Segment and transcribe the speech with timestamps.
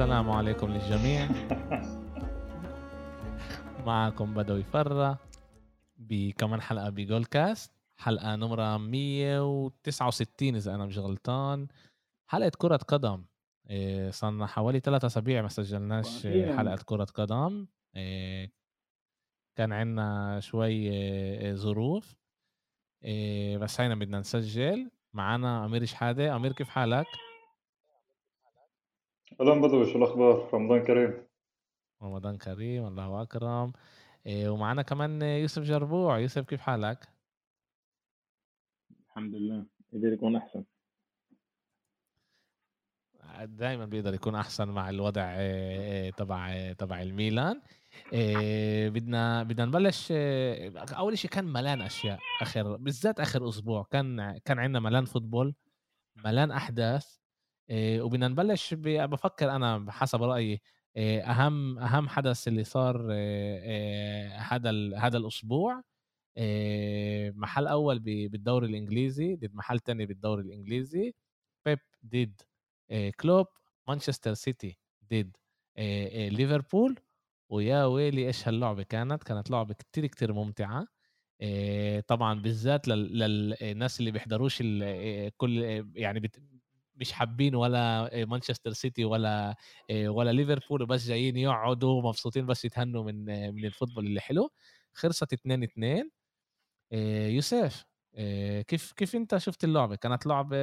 [0.00, 1.28] السلام عليكم للجميع.
[3.86, 5.18] معكم بدوي فرة
[5.96, 11.68] بكمان حلقة بجول كاست حلقة نمرة 169 إذا أنا مش غلطان.
[12.30, 13.24] حلقة كرة قدم.
[13.70, 17.66] إيه، صرنا حوالي ثلاثة أسابيع ما سجلناش حلقة كرة قدم.
[17.96, 18.52] إيه،
[19.58, 22.16] كان عندنا شوي إيه، ظروف.
[23.60, 24.90] بس هينا بدنا نسجل.
[25.12, 26.36] معنا أمير شحادة.
[26.36, 27.06] أمير كيف حالك؟
[29.40, 31.26] أهلا بدوي شو الأخبار؟ رمضان كريم.
[32.02, 33.72] رمضان كريم الله أكرم.
[34.26, 36.18] ومعنا كمان يوسف جربوع.
[36.18, 37.08] يوسف كيف حالك؟
[39.06, 39.66] الحمد لله.
[39.92, 40.64] قدر يكون أحسن.
[43.42, 45.36] دائما بيقدر يكون أحسن مع الوضع
[46.10, 47.62] تبع تبع الميلان.
[48.92, 50.12] بدنا بدنا نبلش
[50.92, 52.18] أول شيء كان ملان أشياء.
[52.42, 55.54] آخر بالذات آخر أسبوع كان كان عندنا ملان فوتبول.
[56.16, 57.19] ملان أحداث.
[57.72, 60.60] وبدنا نبلش بفكر أنا حسب رأيي
[60.98, 63.12] أهم أهم حدث اللي صار
[64.36, 65.82] هذا هذا الأسبوع
[67.34, 67.98] محل أول
[68.28, 71.14] بالدوري الإنجليزي ضد محل تاني بالدوري الإنجليزي
[71.66, 72.40] بيب ضد
[73.20, 73.46] كلوب
[73.88, 74.78] مانشستر سيتي
[75.12, 75.36] ضد
[76.28, 77.00] ليفربول
[77.50, 80.86] ويا ويلي إيش هاللعبة كانت؟ كانت لعبة كتير كتير ممتعة
[82.06, 84.58] طبعا بالذات للناس اللي بيحضروش
[85.36, 86.20] كل يعني
[87.00, 89.54] مش حابين ولا مانشستر سيتي ولا
[89.90, 94.50] ولا ليفربول وبس جايين يقعدوا مبسوطين بس يتهنوا من من ال football اللي حلو.
[94.92, 96.10] خلصت 2 2
[97.32, 97.84] يوسف
[98.68, 100.56] كيف كيف انت شفت اللعبه كانت لعبه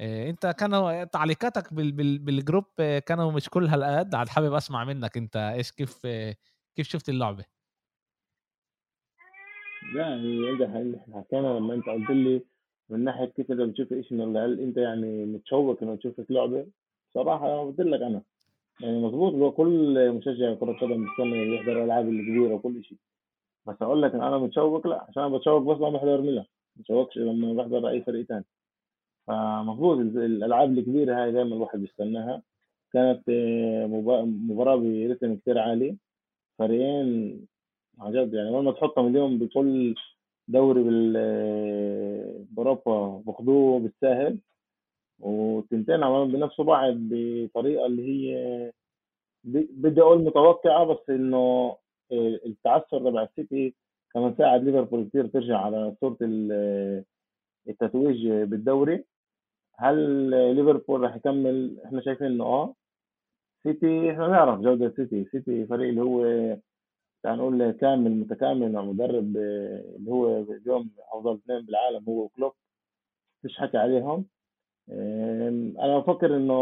[0.00, 2.64] انت كانوا تعليقاتك بال group
[3.06, 6.06] كانوا مش كل هالقد عاد حابب أسمع منك انت إيش كيف
[6.76, 7.44] كيف شفت اللعبه
[9.94, 12.44] لا هي حكينا لما أنت قلت لي
[12.90, 16.66] من ناحية كيف انت بتشوف إيش من هل أنت يعني متشوق إنه تشوف اللعبه
[17.14, 18.22] صراحة قلت لك أنا.
[18.80, 22.98] يعني مظبوط هو كل مشجع كرة قدم بيستنى يحضر الألعاب الكبيرة وكل شيء
[23.66, 26.44] بس أقول لك إن أنا متشوق لا عشان أنا بتشوق بس لما بحضر ميلان
[26.76, 28.44] ما بتشوقش لما بحضر أي فريق ثاني
[29.26, 32.42] فمفروض الألعاب الكبيرة هاي دائما الواحد بيستناها.
[32.92, 33.86] كانت آه،
[34.26, 35.96] مباراة برتم كثير عالي.
[36.58, 37.40] فريقين
[38.00, 39.94] عن جد يعني لما تحطهم اليوم بكل
[40.52, 40.82] دوري
[42.50, 44.38] بأوروبا باخذوه بالساهل
[45.20, 48.72] والتنتين عملوا بنفسوا بعض بطريقة اللي هي
[49.44, 51.76] بدي أقول متوقعة بس إنه
[52.46, 53.74] التعثر تبع السيتي
[54.14, 56.16] كمان ساعد ليفربول كثير ترجع على صورة
[57.68, 59.04] التتويج بالدوري.
[59.76, 59.96] هل
[60.56, 62.74] ليفربول راح يكمل؟ إحنا شايفين إنه آه.
[63.62, 65.24] سيتي إحنا نعرف جودة سيتي.
[65.24, 66.24] سيتي فريق اللي هو
[67.22, 72.52] تعال نقول كامل متكامل مع مدرب اللي هو اليوم أفضل اثنين بالعالم هو وكلوب
[73.44, 74.26] مفيش حكي عليهم.
[75.80, 76.54] أنا بفكر إنه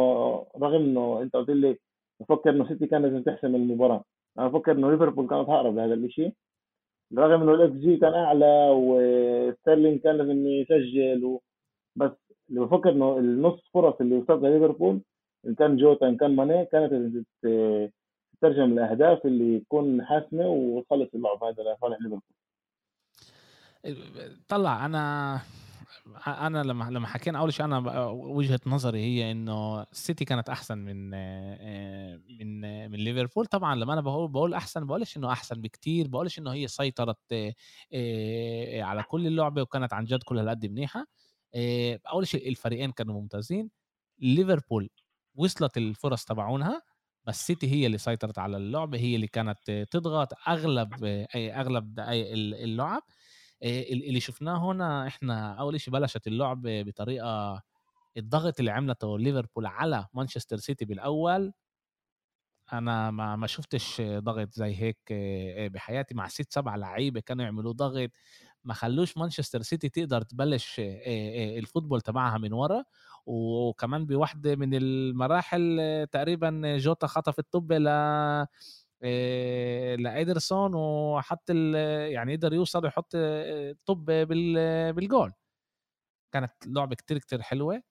[0.57, 1.79] رغم إنه أنت قلت لي
[2.21, 4.05] بفكر إنه سيتي كان لازم تحسم المباراة.
[4.39, 6.33] أنا بفكر إنه ليفربول كانت أقرب لهذا الشيء
[7.19, 11.43] رغم إنه الاكس جي كان أعلى وستيرلينج كان لازم يسجل و...
[11.97, 12.11] بس
[12.51, 15.01] اللي بفكر إنه النص فرص اللي وصلت ليفربول
[15.47, 16.93] إن كان جوتا إن كان ماني كانت
[18.41, 21.45] تترجم لاهداف اللي تكون حاسمة وتخلص اللعب.
[21.45, 22.23] هذا لصالح ليفربول
[24.49, 25.41] طلع أنا
[26.27, 31.11] أنا لما لما حكينا أول شيء أنا وجهة نظري هي إنه السيتي كانت أحسن من
[32.39, 32.61] من
[32.91, 33.47] من ليفربول.
[33.47, 37.33] طبعا لما أنا بقول بقول أحسن بقولش إنه أحسن بكتير بقولش إنه هي سيطرت
[38.81, 41.07] على كل اللعبة وكانت عن جد كل هالقد منيحة.
[42.13, 43.71] أول شيء الفريقين كانوا ممتازين.
[44.19, 44.91] ليفربول
[45.35, 46.83] وصلت الفرص تبعونها.
[47.29, 51.05] بس سيتي هي اللي سيطرت على اللعبه هي اللي كانت تضغط أغلب
[51.37, 53.03] أغلب دقائق اللعب.
[53.63, 57.63] اللي شفناه هنا إحنا أول شيء بلشت اللعبه بطريقة
[58.17, 61.53] الضغط اللي عملته ليفربول على مانشستر سيتي بالأول.
[62.73, 64.99] أنا ما ما شفتش ضغط زي هيك
[65.73, 66.15] بحياتي.
[66.15, 68.11] مع ست سبع لعيبة كانوا يعملوا ضغط.
[68.65, 70.77] ما خلوش مانشستر سيتي تقدر تبلش
[71.59, 72.85] ال football تبعها من ورا.
[73.27, 75.81] وكمان بواحدة من المراحل
[76.13, 77.89] تقريبا جوتا خطف الطابة ل
[80.03, 83.17] لإيدرسون وحط يعني قدر يوصل يحط
[83.87, 84.05] طب
[84.95, 85.33] بالجول.
[86.33, 87.83] كانت لعبة كتير كتير حلوة.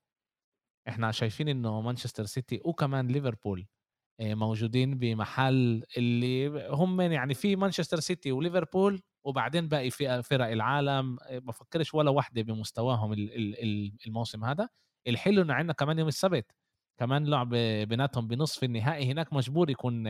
[0.88, 3.66] إحنا شايفين إنه مانشستر سيتي وكمان ليفربول
[4.22, 11.94] موجودين بمحل اللي هم يعني في مانشستر سيتي وليفربول وبعدين باقي في فرق العالم بفكرش
[11.94, 13.14] ولا واحدة بمستواهم
[14.08, 14.70] الموسم هذا.
[15.08, 16.52] الحلو إنه عندنا كمان يوم السبت
[16.98, 17.50] كمان لعب
[17.90, 20.08] بيناتهم بنصف النهائي هناك مجبور يكون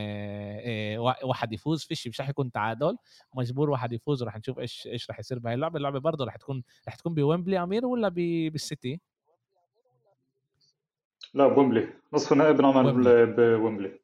[1.24, 2.98] واحد يفوز فيش مش رح يكون تعادل
[3.36, 5.78] مجبور واحد يفوز ورح نشوف إيش إيش رح يصير بهي اللعبة.
[5.78, 9.02] اللعبة برضه رح تكون رح تكون بويمبلي أمير ولا بالسيتي؟
[11.34, 13.08] لا بويمبلي نصف النهائي بنعمل
[13.40, 14.00] ويمبلي.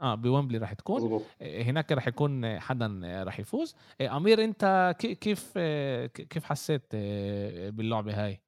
[0.00, 0.96] آه بويمبلي راح تكون.
[0.96, 1.22] مظبوط.
[1.42, 3.76] آه، هناك راح يكون حدا راح يفوز.
[4.00, 8.40] آه، أمير أنت كي- كيف آه، كيف حسيت آه، باللعبة هاي؟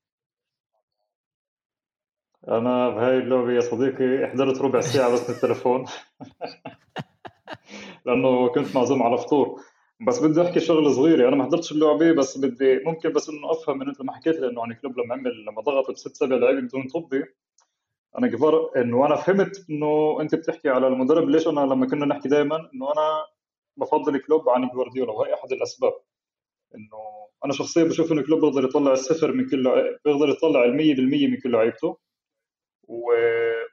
[2.48, 5.84] أنا بهاي اللعبة يا صديقي حضرت ربع ساعة بس من التليفون.
[8.06, 9.60] لأنه كنت معزوم على فطور.
[10.06, 11.28] بس بدي أحكي شغلة صغيرة.
[11.28, 14.48] أنا ما حضرتش اللعبة بس بدي ممكن بس إنه أفهم من أنت ما حكيت لي
[14.48, 17.24] إنه عن كلوب لما عمل لما ضغط بست سبع لعيبة بدون طابة.
[18.18, 22.28] أنا كبر إنه أنا فهمت إنه أنت بتحكي على المدرب ليش أنا لما كنا نحكي
[22.28, 23.26] دائما إنه أنا
[23.76, 25.92] بفضل كلوب عن جوارديولا وهي أحد الأسباب.
[26.74, 29.62] إنه أنا شخصيا بشوف إنه كلوب بيقدر يطلع الصفر من كل
[30.04, 31.98] بيقدر يطلع ال 100% من كل لعيبته.
[32.88, 33.12] و...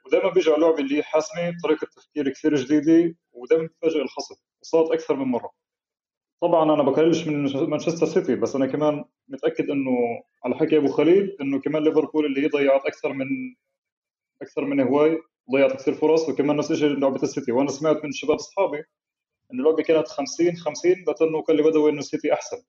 [0.06, 4.90] ودائما بيجي على اللعبه اللي هي حاسمه طريقة تفكير كثير جديدة ودائما بتفاجئ الخصم وصارت
[4.92, 5.50] أكثر من مرة.
[6.42, 9.90] طبعا أنا بقللش من مانشستر سيتي بس أنا كمان متأكد إنه
[10.44, 13.26] على حكي أبو خليل إنه كمان ليفربول اللي هي ضيعت أكثر من
[14.42, 15.22] أكثر من هواي
[15.52, 17.52] ضيعت كثير فرص وكمان الشيء لعبة السيتي.
[17.52, 18.84] وأنا سمعت من شباب أصحابي
[19.52, 22.62] انه اللعبة كانت 50 50 لأنه كان اللي بدوي إنه السيتي أحسن.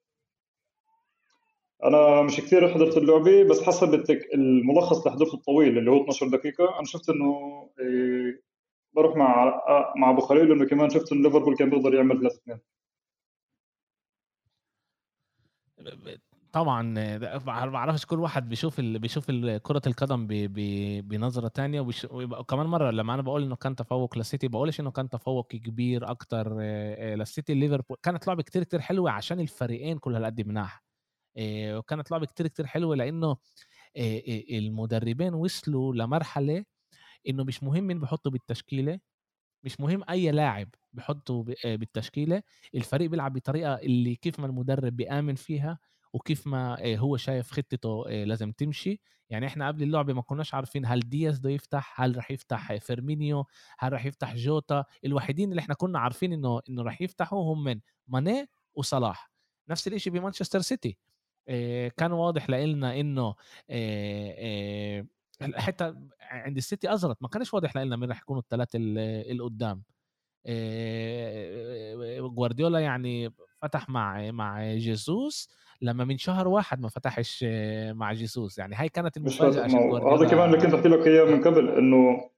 [1.83, 4.33] أنا مش كثير حضرت اللعبة بس حسب التك...
[4.33, 8.41] الملخص اللي حضرته الطويل اللي هو 12 دقيقة أنا شفت إنه إيه
[8.93, 9.61] بروح مع
[9.97, 12.59] مع أبو خليل إنه كمان شفت انه ليفربول كان بيقدر يعمل 3
[15.77, 16.19] 2
[16.57, 18.99] طبعا ما بعرفش كل واحد بيشوف ال...
[18.99, 19.31] بيشوف
[19.63, 20.33] كرة القدم ب...
[20.33, 20.59] ب...
[21.07, 22.07] بنظرة تانية وبش...
[22.11, 26.57] وكمان مرة لما أنا بقول إنه كان تفوق للسيتي بقولش إنه كان تفوق كبير أكتر
[26.61, 30.83] آه، آه، للسيتي ليفربول كانت لعبة كتير كتير حلوة عشان الفريقين كل هالقد مناح
[31.37, 33.37] آه، وكانت لعبة كتير كتير حلوة لأنه
[34.51, 36.65] المدربين وصلوا لمرحلة
[37.29, 38.99] إنه مش مهم مين بحطوا بالتشكيلة
[39.63, 42.43] مش مهم أي لاعب بحطه بالتشكيلة
[42.75, 45.79] الفريق بيلعب بطريقة اللي كيف ما المدرب بيآمن فيها
[46.17, 48.99] وكيف ما آه، هو شايف خطته آه، لازم تمشي.
[49.29, 53.45] يعني إحنا قبل اللعبة ما كناش عارفين هل دياز بده يفتح هل راح يفتح فيرمينيو
[53.79, 54.83] هل راح يفتح جوتا.
[55.05, 59.31] الوحيدين اللي إحنا كنا عارفين إنه إنه راح يفتحوا هم من ماني وصلاح.
[59.69, 60.97] نفس الشيء بمانشستر سيتي.
[61.47, 63.35] آه، كان واضح لنا إنه
[63.69, 65.05] آه، آه،
[65.55, 67.17] حتى عند السيتي أزرت.
[67.21, 69.83] ما كانش واضح لنا مين راح يكونوا الثلاثه اللي قدام
[70.45, 75.49] آه، جوارديولا يعني فتح مع مع جيسوس.
[75.81, 78.57] لما من شهر واحد ما فتحش آه، مع جيسوس.
[78.57, 79.65] يعني هاي كانت المفاجأة
[80.15, 82.29] هذا كمان اللي كنت أحكي لك إياه من قبل إنه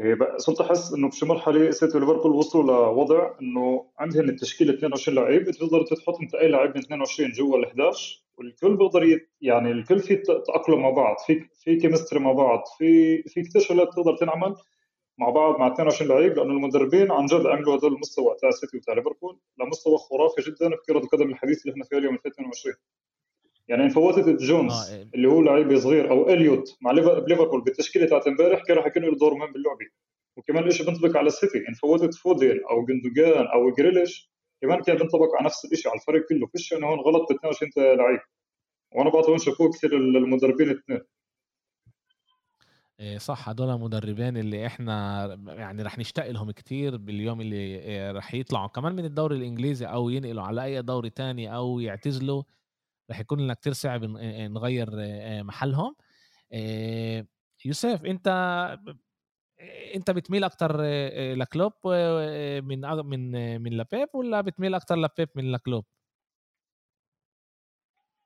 [0.00, 5.44] إيه صرت أحس إنه بشي مرحلة سيتي وليفربول وصلوا لوضع إنه عندهم التشكيله 22 لعيب
[5.44, 9.20] بتقدر تحط انت أي لاعب من 22 جوا ال 11 والكل بيقدر.
[9.40, 13.88] يعني الكل في تأقلم مع بعض في في chemistry مع بعض في في كثير شغلات
[13.88, 14.54] بتقدر تنعمل.
[15.20, 18.94] مع بعض مع 22 لعيب لأنه المدربين عن جد عملوا هذول المستوى تاع سيتي وتاع
[18.94, 22.74] ليفربول لمستوى خرافي جدا في كرة القدم الحديث اللي إحنا فيها اليوم 2022
[23.68, 27.60] يعني إن فوتت جونز آه إيه، اللي هو لعيب صغير أو إليوت مع ليفر- بليفربول
[27.64, 29.86] بالتشكيلة تاعت إمبارح كان راح يكون له دور مهم باللعبه
[30.36, 34.30] وكمان الشيء بينطبق على السيتي إن فوتت فودين أو جندوجان أو جريليش
[34.62, 36.46] كمان كان بينطبق على نفس الشيء على الفريق كله.
[36.46, 38.20] فيش إنه هون غلط ب 22 لعيب.
[38.94, 41.00] وأنا بعطي وين شافوه كثير المدربين الاثنين
[43.16, 48.66] صح هدول مدربين اللي إحنا يعني رح نشتاق لهم كتير باليوم اللي إيه، رح يطلعوا.
[48.68, 52.42] كمان من الدوري الإنجليزي أو ينقلوا على أي دوري تاني أو يعتزلوا
[53.10, 54.90] رح يكون لنا كتير صعب إيه، نغير
[55.44, 55.96] محلهم.
[57.64, 58.28] يوسف أنت
[59.94, 61.72] أنت بتميل إيه، لكلوب
[62.64, 65.84] من من من لبيب ولا بتميل أكتر لبيب من لكلوب؟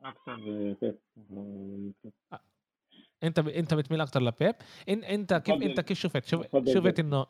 [0.02, 0.37] أكثر
[0.80, 0.94] كيف
[3.24, 3.48] انت ب...
[3.48, 4.54] انت بتميل أكتر لبيب
[4.88, 5.04] إن...
[5.04, 6.34] انت كيف انت كيف شفت.
[6.34, 7.00] بفضل شفت.
[7.00, 7.26] انه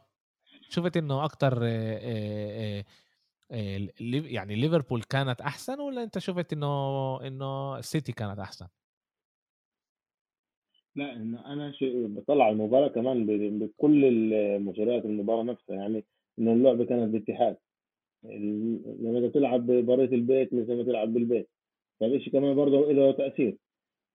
[0.68, 2.84] شفت انه أكتر آه، آه،
[3.50, 8.66] آه، يعني ليفربول كانت احسن ولا انت شفت انه انه السيتي كانت احسن؟
[10.96, 11.12] لا
[11.52, 15.76] أنا بطلع المباراة كمان ب- بكل المجريات المباراة نفسها.
[15.76, 16.04] يعني
[16.38, 17.56] إنه اللعبة كانت باتحاد.
[19.00, 21.50] لما تلعب ببرية البيت مش زي ما تلعب بالبيت.
[22.00, 23.56] فالشيء كمان برضه له تأثير.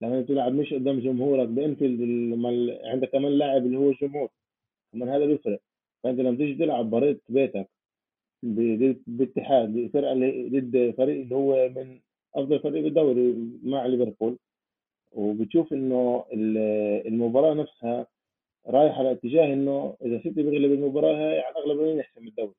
[0.01, 4.29] لما انت تلعب مش قدام جمهورك بانفيلد لما عندك كمان لاعب اللي هو الجمهور
[4.93, 5.59] كمان هذا بيفرق.
[6.03, 7.69] فانت لما تيجي تلعب برية بيتك
[9.07, 11.99] باتحاد اللي ضد فريق اللي هو من
[12.35, 14.37] أفضل فريق بالدوري مع ليفربول
[15.11, 18.07] وبتشوف إنه ال- المباراة نفسها
[18.67, 22.53] رايحة على اتجاه إنه إذا سيتي بيغلب المباراة هاي على الأغلب مين يحسم الدوري.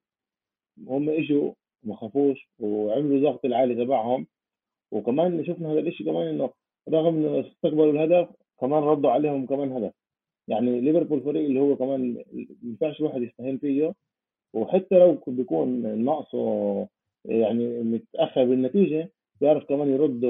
[0.86, 4.26] هم إجوا ما خافوش وعملوا الضغط العالي تبعهم
[4.92, 6.50] وكمان شفنا هذا الشيء كمان إنه
[6.94, 8.28] رغم إنه استقبلوا الهدف
[8.60, 9.92] كمان ردوا عليهم كمان هدف.
[10.48, 13.94] يعني ليفربول فريق اللي هو كمان ما ينفعش الواحد يستهين فيه
[14.54, 16.88] وحتى لو بيكون ناقصه
[17.24, 20.24] يعني متأخر بالنتيجة بيعرف كمان يرد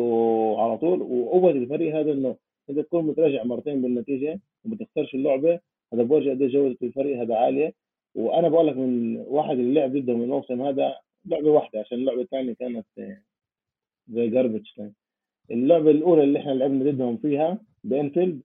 [0.59, 1.03] على طول.
[1.03, 2.37] وقوة الفريق هذا إنه
[2.71, 5.61] انت تكون متراجع مرتين بالنتيجة وما تخسرش اللعبة
[5.95, 7.75] هذا بيورجي قد جودة الفريق هذا عالية.
[8.15, 12.53] وأنا بقول لك من واحد اللي لعب ضدهم الموسم هذا لعبة واحدة عشان اللعبه الثانية
[12.53, 12.87] كانت
[14.09, 14.81] زي garbage
[15.51, 18.41] اللعبة الأولى اللي إحنا لعبنا ضدهم فيها بأنفيلد.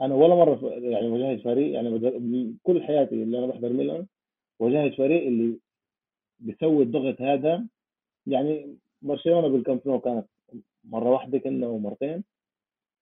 [0.00, 4.06] أنا ولا مرة يعني واجهت فريق يعني كل حياتي اللي أنا بحضر ميلان
[4.60, 5.58] واجهت فريق اللي
[6.40, 7.66] بيسوي الضغط هذا.
[8.26, 10.26] يعني برشلونة بالكامب نو كانت
[10.84, 12.24] مرة واحدة كنا ومرتين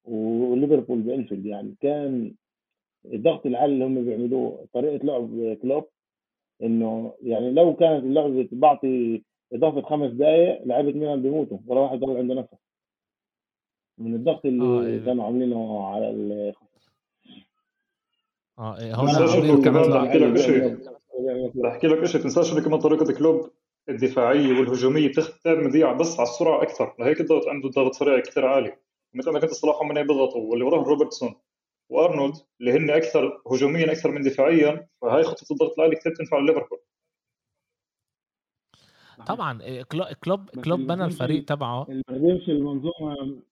[0.05, 1.47] وليفربول بأنفيلد.
[1.47, 2.35] يعني كان
[3.05, 5.85] الضغط العالي اللي هم بيعملوه طريقة لعب كلوب
[6.63, 9.23] إنه يعني لو كانت اللعبه بعطي
[9.53, 12.55] إضافة خمس دقائق لعيبة ميلان بيموتوا ولا واحد ضل عنده نفس.
[13.99, 15.05] من الضغط اللي آه إيه.
[15.05, 16.53] كانوا عاملينه على ال
[18.59, 20.79] آه إيه هون كمان بحكي لك شيء
[21.55, 23.51] بحكي لك شيء تنساش انه كمان طريقه كلوب
[23.89, 28.77] الدفاعيه والهجوميه بتختار مذيع بس على السرعه أكثر لهيك الضغط عنده ضغط سريع كثير عالي
[29.15, 31.35] مثل ما كنت صلاح من بيضغطوا واللي وراه روبرتسون
[31.89, 36.79] وارنولد اللي هن أكثر هجوميا أكثر من دفاعيا فهي خطه الضغط العالي كثير تنفع ليفربول
[39.27, 43.43] طبعا إيه، كلوب كلوب بنى الفريق تبعه اللي بيخدمش المنظومه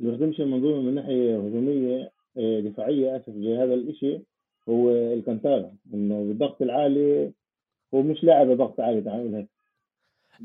[0.00, 4.22] بيخدمش المنظومة من ناحية هجومية إيه، دفاعية آسف زي هذا الشيء
[4.68, 7.32] هو الكانتارا إنه بالضغط العالي
[7.94, 9.48] هو مش لاعب ضغط عالي تعال هيك.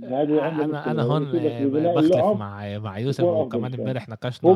[0.04, 4.52] أنا أنا هون بختلف مع مع يوسف وكمان امبارح ناقشنا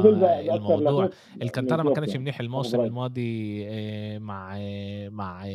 [0.56, 1.10] الموضوع.
[1.42, 4.58] الكانتارا ما كانش منيح الموسم الماضي آه، مع
[5.10, 5.46] مع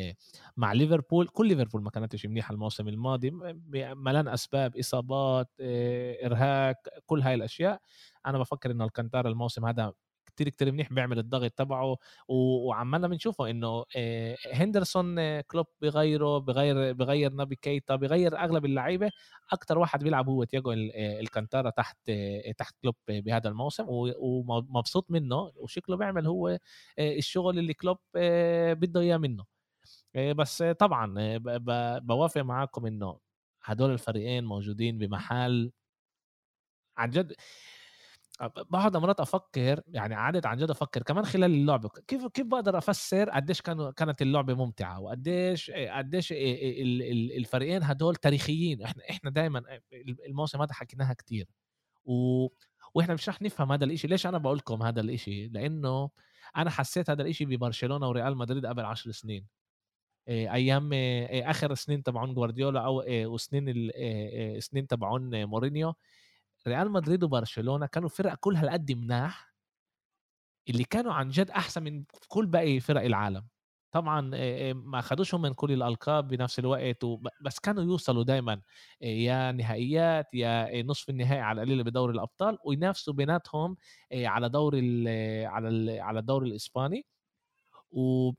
[0.57, 1.27] مع ليفربول.
[1.27, 3.31] كل ليفربول ما كانتش منيحة الموسم الماضي
[3.95, 6.75] ملان أسباب إصابات آه، إرهاق
[7.05, 7.79] كل هاي الأشياء.
[8.25, 9.93] أنا بفكر إنه الكانتارا الموسم هذا
[10.25, 13.85] كتير كتير منيح بيعمل الضغط تبعه وعمالنا بنشوفه إنه
[14.53, 19.11] هندرسون كلوب بغيره بغير بغير نبي كيتا بغير أغلب اللعيبة
[19.53, 22.11] أكثر واحد بيلعب هو تياجو الكانتارا تحت
[22.57, 26.59] تحت كلوب بهذا الموسم ومبسوط منه وشكله بيعمل هو
[26.99, 27.97] الشغل اللي كلوب
[28.73, 29.45] بده إياه منه.
[30.15, 31.37] بس طبعا
[31.99, 33.19] بوافق معاكم إنه
[33.63, 35.71] هدول الفريقين موجودين بمحل
[36.97, 37.33] عن جد
[38.41, 43.29] بقعد مرات أفكر يعني عادت عن جد أفكر كمان خلال اللعبه كيف كيف بقدر أفسر
[43.29, 46.33] قديش كانوا كانت اللعبة ممتعة وقديش قديش
[47.37, 48.81] الفريقين هدول تاريخيين.
[48.81, 49.63] إحنا إحنا دائما
[50.27, 51.47] الموسم هذا حكيناها كتير.
[52.05, 52.47] و
[52.93, 54.07] وإحنا مش رح نفهم هذا الإشي.
[54.07, 56.09] ليش أنا بقول لكم هذا الإشي؟ لأنه
[56.57, 59.45] أنا حسيت هذا الإشي ببرشلونة وريال مدريد قبل عشر سنين.
[60.29, 60.89] أيام
[61.33, 65.93] آخر سنين تبعون جوارديولا أو وسنين السنين تبعون مورينيو.
[66.67, 69.55] ريال مدريد وبرشلونة كانوا فرق كلها هالقد مناح
[70.69, 73.47] اللي كانوا عن جد أحسن من كل باقي فرق العالم.
[73.91, 74.21] طبعا
[74.73, 77.05] ما اخذوش من كل الألقاب بنفس الوقت
[77.41, 78.61] بس كانوا يوصلوا دائما
[79.01, 83.77] يا نهائيات يا نصف النهائي على القليل بدوري الأبطال وينافسوا بيناتهم
[84.13, 84.75] على دور
[85.45, 87.05] على على الدوري الإسباني.
[87.91, 88.31] و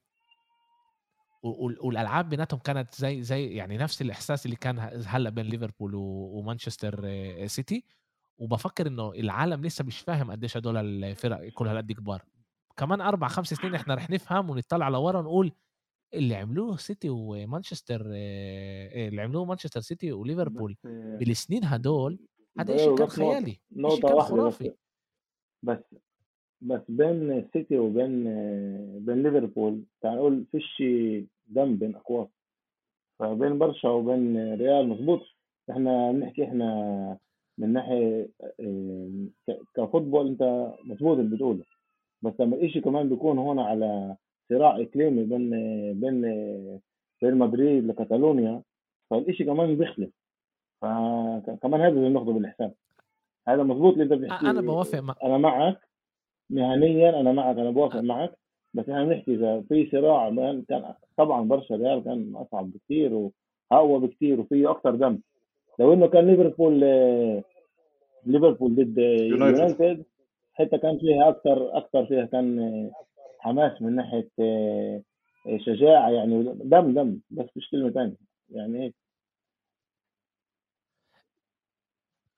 [1.42, 7.00] والألعاب بيناتهم كانت زي زي يعني نفس الإحساس اللي كان هلأ بين ليفربول ومانشستر
[7.46, 7.84] سيتي.
[8.38, 12.22] وبفكر إنه العالم لسه مش فاهم قديش هدول الفرق كلها قد كبار.
[12.76, 15.52] كمان أربع خمس سنين إحنا رح نفهم ونطلع لورا ونقول
[16.14, 20.76] اللي عملوه سيتي ومانشستر آه، اللي عملوه مانشستر سيتي وليفربول
[21.18, 22.18] بالسنين هدول
[22.58, 24.72] هذا شيء كان خيالي شيء كان خرافي.
[25.62, 25.78] بس
[26.60, 28.24] بس بين السيتي وبين
[29.04, 30.82] بين ليفربول تعال نقول فيش
[31.46, 32.28] دم بين اقواس
[33.18, 35.20] فبين برشا وبين ريال مظبوط
[35.70, 37.18] إحنا بنحكي إحنا
[37.58, 38.28] من ناحية
[39.74, 41.64] كفوتبول أنت مظبوط اللي بتقوله.
[42.22, 44.16] بس لما الشيء كمان بيكون هون على
[44.48, 45.50] صراع إقليمي بين
[46.00, 46.20] بين
[47.22, 48.62] بين مدريد لكاتالونيا
[49.10, 50.10] فالشيء كمان بيختلف.
[50.82, 52.74] فكمان هذا اللي ناخده بالحساب.
[53.48, 55.14] هذا مظبوط اللي أنت بتحكي أنا بوافق مع...
[55.22, 55.88] أنا معك.
[56.50, 58.38] مهنيا أنا معك أنا بوافق معك.
[58.74, 60.30] بس إحنا بنحكي إذا في صراع
[60.68, 63.30] كان طبعا برشا ريال كان أصعب بكثير
[63.70, 65.18] وأقوى بكثير وفيه أكثر دم.
[65.78, 66.80] لو إنه كان ليفربول
[68.26, 70.04] ليفربول ضد يونايتد.
[70.54, 72.90] حتى كان فيها أكثر أكثر فيها كان
[73.38, 74.28] حماس من ناحية
[75.66, 77.20] شجاعة يعني دم دم.
[77.30, 78.16] بس مش كلمة ثانية
[78.50, 78.94] يعني هيك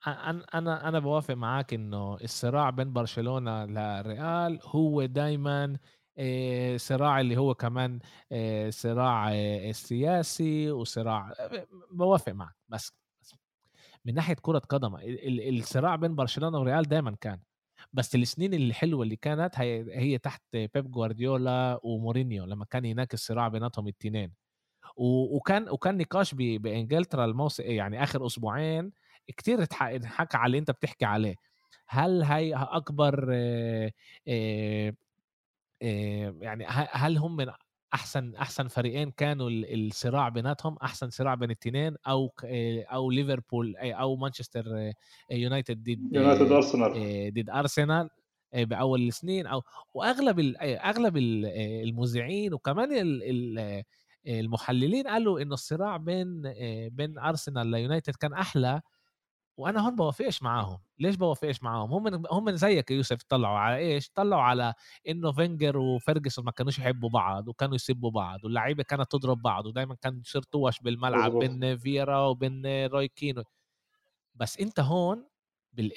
[0.07, 5.79] أنا أنا أنا بوافق معاك إنه الصراع بين برشلونة للريال هو دائما
[6.77, 7.99] صراع اللي هو كمان
[8.69, 9.33] صراع
[9.73, 11.33] سياسي وصراع
[11.91, 12.98] بوافق معك بس
[14.09, 14.97] من ناحية كرة قدم
[15.49, 17.41] الصراع بين برشلونة وريال دايما كان
[17.93, 23.89] بس السنين الحلوة اللي كانت هي, تحت بيب جوارديولا ومورينيو لما كان هناك الصراع بيناتهم
[23.89, 24.33] الاثنين
[24.97, 28.93] وكان وكان نقاش بإنجلترا الموسم يعني آخر أسبوعين
[29.37, 29.67] كتير
[30.05, 31.35] حكى على اللي أنت بتحكي عليه.
[31.89, 33.33] هل هي أكبر
[36.43, 37.47] يعني هل هم من
[37.95, 42.33] أحسن أحسن فريقين كانوا الصراع بيناتهم أحسن صراع بين الاثنين أو
[42.93, 44.93] أو ليفربول أو مانشستر
[45.31, 46.93] يونايتد ضد يونايتد أرسنال.
[47.35, 48.11] ضد أرسنال
[48.55, 49.63] بأول السنين أو
[49.95, 52.89] وأغلب أغلب المذيعين وكمان
[54.27, 56.43] المحللين قالوا إنه الصراع بين
[56.89, 58.81] بين أرسنال ليونايتد كان أحلى
[59.59, 60.79] وأنا هون بوافقش معاهم.
[60.99, 64.75] ليش بوافقش معاهم؟ هم هم زيك يوسف طلعوا على إيش؟ طلعوا على
[65.09, 69.95] إنه فينجر وفيرجسون ما كانوش يحبوا بعض وكانوا يسبوا بعض واللعيبة كانت تضرب بعض ودائما
[69.95, 73.45] كان يصير طوش بالملعب بين فيرا وبين روي كينو
[74.35, 75.25] بس أنت هون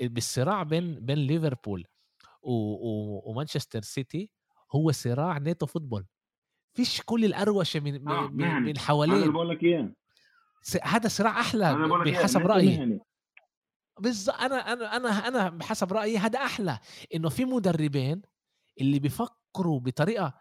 [0.02, 1.86] بالصراع بين بين ليفربول
[2.42, 4.30] ومانشستر سيتي
[4.76, 6.06] هو صراع נטו football.
[6.74, 9.92] فيش كل الأروشة من آه من, من حوالين أنا بقول لك اياه
[10.84, 11.74] هذا صراع أحلى
[12.06, 13.00] بحسب رأيي.
[14.02, 16.80] بالظبط أنا أنا أنا أنا بحسب رأيي هذا أحلى
[17.16, 18.22] إنه في مدربين
[18.82, 20.34] اللي بيفكروا بطريقة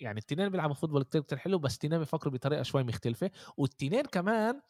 [0.00, 4.60] يعني التنين بيلعبوا فوتبول كتير كتير حلو بس التنين بيفكروا بطريقة شوي مختلفة والتنين كمان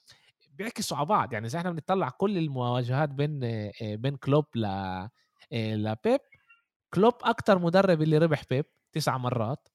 [0.50, 3.40] بيعكسوا على بعض يعني زي إحنا بنطلع كل المواجهات بين
[3.82, 4.66] بين كلوب ل
[5.52, 6.20] لبيب
[6.94, 9.68] كلوب أكتر مدرب اللي ربح بيب تسع مرات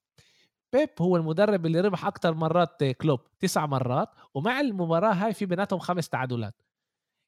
[0.72, 5.78] بيب هو المدرب اللي ربح أكتر مرات كلوب تسع مرات ومع المباراة هاي في بيناتهم
[5.80, 6.62] خمس تعادلات.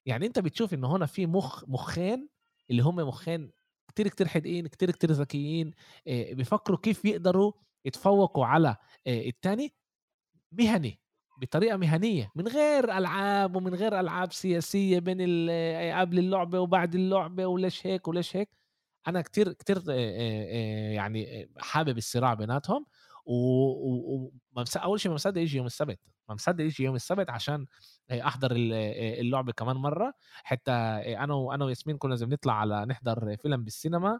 [0.07, 2.29] يعني أنت بتشوف انه هنا في مخ مخين
[2.69, 3.51] اللي هم مخين
[3.87, 5.71] كتير كتير حدقين كتير كتير ذكيين
[6.07, 7.53] بيفكروا كيف يقدروا
[7.85, 9.73] يتفوقوا على الثاني
[10.51, 11.01] مهني
[11.41, 15.21] بطريقة مهنية من غير ألعاب ومن غير ألعاب سياسية بين
[15.99, 18.49] قبل اللعبة وبعد اللعبة وليش هيك وليش هيك.
[19.07, 19.91] أنا كتير كتير
[20.91, 22.85] يعني حابب الصراع بيناتهم.
[23.27, 24.31] و,
[24.77, 27.65] أول شيء ما مصدق يجي يوم السبت ما مصدق يجي يوم السبت عشان
[28.11, 30.71] أحضر اللعبه كمان مرة حتى
[31.17, 34.19] أنا وأنا وياسمين كنا لازم نطلع على نحضر فيلم بالسينما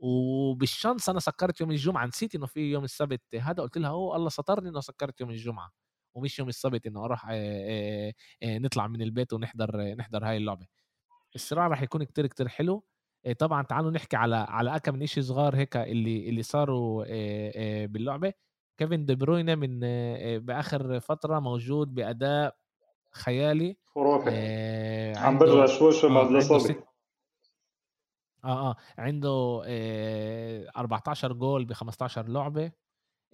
[0.00, 4.28] وبالشانس أنا سكرت يوم الجمعة نسيت إنه في يوم السبت هذا قلت لها هو الله
[4.28, 5.70] سترني إنه سكرت يوم الجمعة
[6.14, 7.26] ومش يوم السبت إنه أروح
[8.44, 10.66] نطلع من البيت ونحضر نحضر هاي اللعبة.
[11.34, 12.84] الصراع راح يكون كتير كتير حلو
[13.38, 17.04] طبعا تعالوا نحكي على على كم من شيء صغار هيك اللي اللي صاروا
[17.86, 18.32] باللعبة.
[18.78, 19.80] كيفن دي بروينة من
[20.38, 22.56] بآخر فترة موجود بأداء
[23.12, 24.30] خيالي خرافي.
[24.32, 26.76] آه عم برجع شوي شوي بعد الإصابة.
[28.44, 32.72] آه آه عنده آه 14 جول ب 15 لعبة.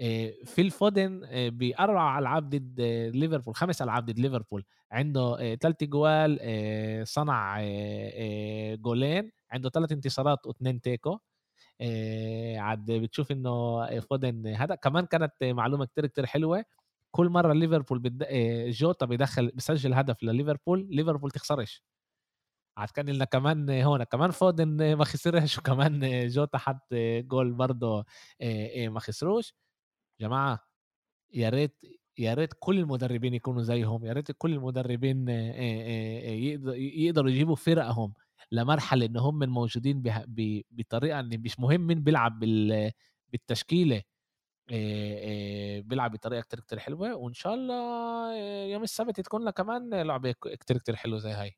[0.00, 2.80] آه في الفودن آه باربع ألعاب ضد
[3.14, 4.64] ليفربول خمس ألعاب ضد ليفربول.
[4.92, 6.38] عنده ثلاث جوال
[7.08, 7.60] صنع
[8.74, 9.30] جولين.
[9.50, 11.18] عنده ثلاث انتصارات واثنين תיקו.
[12.56, 14.74] عاد بتشوف إنه فودن هذا.
[14.74, 16.64] كمان كانت معلومة كتير كتير حلوة.
[17.10, 18.26] كل مرة ليفربول بد...
[18.70, 21.82] جوتا بيدخل بسجل هدف لليفربول ليفربول تخسرش.
[22.76, 28.04] عاد كان لنا كمان هون كمان فودن ما خسرش وكمان جوتا حط جول برضه
[28.88, 29.54] ما خسروش.
[30.20, 30.60] جماعة
[31.34, 31.76] يا ريت
[32.18, 35.28] يا ريت كل المدربين يكونوا زيهم يا ريت كل المدربين
[36.76, 38.14] يقدروا يجيبوا فرقهم.
[38.52, 40.02] لمرحلة إن هم موجودين
[40.70, 42.38] بطريقة إن مش مهم مين بيلعب
[43.32, 44.02] بالتشكيلة
[45.80, 48.34] بيلعب بطريقة كتير كتير حلوة وإن شاء الله
[48.64, 51.56] يوم السبت تكون لنا كمان لعبة كتير كتير حلوة زي هاي.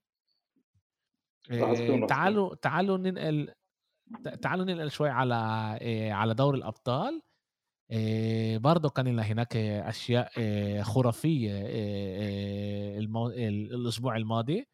[2.09, 3.55] تعالوا تعالوا ننقل
[4.42, 5.35] تعالوا ننقل شوي على
[6.12, 7.22] على دوري الأبطال.
[8.61, 10.31] برضه كان لنا هناك أشياء
[10.83, 11.53] خرافية.
[13.74, 14.66] الأسبوع الماضي.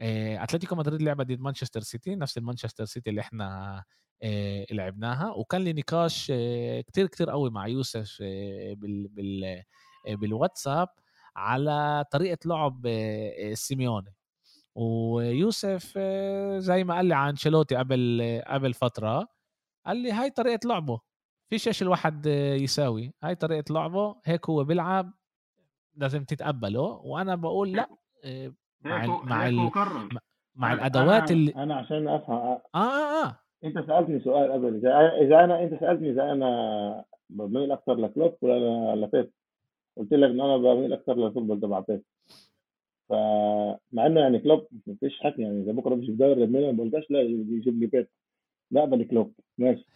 [0.00, 3.84] أتلتيكو مدريد لعبه ضد مانشستر سيتي نفس المانشستر سيتي اللي إحنا
[4.70, 5.30] لعبناها.
[5.30, 6.26] وكان لي نقاش
[6.86, 9.08] كتير كتير قوي مع يوسف بال...
[9.08, 9.62] بال...
[10.08, 10.88] بالواتساب
[11.36, 12.86] على طريقة لعب
[13.54, 14.14] سيميوني.
[14.74, 15.98] ويوسف
[16.58, 19.28] زي ما قال لي عن شلوتي قبل قبل فترة
[19.86, 21.00] قال لي هاي طريقة لعبه.
[21.50, 22.26] فيش إيش الواحد
[22.60, 25.12] يساوي؟ هاي طريقة لعبه هيك هو بيلعب
[25.94, 26.80] لازم تتقبله.
[26.80, 27.88] وأنا بقول لأ
[28.84, 29.70] مع ال مع ال
[30.56, 32.36] مع الأدوات أنا اللي أنا عشان أفهم.
[32.36, 33.26] آه آه.
[33.26, 34.86] آه أنت سألتني سؤال قبل.
[34.86, 39.30] إذا أنا أنت سألتني إذا أنا بميل أكثر لكلوب ولا لبيب.
[39.96, 42.02] قلت لك إن أنا بميل أكثر لل football تبع بيب.
[43.08, 47.80] فمع إنه يعني كلوب مفيش حكي يعني إذا بكرة مش الميلان ما بقولكش لا يجيب
[47.80, 48.06] لي بيب.
[48.70, 49.34] لا بل كلوب.
[49.58, 49.86] ماشي.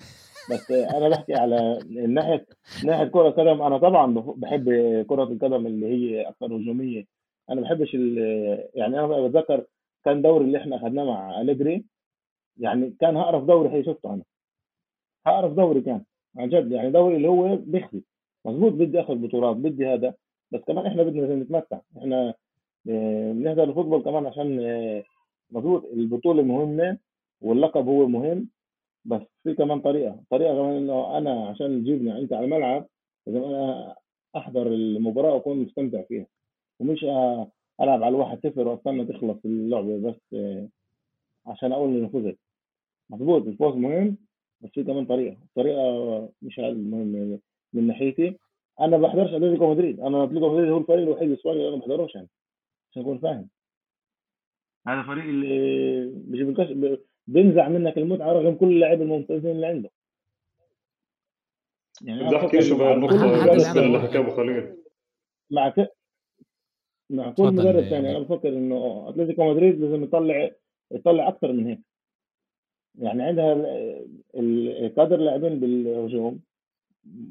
[0.51, 2.47] بس أنا بحكي على ناحيه
[2.85, 4.64] ناحية كرة القدم أنا طبعا بحب
[5.09, 7.13] كرة القدم اللي هي أكثر هجومية.
[7.50, 7.94] أنا ما بحبش
[8.74, 9.66] يعني أنا بتذكر
[10.04, 11.85] كان دوري اللي إحنا اخذناه مع أليجري
[12.57, 14.22] يعني كان أقرف دوري هي شفته أنا.
[15.26, 16.04] هقرف دوري كان
[16.37, 18.02] عن جد يعني دوري اللي هو بيخزي
[18.44, 20.14] مظبوط بدي آخذ بطولات بدي هذا
[20.52, 21.80] بس كمان إحنا بدنا نتمتع.
[21.98, 22.35] إحنا
[22.85, 24.61] بنحضر الفوتبول كمان عشان
[25.50, 26.98] مظبوط البطولة مهمة
[27.40, 28.48] واللقب هو مهم
[29.04, 30.20] بس في كمان طريقة.
[30.30, 32.87] طريقة كمان إنه أنا عشان تجيبني أنت على الملعب
[33.26, 33.96] لازم أنا
[34.37, 36.26] أحضر المباراة وأكون مستمتع فيها.
[36.80, 37.04] ومش
[37.80, 40.37] ألعب على الواحد صفر وأستنى تخلص اللعبة بس
[41.46, 42.38] عشان أقول اني فزت.
[43.10, 44.16] مضبوط الفوز مهم
[44.60, 45.37] بس في كمان طريقة.
[45.42, 47.40] الطريقة مش المهم
[47.72, 48.38] من ناحيتي.
[48.80, 50.00] أنا ما بحضرش أتلتيكو مدريد.
[50.00, 52.28] أنا أتلتيكو مدريد هو الفريق الوحيد الإسباني اللي أنا ما بحضروش يعني
[52.90, 53.48] عشان أكون فاهم.
[54.88, 59.90] هذا فريق اللي بيجيب بينزع منك المتعة رغم كل اللاعبين الممتازين اللي عنده
[62.02, 64.76] يعني بدي احكي شو النقطة بالنسبة اللي حكى أبو خليل.
[65.50, 65.93] مع ك...
[67.11, 70.51] مع كل مدرب ثاني أنا بفكر إنه أتلتيكو مدريد لازم يطلع
[70.93, 71.81] يطلع أكثر من هيك.
[72.99, 73.53] يعني عندها
[74.35, 76.40] الكادر لاعبين بالهجوم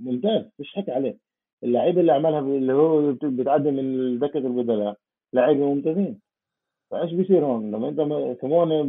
[0.02, 1.18] ممتاز مش حكي عليه.
[1.64, 4.98] اللعيبة اللي عملها اللي هو بتعدي من دكة البدلاء
[5.34, 6.20] لعيبة ممتازين.
[6.92, 7.98] فإيش بيصير هون؟ لما أنت
[8.42, 8.84] سيموني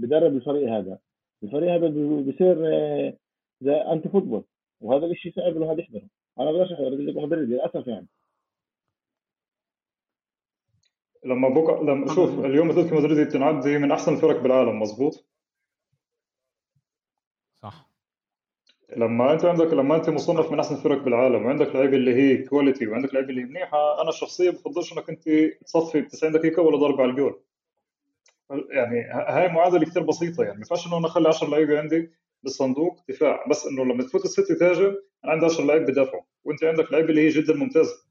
[0.00, 0.98] بدرب الفريق هذا.
[1.42, 1.88] الفريق هذا
[2.20, 3.14] بيصير آه،
[3.60, 4.44] زي anti football
[4.80, 6.08] وهذا الشيء صعب الواحد يحضره.
[6.40, 8.06] أنا بقدرش احضر مدريد للأسف يعني.
[11.26, 15.26] لما بقى لما شوف اليوم اتلتيكو مدريد تنعد من أحسن الفرق بالعالم مزبوط
[17.54, 17.90] صح.
[18.96, 22.86] لما أنت عندك لما أنت مصنف من أحسن الفرق بالعالم وعندك لعيبه اللي هي quality
[22.86, 25.24] وعندك لعيبه اللي هي منيحة أنا شخصيا بفضلش إنك أنت
[25.64, 27.40] تصفي 90 دقيقة ولا ضربه على الجول.
[28.70, 32.10] يعني هاي معادلة كثير بسيطة يعني ما ينفعش إنه أنا اخلي 10 لعيبة عندي
[32.42, 36.92] بالصندوق دفاع بس إنه لما تفوت الست تهاجم أنا عندي 10 لعيبه بدافعوا وأنت عندك
[36.92, 38.05] لعيبه اللي هي جدا ممتازة.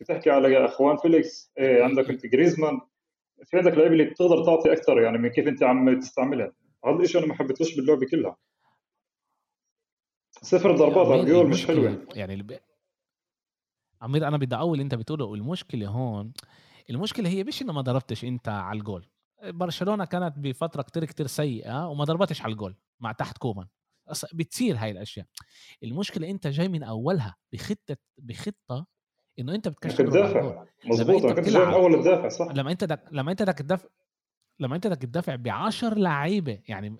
[0.00, 2.80] بتحكي على جواو فيليكس إيه عندك أنت جريزمان.
[3.44, 6.52] في عندك لعيبة اللي بتقدر تعطي أكثر يعني من كيف أنت عم تستعملها.
[6.84, 8.36] هذا الشيء أنا ما حبيتوش باللعبة كلها.
[10.42, 12.06] صفر ضربات على الجول مش حلوة.
[12.14, 12.58] يعني الب...
[14.02, 16.32] أمير أنا بدي أقول أنت بتقوله المشكلة هون
[16.90, 19.06] المشكلة هي مش إنه ما ضربتش أنت على الجول.
[19.44, 23.66] برشلونة كانت بفترة كتير كتير سيئة وما ضربتش على الجول مع تحت كومان.
[24.34, 25.26] بتصير هاي الأشياء.
[25.82, 28.86] المشكلة أنت جاي من أولها بخطة بخطة
[29.38, 33.00] إنه أنت بتكشف تدافع مظبوط أنا كنت جاي من أول الدافع صح؟ لما أنت دك...
[33.10, 33.88] لما أنت بدك تدافع
[34.60, 36.96] لما أنت بدك تدافع ب 10 لعيبة يعني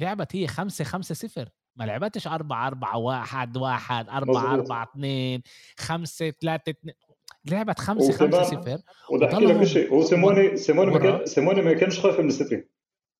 [0.00, 5.42] لعبت هي 5 5 0 ما لعبتش 4 4 1 1 4 4 2
[5.78, 6.94] 5 3 2
[7.44, 11.72] لعبت 5 5 0 وبدي أحكي لك شيء هو سيموني سيموني ما كان سيموني ما
[11.74, 12.64] كانش خايف من السيتي.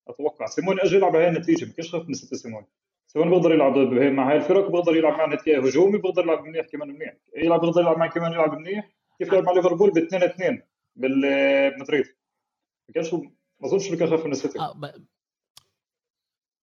[0.07, 2.67] أتوقع سيموني اجى يلعب هاي النتيجة ما كانش خايف من السيتي سيموني.
[3.11, 3.77] سيموني بيقدر يلعب
[4.13, 7.17] مع هاي الفرق بيقدر يلعب مع هجومي بيقدر يلعب منيح كمان منيح.
[7.37, 10.61] يلعب بيقدر يلعب مع كمان يلعب منيح؟ كيف لعب مع ليفربول؟ ب 2 2
[10.95, 12.05] بالمدريد
[12.87, 13.31] ما كانش ما
[13.63, 14.59] أظنش إنه كان خايف من السيتي.
[14.59, 14.93] آه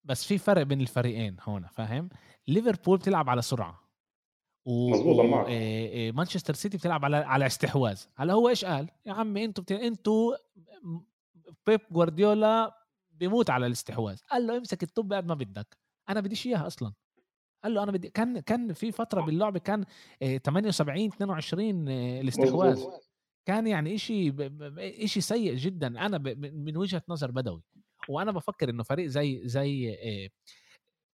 [0.05, 2.09] بس في فرق بين الفريقين هون فاهم؟
[2.49, 3.89] ليفربول بتلعب على سرعة.
[4.65, 4.91] و...
[4.91, 5.47] مظبوط معك
[6.15, 8.03] مانشستر سيتي بتلعب على على استحواذ.
[8.17, 9.73] هلا هو إيش قال؟ يا عمي أنتوا بت...
[9.73, 10.37] أنتوا
[11.67, 12.75] بيب جوارديولا
[13.11, 14.19] بيموت على الاستحواذ.
[14.31, 15.86] قال له امسك الطب قد ما بدك.
[16.09, 16.93] أنا بديش اياها أصلا.
[17.65, 19.85] قال له أنا بدي كان كان في فترة باللعبة كان
[20.45, 22.85] 78 22 الاستحواذ
[23.49, 24.33] كان يعني شيء
[25.07, 25.87] شيء سيء جدا.
[26.07, 27.63] أنا من وجهة نظر بدوي.
[28.09, 29.99] وأنا بفكر إنه فريق زي زي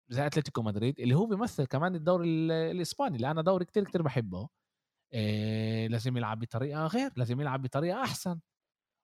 [0.09, 2.29] زي أتلتيكو مدريد اللي هو بيمثل كمان الدوري
[2.71, 4.49] الإسباني اللي أنا دوري كتير كتير بحبه
[5.15, 8.41] إيه لازم يلعب بطريقة غير لازم يلعب بطريقة أحسن.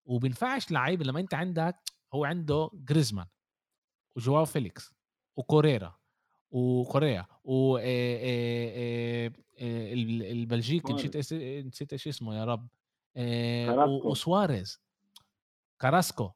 [0.09, 1.77] وبينفعش لعيب لما أنت عندك
[2.15, 3.27] هو عنده جريزمان
[4.17, 4.96] وجواو فيليكس.
[5.37, 5.95] وكوريرا
[6.51, 7.79] وكوريا و
[9.59, 11.17] البلجيكي نسيت
[11.67, 12.69] نسيت إيش اسمه يا رب
[14.05, 14.81] وسواريز.
[15.81, 16.31] كاراسكو.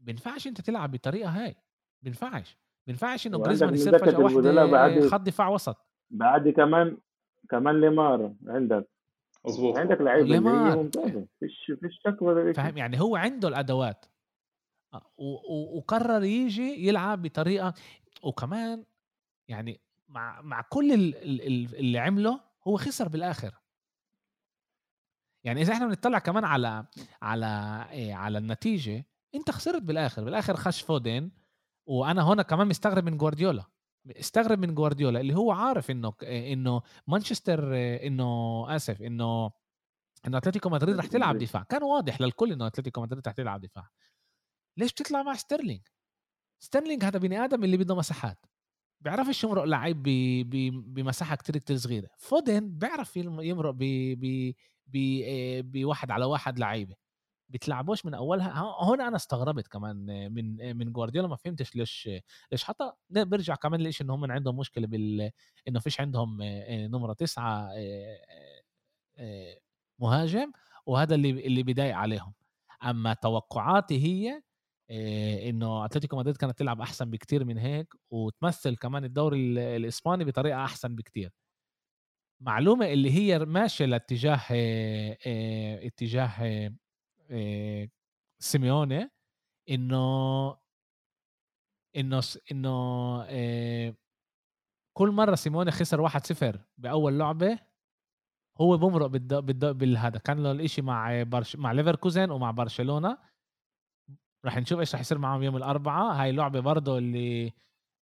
[0.00, 1.56] بينفعش أنت تلعب بالطريقة هاي
[2.02, 2.58] بينفعش.
[2.86, 5.76] بينفعش انه جريزمان يصير فجأة واحدة خط دفاع وسط.
[6.10, 6.96] بعد كمان
[7.50, 8.88] كمان ليمار عندك.
[9.44, 9.78] مظبوط.
[9.78, 10.76] عندك لعيبه ليمار.
[10.76, 12.16] ممتازه فيش فيش شك
[12.56, 14.06] فاهم؟ يعني هو عنده الأدوات.
[14.94, 15.10] آه،
[15.76, 17.74] وقرر يجي يلعب بطريقة
[18.22, 18.84] وكمان
[19.48, 23.60] يعني مع مع كل اللي عمله هو خسر بالآخر.
[25.44, 26.86] يعني إذا إحنا بنطلع كمان على
[27.22, 27.46] على
[27.90, 31.32] إيه على النتيجة أنت خسرت بالآخر بالآخر خش فودين
[31.86, 33.64] وأنا هنا كمان مستغرب من جوارديولا.
[34.10, 39.50] استغرب من جوارديولا اللي هو عارف إنه إنه مانشستر إنه آسف إنه
[40.26, 41.62] إنه أتلتيكو مدريد رح تلعب دفاع.
[41.62, 43.88] كان واضح للكل إنه أتلتيكو مدريد رح تلعب دفاع.
[44.76, 45.80] ليش بتطلع مع ستيرلينج؟
[46.60, 48.46] ستيرلينج هذا بني آدم اللي بده مساحات.
[49.00, 50.02] بيعرفش يمرق لعيب
[50.94, 52.08] بمساحة كتير كتير صغيرة.
[52.16, 53.74] فودن بيعرف يمرق
[55.62, 56.96] بواحد على واحد لعيبة.
[57.48, 58.58] بتلعبوش من أولها.
[58.58, 59.96] هون أنا استغربت كمان
[60.32, 62.10] من من جوارديولا ما فهمتش ليش
[62.52, 65.30] ليش حتى برجع كمان ليش ان هم عندهم مشكلة بال
[65.68, 66.38] إنه فيش عندهم
[66.70, 67.70] نمرة تسعة
[69.98, 70.52] مهاجم.
[70.86, 72.32] وهذا اللي اللي بيضايق عليهم.
[72.84, 74.42] أما توقعاتي هي
[74.90, 79.36] إنه أتلتيكو مدريد كانت تلعب أحسن بكتير من هيك وتمثل كمان الدوري
[79.76, 81.32] الإسباني بطريقة أحسن بكتير
[82.42, 86.70] معلومة اللي هي ماشية لاتجاه إيه إيه اتجاه
[88.42, 89.10] سيميوني
[89.70, 90.56] إنه
[91.96, 92.20] إنه
[92.52, 93.24] إنه
[94.96, 97.58] كل مرة سيموني خسر 1-0 بأول لعبة
[98.60, 99.06] هو بمرق.
[99.72, 101.56] بالهذا كان له الإشي مع برش...
[101.56, 103.18] مع ليفركوزن ومع برشلونة
[104.44, 106.14] راح نشوف إيش راح يصير معهم يوم الأربعاء.
[106.14, 107.52] هاي اللعبة برضه اللي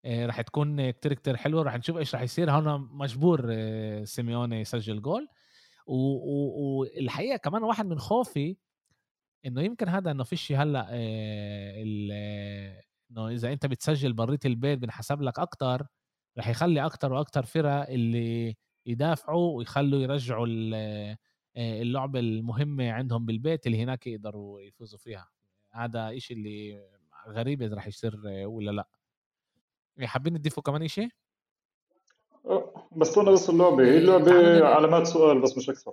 [0.04, 1.62] آه، راح تكون كتير كتير حلوة.
[1.62, 2.50] راح نشوف إيش راح يصير.
[2.50, 5.28] هون مجبور آه، سيميوني يسجل جول.
[5.86, 8.56] والحقيقة كمان واحد من خوفي
[9.46, 11.82] إنه يمكن هذا إنه فيش هلأ آه،
[13.10, 15.86] إنه إذا أنت بتسجل برات البيت بنحسب لك أكتر
[16.38, 20.46] رح يخلي أكتر وأكتر فرق اللي يدافعوا ويخلوا يرجعوا
[21.56, 25.28] اللعبة المهمة عندهم بالبيت اللي هناك يقدروا يفوزوا فيها.
[25.84, 26.88] هذا إشي اللي
[27.28, 28.88] غريب إذا رح يصير ولا لا
[30.06, 31.08] حابين تضيفوا كمان إشي؟
[32.96, 35.92] بس أنا بس اللعبة هي اللعبة علامات سؤال بس مش أكثر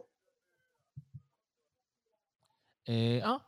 [2.89, 3.41] إيه آه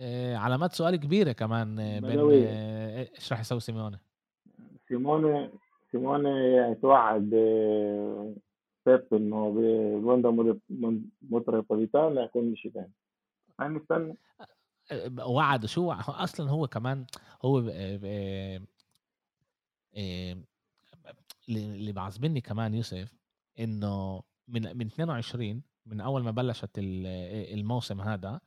[0.00, 3.98] إيه علامات سؤال كبيرة كمان بين إيه، إيش راح يسوي سيموني
[4.88, 5.50] سيموني
[5.92, 7.30] سيموني يتوعد
[8.86, 9.50] بيب انه
[10.00, 10.52] بوندا
[11.22, 12.92] متروبوليتان يكون شيء ثاني
[13.60, 14.16] هاي مستني
[15.18, 17.06] وعد شو أصلا هو كمان
[17.42, 17.58] هو
[21.48, 23.14] اللي بعصبني كمان يوسف
[23.58, 28.40] إنه من من 22 من أول ما بلشت الموسم هذا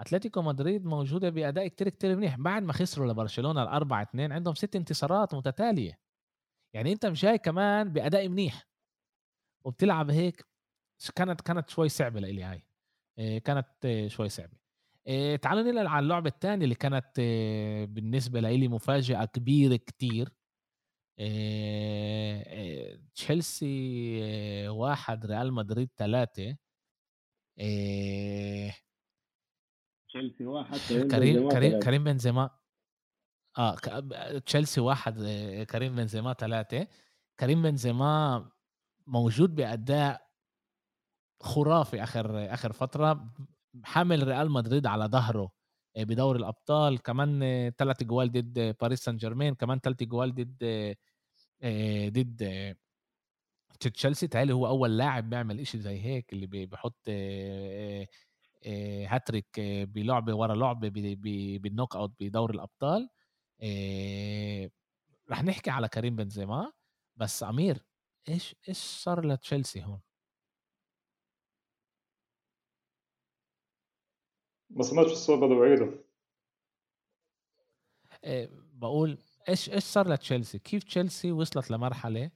[0.00, 2.36] أتلتيكو مدريد موجودة بأداء كتير كتير منيح.
[2.36, 5.98] بعد ما خسروا لبرشلونة الأربعة اثنين عندهم ست انتصارات متتالية.
[6.72, 8.66] يعني أنت مش جاي كمان بأداء منيح.
[9.64, 10.46] وبتلعب هيك
[11.16, 12.62] كانت كانت شوي صعبة لإلي هاي.
[13.18, 14.59] آه، كانت آه، شوي صعبة.
[15.10, 17.20] آه، تعالوا ننقل على اللعبة الثانية اللي كانت
[17.90, 20.28] بالنسبة لي مفاجأة كبيرة كتير.
[23.14, 26.56] تشيلسي واحد ريال مدريد ثلاثة
[30.08, 30.78] تشيلسي واحد
[31.10, 32.50] كريم كريم كريم بنزيما.
[33.58, 33.76] آه
[34.46, 35.14] تشيلسي واحد
[35.70, 36.86] كريم بنزيما ثلاثة
[37.40, 38.50] كريم بنزيما
[39.06, 40.30] موجود بأداء
[41.42, 43.34] خرافي آخر آخر فترة.
[43.84, 45.50] حامل ريال مدريد على ظهره
[45.96, 47.40] بدوري الأبطال كمان
[47.78, 50.96] ثلاث جوال ضد باريس سان جيرمان كمان ثلاث جوال ضد
[52.12, 52.76] ضد
[53.80, 57.08] تشيلسي تعالي هو أول لاعب بيعمل إشي زي هيك اللي بيحط
[59.06, 60.88] هاتريك بلعبة ورا لعبة
[61.58, 63.08] بالنوك أوت بدوري الأبطال
[63.62, 64.70] إيه
[65.30, 66.72] رح نحكي على كريم بنزيما
[67.16, 67.84] بس أمير
[68.28, 70.00] إيش إيش صار لتشيلسي هون؟
[74.70, 75.90] ما سمعتش السؤال بدو بعيده
[78.24, 82.30] إيه بقول إيش إيش صار لتشيلسي؟ كيف تشيلسي وصلت لمرحلة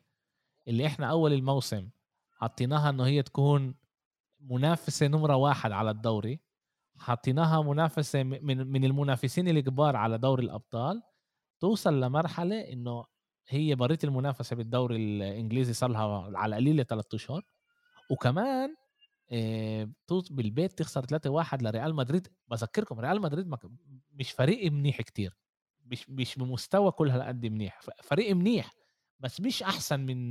[0.69, 1.89] اللي إحنا أول الموسم
[2.33, 3.75] حطيناها إنه هي تكون
[4.41, 6.41] منافسة نمرة واحد على الدوري
[6.97, 11.03] حطيناها منافسة من من المنافسين الكبار على دوري الأبطال
[11.61, 13.05] توصل لمرحلة إنه
[13.49, 17.43] هي بريت المنافسة بالدوري الإنجليزي صار لها على القليله ثلاث أشهر
[18.11, 18.84] وكمان آه،
[20.31, 23.55] بالبيت تخسر 3-1 لريال مدريد بذكركم ريال مدريد
[24.13, 25.37] مش فريق منيح كتير
[25.87, 28.73] مش مش بمستوى كل هالقد منيح فريق منيح
[29.21, 30.31] بس مش أحسن من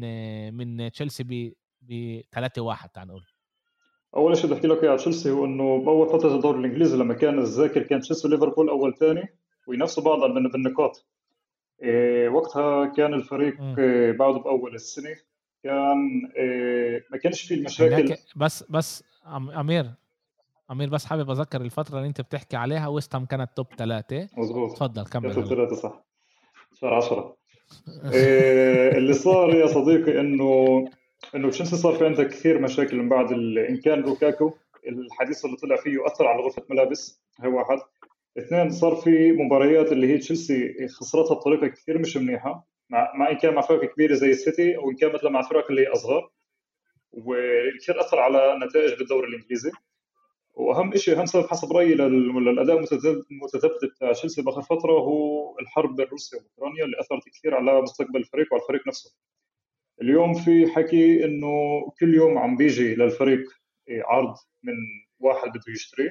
[0.54, 3.26] من تشيلسي ب 3-1 تعال نقول.
[4.16, 7.40] اول شيء بدي أحكي لك على تشيلسي هو إنه بأول فترة الدوري الإنجليزي لما كان
[7.40, 9.38] الذاكر كان تشيلسي وليفربول أول ثاني
[9.68, 11.08] وينافسوا بعض بالنقاط.
[11.84, 15.16] إيه وقتها كان الفريق إيه بعده بأول السنة.
[15.64, 18.16] كان إيه ما كانش في المشاكل.
[18.36, 19.04] بس بس
[19.60, 19.92] أمير
[20.72, 22.88] أمير بس حابب أذكر الفترة اللي أنت بتحكي عليها.
[22.88, 24.72] ويستام كانت توب ثلاثة مظبوط.
[24.76, 25.34] تفضل كمل.
[25.36, 26.04] توب ثلاثة صح.
[26.82, 27.36] شهر 10
[28.14, 30.86] إيه اللي صار يا صديقي إنه
[31.36, 34.54] إنه تشيلسي صار في عندها كثير مشاكل من بعد إن كان روكاكو
[34.88, 37.78] الحديث اللي طلع فيه اثر على غرفة ملابس هي واحد.
[38.38, 42.68] اثنين صار في مباريات اللي هي تشيلسي خسرتها بطريقة كثير مش منيحة.
[42.90, 45.70] مع, مع إن كان مع فرق كبيره زي السيتي أو إن كان مثلا مع فرق
[45.72, 46.30] اللي أصغر.
[47.12, 49.72] وكثير أثر على نتائج بالدوري الإنجليزي.
[50.54, 56.06] وأهم شيء اهم سبب حسب رأيي للأداء المتذبذب بتاع تشيلسي بآخر فترة هو الحرب بين
[56.06, 59.16] روسيا وأوكرانيا اللي أثرت كثير على مستقبل الفريق وعلى الفريق نفسه.
[60.02, 61.52] اليوم في حكي إنه
[62.00, 63.44] كل يوم عم بيجي للفريق
[63.90, 64.74] عرض من
[65.20, 66.10] واحد بده يشتري.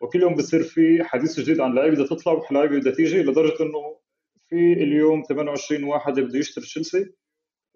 [0.00, 3.95] وكل يوم بصير في حديث جديد عن لعيبة بدها تطلع ولاعيبه بدها تيجي لدرجة إنه
[4.48, 7.12] في اليوم 28 واحد بده يشتري تشيلسي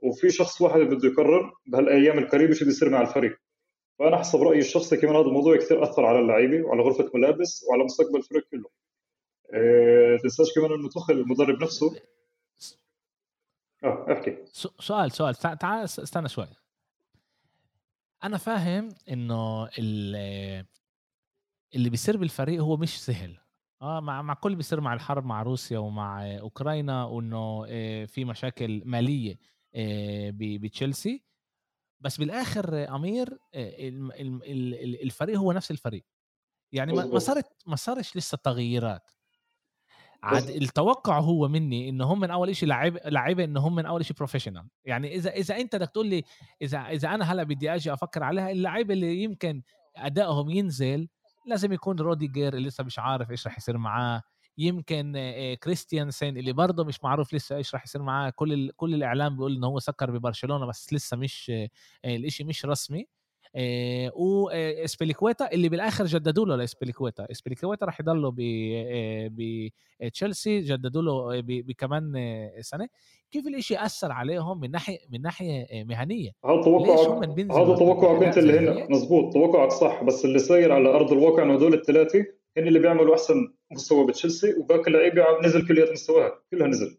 [0.03, 3.39] وفي شخص واحد بده يقرر بهالأيام القريبة شو بيصير مع الفريق.
[3.99, 7.85] فأنا حسب رأيي الشخصي كمان هذا الموضوع كثير أثر على اللعيبة وعلى غرفة ملابس وعلى
[7.85, 8.71] مستقبل الفريق كله.
[9.55, 11.97] إيه تنساش كمان إنه تخل المدرب نفسه.
[13.85, 14.37] آه احكي.
[14.79, 15.35] سؤال سؤال.
[15.35, 16.47] تعال استنى شوي.
[18.25, 19.69] أنا فاهم إنه
[21.75, 23.40] اللي بيصير بالفريق هو مش سهل.
[23.83, 28.83] آه مع مع كل بيصير مع الحرب مع روسيا ومع أوكرانيا وانه آه، في مشاكل
[28.85, 29.39] مالية
[29.75, 31.25] آه، بتشيلسي.
[32.01, 33.75] بس بالآخر أمير آه،
[35.05, 36.05] الفريق هو نفس الفريق.
[36.73, 39.11] يعني ما صارت ما صارش لسه تغييرات.
[40.23, 44.05] عاد التوقع هو مني إنه هم من أول شيء لعيب لعيبة إنه هم من أول
[44.05, 46.25] شيء professional يعني إذا إذا أنت بدك تقول لي
[46.63, 49.63] إذا إذا أنا هلأ بدي أجي أفكر عليها اللعيبه اللي يمكن
[49.97, 51.09] أدائهم ينزل
[51.47, 54.23] لازم يكون روديجر اللي لسه مش عارف إيش راح يصير معاه.
[54.59, 55.13] يمكن
[55.63, 58.31] كريستيانسن اللي برضه مش معروف لسه إيش راح يصير معاه.
[58.31, 61.53] كل كل الإعلام بيقول إنه هو سكر ببرشلونة بس لسه مش
[62.05, 63.07] الإشي مش رسمي.
[63.55, 68.35] آه، واسبيليكويتا اللي بالآخر جددوا له لاسبيليكويتا اسبيليكويتا راح يضله
[70.01, 72.13] بتشيلسي جددوا له بكمان
[72.61, 72.89] سنة.
[73.31, 76.99] كيف الإشي أثر عليهم من ناحية من ناحية مهنية؟ هذا توقعك
[77.51, 78.87] هذا توقعك أنت اللي هنا.
[78.91, 83.15] مزبوط توقعك صح بس اللي صاير على أرض الواقع إنه هدول الثلاثة هن اللي بيعملوا
[83.15, 86.99] أحسن مستوى بتشيلسي وباقي اللعيبة نزل كليات مستواها كلها نزل.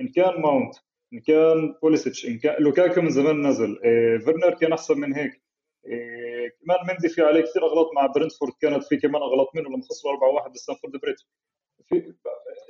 [0.00, 0.74] إن كان ماونت
[1.12, 5.32] إن كان بوليسيتش إن كان لوكاكو من زمان نزل إيه فيرنر كان أحسن من هيك.
[5.32, 5.47] إيه
[6.60, 10.42] كمان مندي في عليه كثير أغلاط مع برنتفورد كانت في كمان أغلاط منه لما خسروا
[10.46, 10.92] 4-1 بستامفورد
[11.88, 12.14] في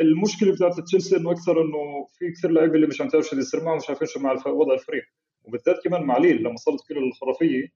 [0.00, 3.64] المشكلة بتاعت تشيلسي إنه أكثر إنه في كثير لعيبة اللي مش عم تعرف شو يصير
[3.64, 5.04] معهم مش عارفين شو مع وضع الفريق.
[5.44, 7.68] وبالذات كمان مع ليل لما صارت كل الخرافية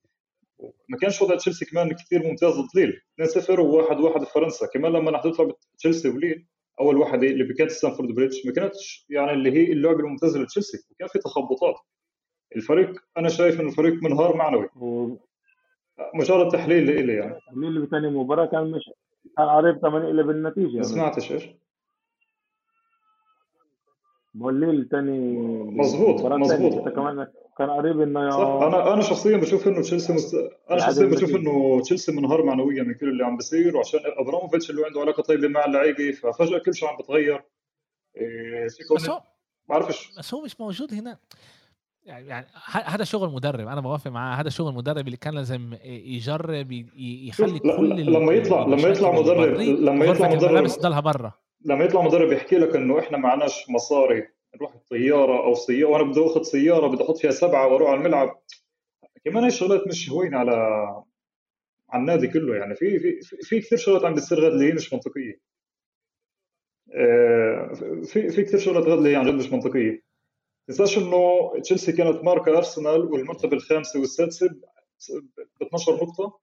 [0.88, 3.00] ما كانش وضع تشيلسي كمان كثير ممتاز ضد ليل.
[3.22, 6.46] 2-0 و1-1 بفرنسا كمان لما نحن نطلع تشيلسي وليل
[6.81, 10.78] أول واحدة اللي كانت ستامفورد بريدج ما كانتش يعني اللي هي اللعبة الممتازة لتشيلسي.
[10.90, 11.76] وكان في تخبطات.
[12.57, 14.68] الفريق أنا شايف إنه الفريق منهار معنوي.
[16.15, 17.41] مجرد تحليل لإلي يعني.
[17.47, 18.91] تحليل بثاني مباراة كان مش
[19.37, 20.77] كان قريب 8 اللي بالنتيجة.
[20.77, 20.83] ما.
[20.83, 21.49] سمعتش إيش؟
[24.35, 25.38] موليل تاني
[25.71, 26.88] مظبوط مظبوط.
[26.88, 27.27] كمان
[27.59, 28.38] كان قريب إنه صح.
[28.38, 30.35] أنا أنا شخصيا بشوف إنه تشيلسي مست...
[30.71, 34.87] أنا شخصيا بشوف إنه تشيلسي منهار معنويا من كل اللي عم بيصير وعشان إبراموفيتش اللي
[34.87, 37.45] عنده علاقة طيبة مع اللعيبة ففجأة كل شيء عم بتغير.
[38.17, 39.23] إيه بس هو ما
[39.69, 40.19] بعرفش.
[40.19, 41.19] بس هو مش موجود هنا.
[42.05, 46.73] يعني, يعني هذا شغل مدرب أنا بوافق معاه هذا شغل مدرب اللي كان لازم يجرب
[46.97, 51.33] يخلي كل لما يطلع لما يطلع مدرب لما يطلع مدرب ضلها برا.
[51.65, 56.21] لما يطلع مدرب يحكي لك إنه إحنا معناش مصاري نروح بطياره أو سياره وأنا بدي
[56.21, 58.43] أخذ سيارة بدي أحط فيها سبعة وأروح على الملعب.
[59.25, 60.53] كمان هاي الشغلات مش هوينة على
[61.91, 64.93] على النادي كله يعني في في في كثير شغلات عم بتصير غد اللي هي مش
[64.93, 65.41] منطقية.
[66.95, 67.73] آه،
[68.05, 70.12] في في كثير شغلات غد اللي هي عن جد مش منطقية.
[70.66, 74.48] تنساش إنه تشيلسي كانت ماركة أرسنال والمرتبه الخامسه والسادسه
[75.61, 76.40] ب 12 نقطة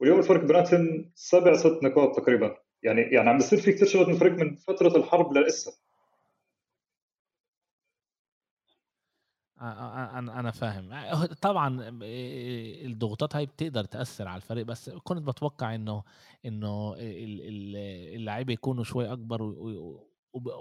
[0.00, 2.56] واليوم الفرق بيناتهم سبع ست نقاط تقريبا.
[2.82, 5.72] يعني يعني عم بيصير في كثير شغلات من الفريق من فترة الحرب للاسه
[9.60, 10.90] أنا أنا فاهم.
[11.42, 11.98] طبعا
[12.84, 16.02] الضغوطات هاي بتقدر تأثر على الفريق بس كنت بتوقع إنه
[16.46, 19.42] إنه اللعيبة يكونوا شوي أكبر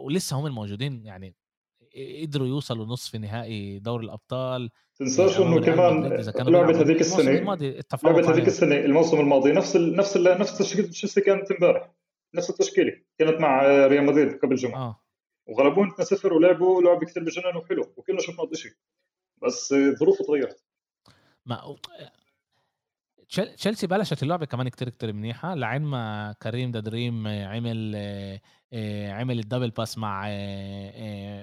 [0.02, 1.36] ولسه هم الموجودين يعني
[2.22, 6.04] قدروا يوصلوا نصف نهائي دوري الأبطال تنساش إنه كمان
[6.38, 7.32] لعبة هذيك السنة
[8.04, 9.52] لعبة هذيك السنة الموسم الماضي.
[9.52, 11.92] نفس ال نفس ال نفس تشكيله تشيلسي كانت امبارح.
[12.36, 12.94] نفس التشكيلة.
[13.20, 14.80] كانت مع ريال مدريد قبل جمعة.
[14.80, 15.02] آه.
[15.48, 18.72] وغلبوهم 2-0 ولعبوا لعب كثير بجنن وحلو وكلنا شفنا الشيء.
[19.42, 20.66] بس الظروف تغيرت
[21.46, 21.76] ما
[23.30, 25.56] تشيلسي بلشت اللعبة كمان كتير كتير منيحة.
[25.56, 27.96] لعين ما كريم the dream عمل
[29.10, 30.28] عمل ال double pass مع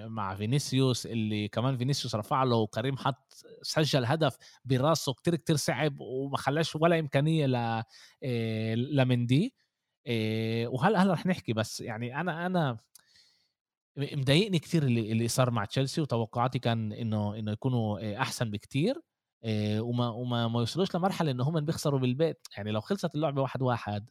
[0.06, 6.00] مع فينيسيوس اللي كمان فينيسيوس رفع له وكريم حط سجل هدف براسه كتير كتير صعب
[6.00, 7.82] وما خلاش ولا إمكانية ل
[8.96, 9.54] لمندي.
[10.66, 12.78] وهلا هلا رح نحكي بس يعني أنا أنا
[13.96, 19.00] مضايقني كثير اللي اللي صار مع تشيلسي وتوقعاتي كان إنه إنه يكونوا أحسن بكثير
[19.80, 22.48] وما وما ما يوصلوش لمرحلة إنه هم بيخسروا بالبيت.
[22.56, 24.08] يعني لو خلصت اللعبة واحد واحد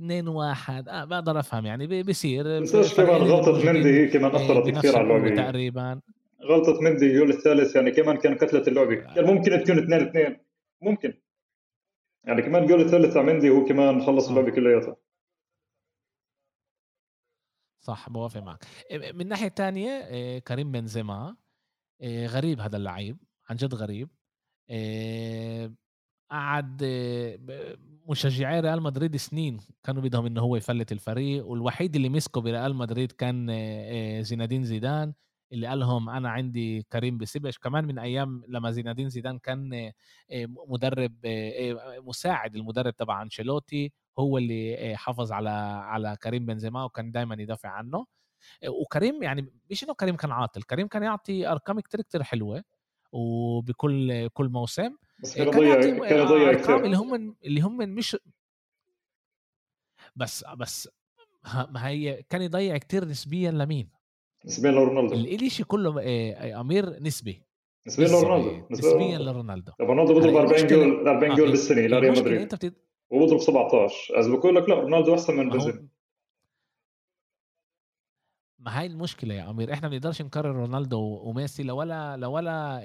[0.00, 0.88] اثنين واحد.
[0.88, 2.60] آه بقدر أفهم يعني بيصير.
[2.62, 5.36] بس كمان غلطة مندي هي كمان اثرت كثير على اللعبة.
[5.36, 6.00] تقريبا.
[6.42, 9.10] غلطة مندي الجول الثالث يعني كمان كان كتلة اللعبة.
[9.10, 9.14] آه.
[9.14, 10.40] كان ممكن تكون اثنين اثنين.
[10.82, 11.20] ممكن.
[12.24, 14.30] يعني كمان الجول الثالث على مندي هو كمان خلص آه.
[14.30, 14.96] اللعبة كلياتها.
[17.80, 18.64] صح بوافق معك.
[18.92, 21.36] من الناحيه الثانية آه، كريم بنزيما
[22.04, 23.16] غريب هذا اللعيب
[23.50, 24.08] عن جد غريب.
[26.30, 26.82] قعد
[28.10, 33.12] مشجعي ريال مدريد سنين كانوا بدهم إنه هو يفلت الفريق والوحيد اللي مسكه بريال مدريد
[33.12, 33.46] كان
[34.22, 35.12] زينادين زيدان
[35.52, 39.92] اللي قال لهم أنا عندي كريم بسبش كمان من أيام لما زينادين زيدان كان
[40.68, 41.12] مدرب
[42.06, 45.50] مساعد المدرب تبع أنشيلوتي هو اللي حافظ على
[45.84, 48.06] على كريم بنزيما وكان دائما يدافع عنه.
[48.68, 52.62] وكريم يعني مش إنه كريم كان عاطل كريم كان يعطي أرقام كتير كتير حلوة
[53.12, 54.96] وبكل كل موسم.
[55.22, 58.16] بس كان يضيع كان يضيع ارقام اللي هم اللي هم مش
[60.16, 60.88] بس بس
[61.44, 63.88] ما هي كان يضيع كتير نسبيا لمين؟
[64.44, 65.14] نسبيا لرونالدو.
[65.14, 65.90] الشيء كله
[66.60, 67.42] أمير نسبي.
[67.86, 69.72] نسبيا لرونالدو نسبيا لرونالدو.
[69.80, 72.40] رونالدو بيضرب 40 جول 40 جول بالسنة لريال مدريد.
[72.40, 72.74] أنت بتد...
[73.10, 75.88] وبضرب 17 از بقول لك لا رونالدو أحسن من بنزيما.
[78.58, 79.72] ما هاي المشكلة يا أمير.
[79.72, 82.80] إحنا ما بنقدرش نكرر رونالدو وميسي لولا لولا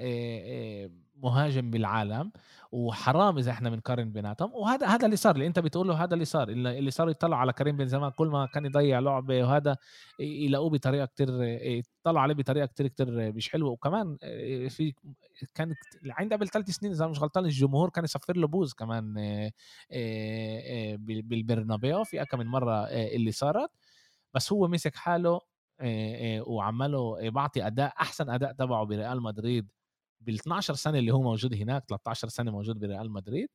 [1.22, 2.32] مهاجم بالعالم
[2.72, 6.48] وحرام إذا إحنا بنقارن بيناتهم وهذا هذا اللي صار اللي أنت بتقوله هذا اللي صار
[6.48, 9.76] اللي صار يطلعوا على كريم بنزيما كل ما كان يضيع لعبة وهذا
[10.20, 13.70] يلاقوه بطريقة كتير يطلعوا عليه بطريقة كتير كتير مش حلوة.
[13.70, 14.16] وكمان
[14.68, 14.94] في
[15.54, 15.74] كان
[16.10, 19.14] عند قبل ثلاث سنين إذا مش غلطان الجمهور كان يصفر له بوز كمان
[20.98, 22.04] بالبرنابيو.
[22.04, 23.70] في كم من مرة اللي صارت.
[24.34, 25.40] بس هو مسك حاله
[26.46, 29.68] وعمله بعطي أداء أحسن أداء تبعه بريال مدريد.
[30.26, 33.48] بال 12 سنة اللي هو موجود هناك 13 سنة موجود بريال مدريد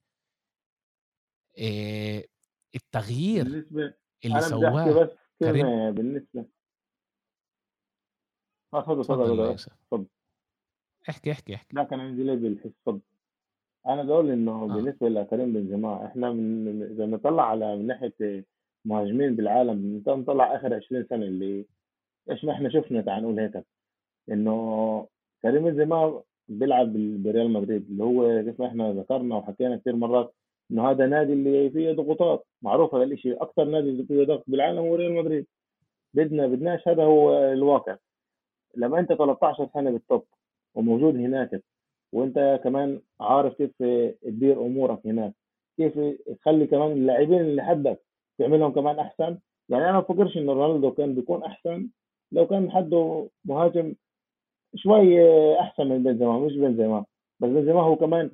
[2.76, 3.94] التغيير بالنسبة
[4.26, 5.10] اللي سواه بس
[5.40, 6.46] كريم بالنسبة
[8.74, 10.06] تفضل تفضل تفضل
[11.10, 11.76] احكي احكي احكي.
[11.76, 13.02] لا كان عندي ليه بالحس تفضل.
[13.88, 14.68] أنا بقول إنه آه.
[14.68, 18.46] بالنسبة لكريم بنزيما إحنا من إذا نطلع على من ناحية
[18.86, 21.66] مهاجمين بالعالم نطلع آخر 20 سنة اللي
[22.30, 23.66] إيش ما إحنا شفنا تعال نقول هيك.
[24.32, 25.08] إنه
[25.42, 30.34] كريم بنزيما بيلعب بريال مدريد اللي هو مثل ما إحنا ذكرنا وحكينا كثير مرات
[30.72, 34.96] إنه هذا نادي اللي فيه ضغوطات معروف هذا الشيء أكثر نادي فيه ضغط بالعالم هو
[34.96, 35.48] ريال مدريد.
[36.14, 37.98] بدنا بدناش هذا هو الواقع.
[38.78, 40.26] لما أنت 13 سنة بالتوب
[40.76, 41.64] وموجود هناك
[42.14, 43.72] وأنت كمان عارف كيف
[44.22, 45.34] تدير أمورك هناك
[45.78, 46.00] كيف
[46.42, 48.00] تخلي كمان اللاعبين اللي حدك
[48.40, 49.38] تعملهم كمان أحسن.
[49.70, 51.90] يعني أنا ما بفكرش إنه رونالدو كان بيكون أحسن
[52.32, 53.96] لو كان حده مهاجم
[54.76, 55.20] شوي
[55.60, 57.06] أحسن من بنزيما مش بنزيما.
[57.40, 58.32] بس بنزيما هو كمان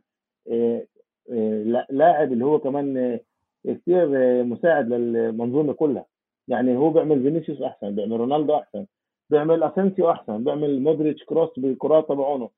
[0.52, 0.88] آه،
[1.32, 3.20] آه، لاعب اللي هو كمان آه،
[3.66, 4.08] كثير
[4.44, 6.06] مساعد للمنظومة كلها.
[6.48, 8.86] يعني هو بيعمل فينيسيوس أحسن بيعمل رونالدو أحسن
[9.30, 12.50] بيعمل اسنسيو أحسن بيعمل مودريتش كروس بالكرات تبعونه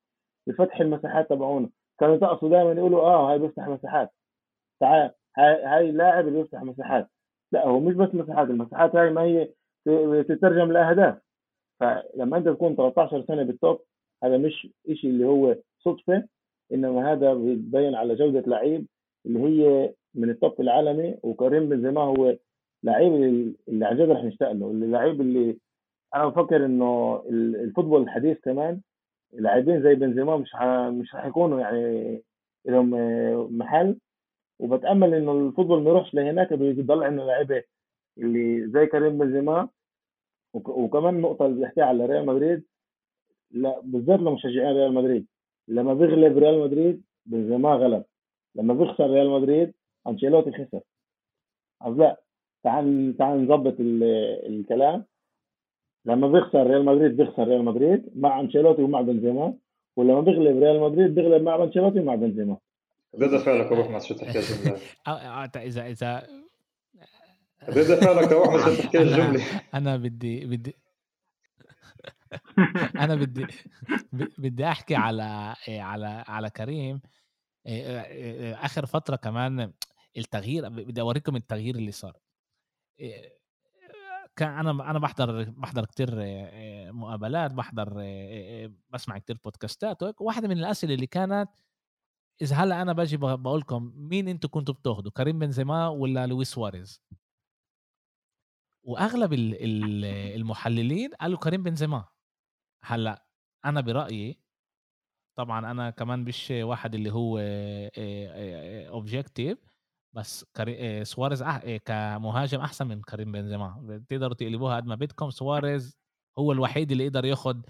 [0.46, 1.70] بفتح المساحات تبعونه.
[2.00, 4.10] كانوا يطقصوا دائما يقولوا آه هاي بيفتح مساحات.
[4.80, 7.10] تعال هاي هاي لاعب اللي بيفتح مساحات.
[7.52, 9.48] لا هو مش بس مساحات المساحات هاي ما هي
[10.22, 11.18] تترجم لأهداف.
[11.80, 13.80] فلما انت تكون 13 سنة بال top
[14.24, 16.24] هذا مش شيء اللي هو صدفة
[16.72, 18.86] إنما هذا بيبين على جودة لعيب
[19.26, 22.36] اللي هي من ال top العالمي وكريم بنزيما هو
[22.82, 23.12] لعيب
[23.68, 25.56] اللي عن جد رح نشتاق له اللعيب اللي
[26.14, 28.80] أنا بفكر إنه ال football الحديث كمان
[29.32, 30.62] لاعبين زي بنزيما مش ح...
[30.88, 32.22] مش رح يكونوا يعني
[32.66, 32.90] لهم
[33.58, 33.96] محل.
[34.58, 37.62] وبتأمل إنه ال football ما يروحش لهناك بيضل عندنا لعيبة
[38.18, 39.68] اللي زي كريم بنزيما.
[40.54, 42.64] وكمان النقطة اللي بيحكيها على ريال مدريد
[43.50, 45.26] لا بالذات لمشجعين ريال مدريد.
[45.68, 48.04] لما بيغلب ريال مدريد بنزيما غلب.
[48.54, 49.74] لما بيخسر ريال مدريد
[50.06, 50.80] أنشيلوتي خسر.
[51.96, 52.20] لا
[52.62, 55.04] تعال تعال نظبط الكلام.
[56.04, 59.54] لما بيخسر ريال مدريد بيخسر ريال مدريد مع أنشيلوتي ومع بنزيما.
[59.96, 62.56] ولما بيغلب ريال مدريد بيغلب مع أنشيلوتي ومع بنزيما.
[63.14, 64.38] رد فعلك أبو أحمد شو تحكي
[65.68, 66.22] إذا إذا
[67.68, 69.44] رد فعلك يا احمد تحكي الجمله
[69.74, 70.76] أنا بدي بدي
[73.04, 73.46] أنا بدي
[74.12, 77.00] بدي أحكي على على على كريم.
[78.54, 79.72] آخر فترة كمان
[80.16, 82.16] التغيير بدي أوريكم التغيير اللي صار.
[84.36, 86.10] كان أنا أنا بحضر بحضر كتير
[86.92, 87.94] مقابلات بحضر
[88.90, 91.50] بسمع كتير بودكاستات واحدة من الأسئلة اللي كانت
[92.42, 97.02] إذا هلأ أنا باجي بقول لكم مين أنتم كنتوا بتأخذوا كريم بنزيما ولا لويس سواريز؟
[98.82, 102.08] وأغلب المحللين قالوا كريم بنزيما.
[102.84, 103.26] هلا
[103.64, 104.40] أنا برأيي
[105.38, 107.38] طبعا أنا كمان مش واحد اللي هو
[108.88, 109.58] objective
[110.12, 110.46] بس.
[111.02, 111.76] سواريز أح...
[111.76, 114.02] كمهاجم أحسن من كريم بنزيما.
[114.08, 115.30] تقدروا تقلبوها قد ما بدكم.
[115.30, 115.96] سواريز
[116.38, 117.66] هو الوحيد اللي قدر ياخد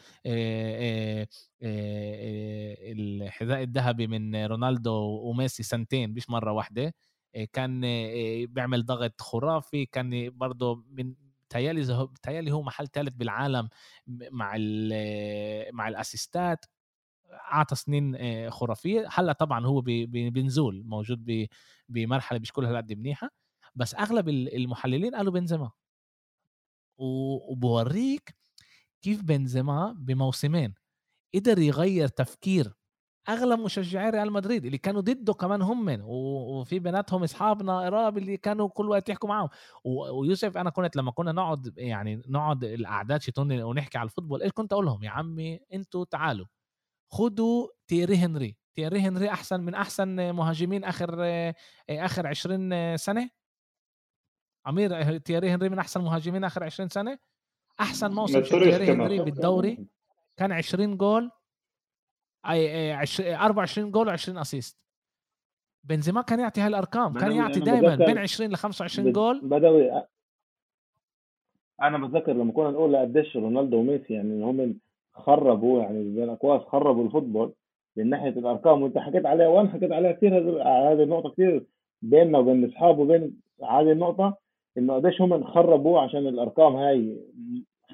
[2.83, 4.93] الحذاء الذهبي من رونالدو
[5.31, 6.95] وميسي سنتين مش مرة واحدة.
[7.53, 7.81] كان
[8.47, 11.15] بيعمل ضغط خرافي كان برضه من
[11.51, 13.69] تهيألي تهيألي هو محل ثالث بالعالم
[14.09, 14.57] مع
[15.73, 16.67] مع الأسيستات.
[17.33, 18.17] أعطى سنين
[18.51, 19.09] خرافية.
[19.13, 21.49] هلأ طبعا هو بنزول موجود
[21.89, 23.31] بمرحلة مش كلها قد منيحة.
[23.75, 25.71] بس أغلب المحللين قالوا بنزيما.
[26.99, 28.35] وبوريك
[29.03, 30.75] كيف بنزيما بموسمين.
[31.35, 32.75] قدر يغير تفكير
[33.29, 38.69] اغلب مشجعي ريال مدريد اللي كانوا ضده كمان هم وفي بيناتهم أصحابنا قراب اللي كانوا
[38.69, 39.49] كل وقت يحكوا معهم
[39.85, 44.53] ويوسف أنا كنت لما كنا نقعد يعني نقعد الاعداد شيتون ونحكي على ال football إيش
[44.53, 46.47] كنت أقول لهم يا عمي أنتوا تعالوا
[47.11, 51.25] خدوا تيري هنري تيري هنري أحسن من أحسن مهاجمين آخر
[51.91, 53.31] آخر 20 سنة.
[54.69, 57.19] أمير تيري هنري من أحسن مهاجمين آخر 20 سنة
[57.81, 59.87] أحسن موسم تيري هنري بالدوري
[60.37, 61.31] كان 20 جول
[62.45, 64.81] 24 جول و20 assist
[65.85, 70.03] بنزيما كان يعطي هالأرقام كان يعطي دائما بين 20 ل 25 جول بدوي
[71.83, 74.81] أنا بتذكر لما كنا نقول قديش رونالدو وميسي يعني هم
[75.15, 77.53] خربوا يعني الاكواس خربوا ال football
[77.97, 78.83] من ناحية الأرقام.
[78.83, 81.67] وأنت حكيت عليها وأنا حكيت عليها كثير هذه النقطة كثير
[82.03, 84.37] بيننا وبين أصحاب وبين هذه النقطة
[84.79, 87.17] إنه قديش هم خربوا عشان الأرقام هاي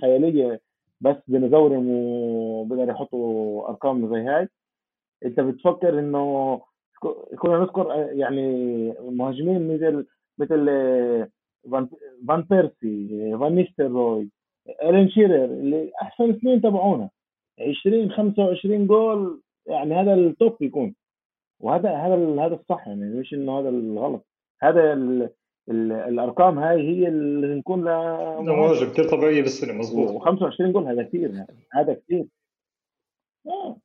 [0.00, 0.60] خيالية
[1.10, 4.48] بس ديناصورهم وبدأوا يحطوا أرقام زي هاي.
[5.24, 6.60] انت بتفكر إنه
[7.38, 8.42] كنا نذكر يعني
[9.00, 10.06] مهاجمين مثل
[10.38, 10.66] مثل
[12.28, 14.30] فان بيرسي فان نيستروي
[14.82, 17.10] ألين شيرر اللي أحسن سنين تبعونا.
[17.60, 20.94] 20 25 جول يعني هذا ال top يكون.
[21.60, 24.26] وهذا هذا هذا الصح يعني مش إنه هذا الغلط.
[24.62, 24.94] هذا
[25.70, 31.34] الأرقام هاي هي اللي نكون لها نماذج كثير طبيعيه بالسنه مضبوط و25 جول هذا كثير
[31.34, 32.26] يعني هذا كثير.
[33.46, 33.76] آه.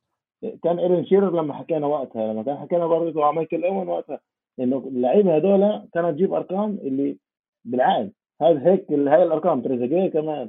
[0.62, 4.20] كان ايرن شيرر لما حكينا وقتها لما كان حكينا برضه مع مايكل أوين وقتها
[4.60, 7.16] إنه اللعيبة هذول كانت تجيب أرقام اللي
[7.64, 8.12] بالعقل
[8.42, 10.48] هذا هيك هاي الأرقام تريزيجيه كمان.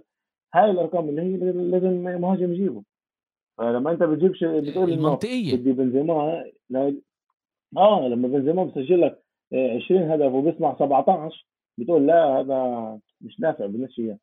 [0.54, 2.84] هاي الأرقام اللي هي لازم مهاجم يجيبه.
[3.58, 5.56] فلما أنت بتجيبش بتقول المنطقية.
[5.56, 6.44] بدي بنزيما
[7.78, 9.23] آه لما بنزيما بسجل لك
[9.54, 11.46] 20 هدف وبيصنع 17
[11.78, 14.18] بتقول لا هذا مش نافع بالنسبة اياه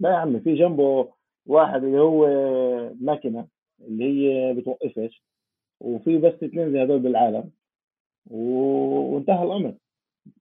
[0.00, 1.08] لا يا عمي في جنبه
[1.46, 2.26] واحد اللي هو
[3.00, 3.46] ماكينة
[3.80, 5.22] اللي هي بتوقفش
[5.80, 7.50] وفي بس اثنين زي هدول بالعالم
[8.30, 8.38] و...
[9.14, 9.74] وانتهى الأمر.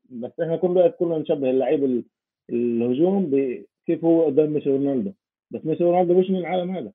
[0.09, 2.03] بس إحنا كل وقت كنا نشبه اللعيب
[2.49, 5.11] الهجوم بكيف هو قدام ميسي رونالدو
[5.51, 6.91] بس ميسي رونالدو مش من العالم هذا.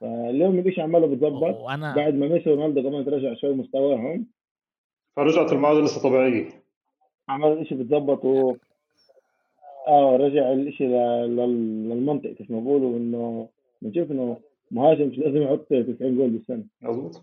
[0.00, 1.94] فاليوم الشيء عماله بتظبط وأنا...
[1.96, 4.26] بعد ما ميسي رونالدو كمان ترجع شوي مستواهم
[5.16, 6.62] فرجعت المعادلة طبيعية.
[7.28, 8.56] عمل الشيء بتظبط و
[9.88, 13.48] آه رجع الشيء للمنطق كيف ما بقولوا إنه
[13.82, 14.40] بنشوف إنه
[14.70, 16.64] مهاجم مش لازم يحط 90 جول بالسنة.
[16.80, 17.22] مظبوط.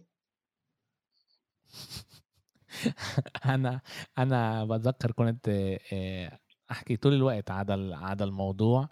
[3.45, 3.81] أنا
[4.17, 5.49] أنا بتذكر كنت
[5.93, 6.39] آه،
[6.71, 8.89] أحكي طول الوقت على على الموضوع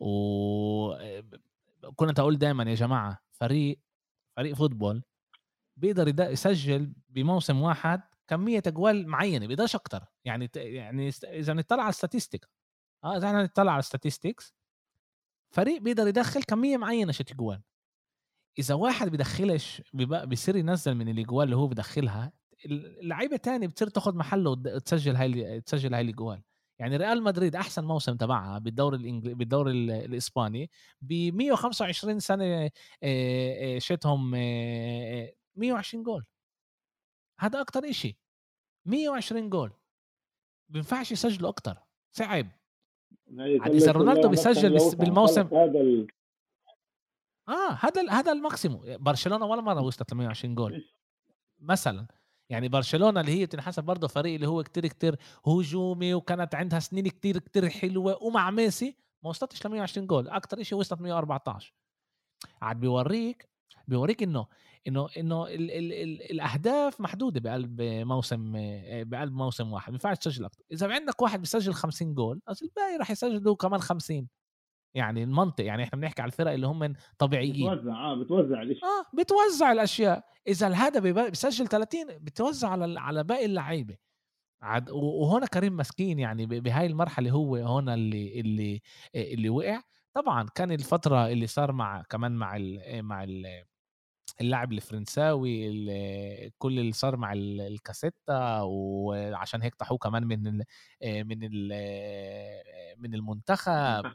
[0.00, 0.98] وكنت
[2.18, 3.78] أقول دائما يا جماعة فريق
[4.36, 5.02] فريق فوتبول
[5.76, 10.04] بيقدر يسجل بموسم واحد كمية أجوال معينة بيقدرش أكتر.
[10.24, 12.46] يعني يعني إذا نطلع على ال statistic
[13.04, 14.54] آه إذا إحنا نطلع على ال statistics
[15.54, 17.62] فريق بيقدر يدخل كمية معينة شت أجوال.
[18.58, 22.32] إذا واحد بدخلش بيصير ينزل من الأجوال اللي هو بدخلها
[22.66, 26.42] اللعيبة تاني بتصير تاخذ محله وتسجل هاي تسجل هاي الأجوال.
[26.78, 29.72] يعني ريال مدريد أحسن موسم تبعها بالدوري الانجلي بالدوري
[30.04, 30.70] الإسباني
[31.00, 32.70] ب 125 سنة
[33.78, 36.24] شتهم 120 جول.
[37.40, 38.16] هذا أكتر إشي.
[38.86, 39.72] 120 جول.
[40.68, 41.76] بينفعش يسجلوا أكتر.
[42.12, 42.46] صعب.
[43.66, 46.06] إذا رونالدو بيسجل بالموسم هذا ال...
[47.48, 48.82] آه هذا هذا ال maximum.
[48.86, 50.84] برشلونة ولا مرة وصلت ل 120 جول.
[51.60, 52.06] مثلا.
[52.50, 55.16] يعني برشلونة اللي هي بتنحسب برضه فريق اللي هو كتير كتير
[55.46, 60.28] هجومي وكانت عندها سنين كتير كتير حلوة ومع ميسي ما وصلتش ل 120 جول.
[60.28, 61.74] أكثر شيء وصلت 114
[62.62, 63.48] عاد بيوريك
[63.88, 64.46] بيوريك إنه
[64.88, 68.52] إنه إنه ال ال ال الأهداف محدودة بقلب موسم
[69.02, 73.10] بقلب موسم واحد ما ينفعش تسجل أكثر إذا عندك واحد بيسجل 50 جول الباقي راح
[73.10, 74.28] يسجلوا كمان 50
[74.94, 77.74] يعني المنطق يعني إحنا بنحكي على الفرق اللي هم طبيعيين.
[77.74, 80.24] بتوزع آه بتوزع الاشياء آه بتوزع الأشياء.
[80.48, 83.96] إذا الهدف بيسجل 30 بتوزع على على باقي اللعيبة.
[84.62, 88.80] عد وهنا كريم مسكين يعني بهاي المرحلة هو هنا اللي اللي
[89.14, 89.80] اللي وقع.
[90.14, 93.64] طبعا كان الفترة اللي صار مع كمان مع ال مع ال
[94.40, 95.68] اللاعب الفرنساوي
[96.58, 100.64] كل اللي صار مع الكاسيتا وعشان هيك طاحوه كمان من ال
[101.02, 101.72] من ال
[102.98, 104.12] من المنتخب.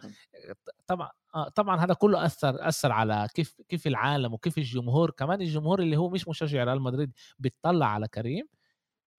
[0.88, 5.12] طبعا آه، طبعا هذا كله أثر أثر على كيف كيف العالم وكيف الجمهور.
[5.12, 8.48] كمان الجمهور اللي هو مش مشجع ريال مدريد بيطلع على كريم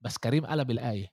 [0.01, 1.09] بس كريم قلب الآية.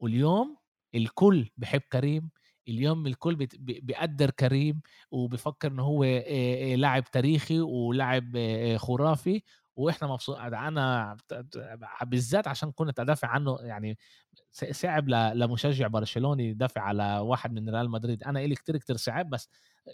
[0.00, 0.56] واليوم
[0.94, 2.30] الكل بحب كريم
[2.68, 6.04] اليوم الكل بيقدر كريم وبفكر انه هو
[6.76, 8.38] لاعب تاريخي ولاعب
[8.76, 9.42] خرافي
[9.76, 11.16] وإحنا مبسوط أنا
[12.02, 13.98] بالذات عشان كنت أدافع عنه يعني
[14.70, 18.22] صعب لمشجع برشلوني يدافع على واحد من ريال مدريد.
[18.24, 19.48] أنا إلي كتير كتير صعب بس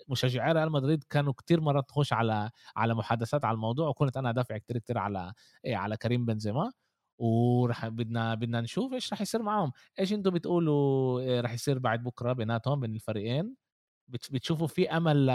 [0.08, 4.58] مشجعي ريال مدريد كانوا كتير مرات تخش على على محادثات على الموضوع وكنت أنا أدافع
[4.58, 5.32] كتير كتير على
[5.66, 6.72] على كريم بنزيما.
[7.20, 9.72] ورح بدنا بدنا نشوف إيش رح يصير معهم.
[9.98, 13.54] إيش أنتم بتقولوا إيه، رح يصير بعد بكرة بيناتهم بين الفريقين؟
[14.08, 15.26] بتشوفوا في أمل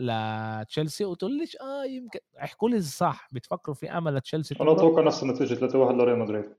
[0.00, 3.28] لتشيلسي؟ وتقول ليش؟ آه يمكن احكوا لي الصح.
[3.32, 6.54] بتفكروا في أمل لتشيلسي أنا أتوقع نفس النتيجة 3-1 لريال مدريد.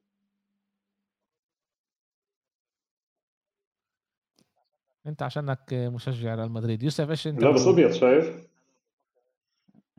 [5.08, 6.84] أنت عشانك مشجع ريال مدريد.
[6.84, 8.48] يوسف إيش أنت لا بس أبيض شايف؟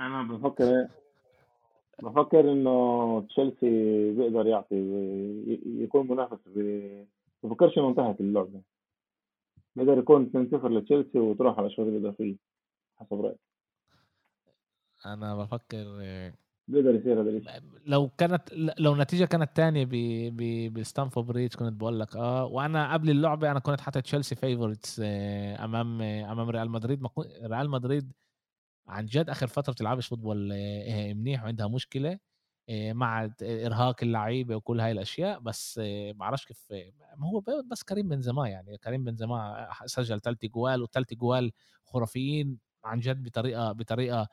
[0.00, 1.03] أنا بفكر إيه؟
[2.02, 4.76] بفكر إنه تشيلسي بيقدر يعطي
[5.66, 6.38] يكون منافس
[7.42, 8.60] بفكرش إنه انتهت اللعبة.
[9.76, 12.36] بيقدر يكون 2-0 لتشيلسي وتروح على الاشواط الاضافيه
[12.96, 13.36] حسب رايي
[15.06, 15.84] أنا بفكر
[16.68, 17.52] بيقدر يصير هذا الشيء
[17.86, 18.42] لو كانت
[18.78, 19.88] لو النتيجة كانت ثانية
[20.68, 22.16] بستانفورد بريدج كنت بقول لك.
[22.16, 27.06] آه وأنا قبل اللعبة أنا كنت حاطط تشيلسي favorites آه، أمام آه، أمام ريال مدريد.
[27.44, 28.12] ريال مدريد
[28.86, 32.18] عن جد آخر فترة بتلعبش فوتبول آه، منيح وعندها مشكلة
[32.70, 36.66] مع إرهاق اللعيبة وكل هاي الأشياء بس ما بعرفش كيف
[37.16, 41.52] ما هو بس كريم بنزيما يعني كريم بنزيما سجل ثلاث جوال وثلاث جوال
[41.84, 44.28] خرافيين عن جد بطريقة بطريقة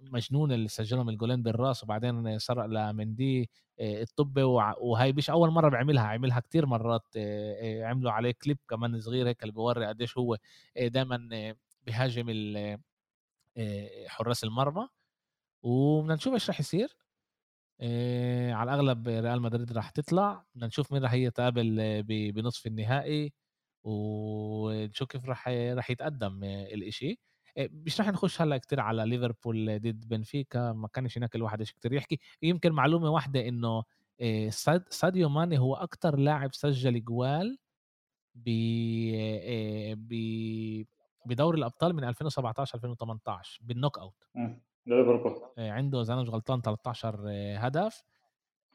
[0.00, 3.50] مجنونة اللي سجلهم الجولين بالرأس وبعدين سرق لمندي
[3.80, 4.38] الطب
[4.80, 7.04] وهي مش أول مرة بيعملها عملها كتير مرات
[7.82, 10.36] عملوا عليه كليب كمان صغير هيك اللي بوري قديش هو
[10.76, 11.28] دائما
[11.86, 12.26] بهاجم
[14.06, 14.88] حراس المرمى
[15.62, 16.96] وبدنا نشوف إيش راح يصير.
[18.52, 20.44] على الأغلب ريال مدريد راح تطلع.
[20.54, 23.32] بدنا نشوف مين راح يتقابل بنصف النهائي
[23.84, 27.18] ونشوف كيف راح راح يتقدم الإشي.
[27.58, 30.72] مش راح نخش هلأ كتير على ليفربول ضد بنفيكا.
[30.72, 32.18] ما كانش هناك الواحد إيش كتير يحكي.
[32.42, 33.84] يمكن معلومة واحدة إنه
[34.90, 37.58] ساديو ماني هو أكتر لاعب سجل جوال
[38.34, 38.50] ب
[39.94, 40.14] ب
[41.26, 44.28] بدوري الأبطال من 2017 2018 بالنوك أوت.
[44.86, 45.40] ليفربول.
[45.58, 47.20] عنده إذا أنا مش غلطان 13
[47.56, 48.02] هدف.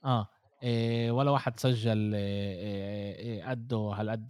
[0.05, 0.27] آه
[0.63, 2.15] إيه ولا واحد سجل
[3.45, 4.27] قده هالقد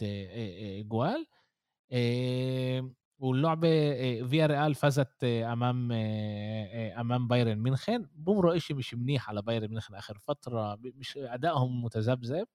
[0.87, 1.27] جوال.
[3.19, 3.69] واللعبة
[4.27, 10.17] فيا ريال فازت أمام أمام بايرن ميونخن بمرق شيء مش منيح على بايرن ميونخن آخر
[10.17, 12.47] فترة مش أدائهم متذبذب.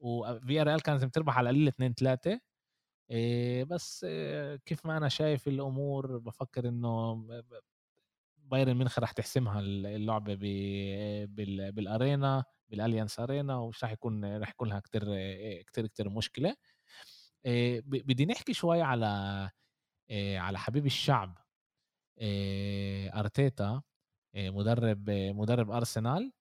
[0.00, 2.40] وفيا ريال كانت تربح على القليل 2 3
[3.64, 4.06] بس
[4.66, 7.14] كيف ما أنا شايف الأمور بفكر إنه
[8.38, 10.34] بايرن ميونخ راح تحسمها اللعبة
[11.70, 15.02] بالأرينا بالأليانس أرينا ومش راح يكون راح يكون لها كتير
[15.62, 16.56] كتير كتير مشكلة.
[17.84, 19.06] بدي نحكي شوي على
[20.12, 21.38] على حبيب الشعب
[23.14, 23.82] أرتيتا
[24.36, 26.32] مدرب مدرب أرسنال.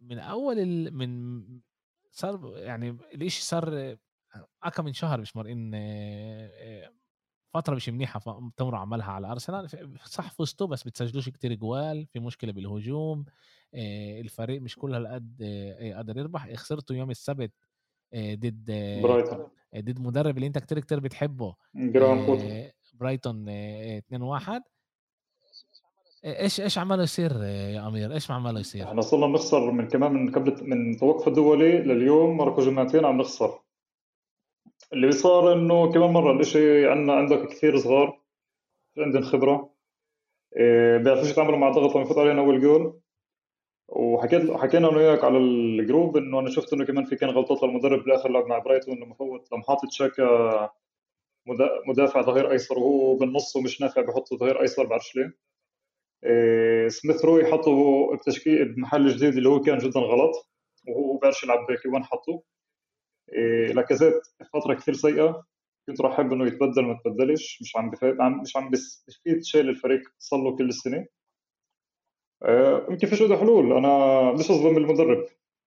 [0.00, 1.42] من أول من
[2.12, 3.96] صار يعني الإشي صار
[4.62, 5.70] اكم من شهر مش مرقين
[7.54, 8.20] فترة مش منيحة
[8.56, 9.68] تمر عملها على أرسنال.
[10.04, 13.24] صح فزتوا بس بتسجلوش كتير جوال في مشكلة بالهجوم
[13.74, 15.42] الفريق مش كل هالقد
[15.94, 16.54] قادر يربح.
[16.54, 17.52] خسرتوا يوم السبت
[18.16, 18.64] ضد
[19.02, 19.48] برايتون.
[19.76, 21.54] ضد مدرب اللي أنت كتير كتير بتحبه
[22.94, 24.62] برايتون 2 1
[26.24, 30.32] إيش إيش عمله يصير يا أمير؟ إيش عمله يصير؟ إحنا صرنا بنخسر من كمان من
[30.32, 33.60] قبل من توقف الدولي لليوم مركو جمعتين عم نخسر.
[34.92, 38.20] اللي صار إنه كمان مرة الإشي عندنا عندك كثير صغار
[38.98, 39.74] عندهم خبرة.
[40.56, 43.00] إيه بيعرفوش يتعاملوا مع الضغط لما يفوت علينا أول جول.
[43.88, 47.62] وحكيت حكينا أنا وياك على ال group إنه أنا شفت إنه كمان في كان غلطات
[47.62, 50.70] للمدرب بالآخر لعب مع برايتون لما فوت لما حاطط شاكا
[51.88, 55.38] مدافع ظهير أيسر وهو بالنص ومش نافع بحطه ظهير أيسر بعرفش ليه.
[56.24, 57.72] إيه سميث روي حطه
[58.16, 60.50] بتشكيل بمحل جديد اللي هو كان جدا غلط
[60.88, 62.42] وهو بيعرفش يلعب بيك وين حطه.
[63.74, 64.14] لاكازيت
[64.52, 65.44] فترة كثير سيئة.
[65.86, 70.02] كنت راح أحب إنه يتبدل ما تبدلش مش عم بفيد مش عم بيفيد شيء للفريق
[70.18, 71.06] صار له كل السنة.
[72.42, 73.72] آه، يمكن فيش عنده حلول.
[73.72, 75.26] أنا مش اظلم المدرب.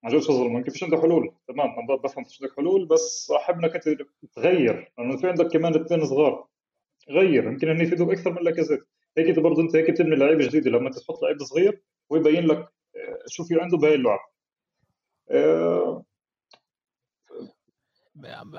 [0.09, 1.36] جد مش اظلم يمكن فيش عنده حلول.
[1.47, 4.01] تمام أنا بفهم فيش عندك حلول بس أحب إنك انت
[4.36, 4.91] تغير.
[4.97, 6.47] لأنه في عندك كمان اثنين صغار.
[7.09, 7.43] غير.
[7.45, 8.82] يمكن انه يفيدوك أكثر من لاكازيت.
[9.18, 12.57] هيك أنت برضه أنت هيك بتبني لعيبه جديده لما تحط لعيب صغير ويبين لك
[12.95, 14.20] آه، شو في عنده بهي اللعب.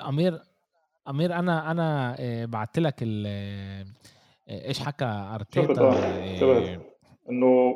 [0.07, 0.41] أمير
[1.07, 2.95] أمير أنا أنا آه، بعت لك
[4.49, 5.91] إيش حكى أرتيتا
[7.29, 7.75] إنه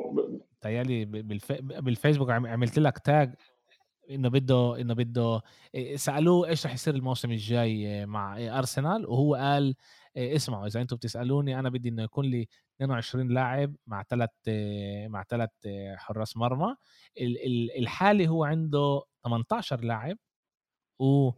[0.60, 1.52] تهيألي بالف...
[1.62, 3.34] بالفيسبوك عملت لك تاج
[4.10, 5.42] إنه بده إنه بده
[5.94, 9.74] سألوه إيش رح يصير الموسم الجاي مع أرسنال وهو قال
[10.16, 14.30] اسمعوا إذا أنتم بتسألوني أنا بدي إنه يكون لي 22 لاعب مع ثلاث
[15.06, 15.50] مع ثلاث
[15.96, 16.76] حراس مرمى
[17.78, 20.16] الحالي هو عنده 18 لاعب
[21.00, 21.30] و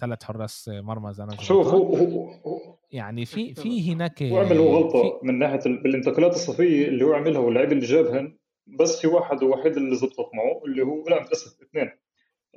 [0.00, 4.76] ثلاث حراس مرمى زي ما شوف هو, هو يعني في في هناك هو عمل هو
[4.76, 5.20] غلطه.
[5.22, 9.96] من ناحية بالانتقالات الصيفيه اللي هو عملها واللاعب اللي جابهن بس في واحد وحيد اللي
[9.96, 11.90] زبطت معه اللي هو لا متاسف اثنين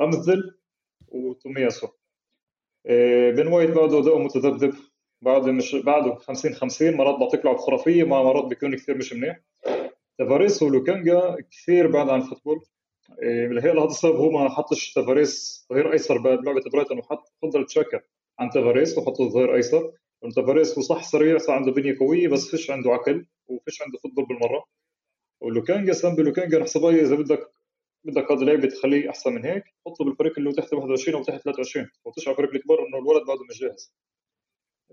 [0.01, 0.59] رامزديل
[1.07, 1.87] وتومياسو.
[3.35, 4.73] بن وايت بعده أداؤه متذبذب
[5.21, 9.41] بعد مش بعده 50 50 مرات بعطيك لعب خرافية مع مرات بيكون كثير مش منيح.
[10.17, 12.65] تافاريس ولوكانجا كثير بعد عن ال football.
[13.21, 18.01] إيه لهذا السبب هو ما حطش تافاريس ظهير أيسر بلعبه برايتون وحط فضل تشاكا
[18.39, 19.93] عن تافاريس وحطه ظهير أيسر.
[20.35, 24.25] تافاريس هو صح سريع صار عنده بنية قوية بس فيش عنده عقل وفيش عنده football
[24.25, 24.65] بالمرة.
[25.41, 27.51] ولوكانجا سامبي لوكانجا نحسبها إذا بدك
[28.05, 31.89] بدك هذا اللعيبه تخليه أحسن من هيك حطه بالفريق اللي تحت 21 أو تحت 23
[32.05, 33.93] وتشعر فريق الكبار إنه الولد بعده مش جاهز.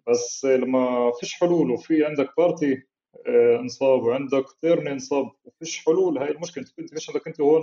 [0.08, 2.82] بس لما فيش حلول وفي عندك بارتي
[3.26, 6.64] آه، انصاب وعندك تيرني انصاب وفيش حلول هاي المشكلة.
[6.78, 7.62] انت فيش عندك أنت هون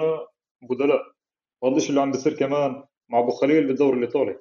[0.62, 1.01] بدلاء
[1.62, 4.39] وهذا الشيء اللي عم بيصير كمان مع أبو خليل بالدوري الإيطالي.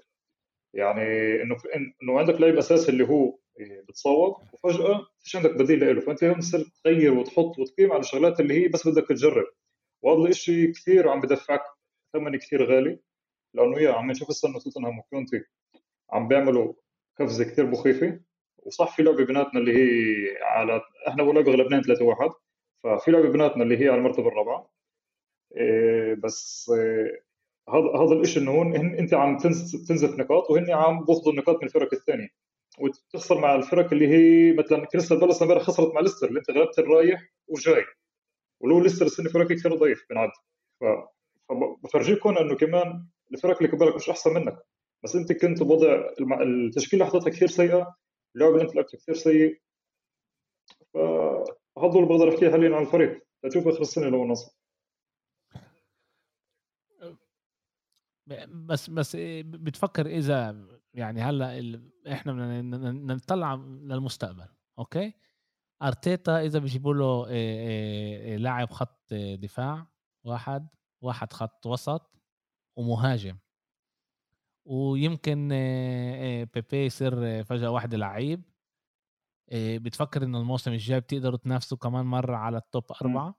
[0.75, 1.03] يعني
[1.43, 1.57] إنه
[2.03, 6.41] إنه عندك لاعب أساسي اللي هو آه، بتصوب وفجأة فيش عندك بديل له فأنت هون
[6.41, 9.47] تصير تغير وتحط وتقيم على الشغلات اللي هي بس بدك تجرب.
[10.03, 11.63] وهذا الشيء كثير عم بدفعك
[12.13, 13.01] ثمن كثير غالي
[13.55, 15.45] لأنه يا عم نشوف هسه إنه توتنهام وكونتي
[16.13, 16.75] عم بيعملوا
[17.21, 18.21] قفزه كثير مخيفة.
[18.59, 22.31] وصح في لعبة بيناتنا اللي هي على إحنا اول لعبه غلبناهم 3 1
[22.85, 24.59] ففي لعبة بيناتنا اللي هي على المرتبة الرابعة.
[24.59, 24.78] إيه
[26.25, 27.25] بس إيه
[27.69, 29.39] هذا هذا الشيء إنه هون أنت عم
[29.89, 32.29] تنزف نقاط وهن عم بياخذوا النقاط من الفرق الثانية.
[32.79, 36.79] وتخسر مع الفرق اللي هي مثلا كريستال بالاس امبارح خسرت مع ليستر اللي أنت غلبت
[36.79, 37.85] الرايح وجاي.
[38.61, 40.31] ولو ليستر السنة فرق كثير ضعيف بنعد
[40.81, 44.59] فبفرجيكم إنه كمان الفرق اللي قبلك مش أحسن منك.
[45.05, 47.95] بس أنت كنت بوضع التشكيلة اللي حطيتها كثير سيئة
[48.37, 49.61] اللعب اللي أنت لعبته كثير سيء.
[50.95, 53.27] فهذا اللي بقدر احكيه حاليا عن الفريق.
[53.43, 54.58] تشوف آخر السنة لو نصر
[58.49, 61.81] بس بس بتفكر إذا يعني هلأ
[62.13, 64.49] إحنا بدنا نطلع للمستقبل
[64.79, 65.13] okay؟
[65.83, 67.27] أرتيتا إذا بيجيبوا له
[68.37, 69.87] لاعب خط دفاع
[70.25, 70.69] واحد
[71.05, 72.21] واحد خط وسط
[72.77, 73.39] ومهاجم.
[74.65, 75.49] ويمكن
[76.55, 78.43] بيبي يصير فجأة واحد لعيب.
[79.55, 83.35] بتفكر إنه الموسم الجاي بتقدروا تنافسوا كمان مرة على ال top أربعة؟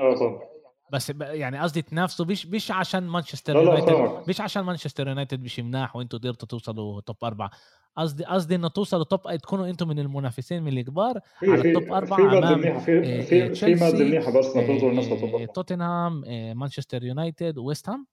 [0.00, 0.57] آه طبعا.
[0.92, 5.96] بس يعني قصدي تنافسوا مش مش عشان مانشستر يونايتد مش عشان مانشستر يونايتد مش مناح
[5.96, 7.50] وأنتم قدرتوا توصلوا top أربعة.
[7.96, 12.16] قصدي قصدي إنه توصلوا top تكونوا أنتم من المنافسين من الكبار على ال top أربعة
[12.16, 16.22] في مادة منيحة في في في مادة منيحة بس توصلوا نفس ال top توتنهام
[16.58, 18.06] مانشستر يونايتد ويست هام؟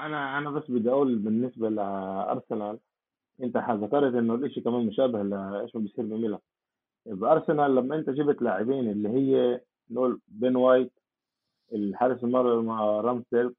[0.00, 2.78] أنا أنا بس بدي أقول بالنسبة لارسنال
[3.42, 6.38] أنت ذكرت إنه الإشي كمان مشابه لايش بيصير بميلان.
[7.06, 9.60] بأرسنال لما أنت جبت لاعبين اللي هي
[9.90, 10.92] نقول بين وايت
[11.72, 13.54] الحارس المرمى مع رامسديل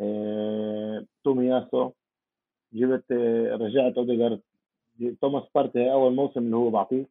[0.00, 1.92] آه، توميياسو
[2.72, 4.40] جبت آه، رجعت أوديجارد.
[5.20, 7.06] توماس بارتي أول موسم اللي هو بعطيه.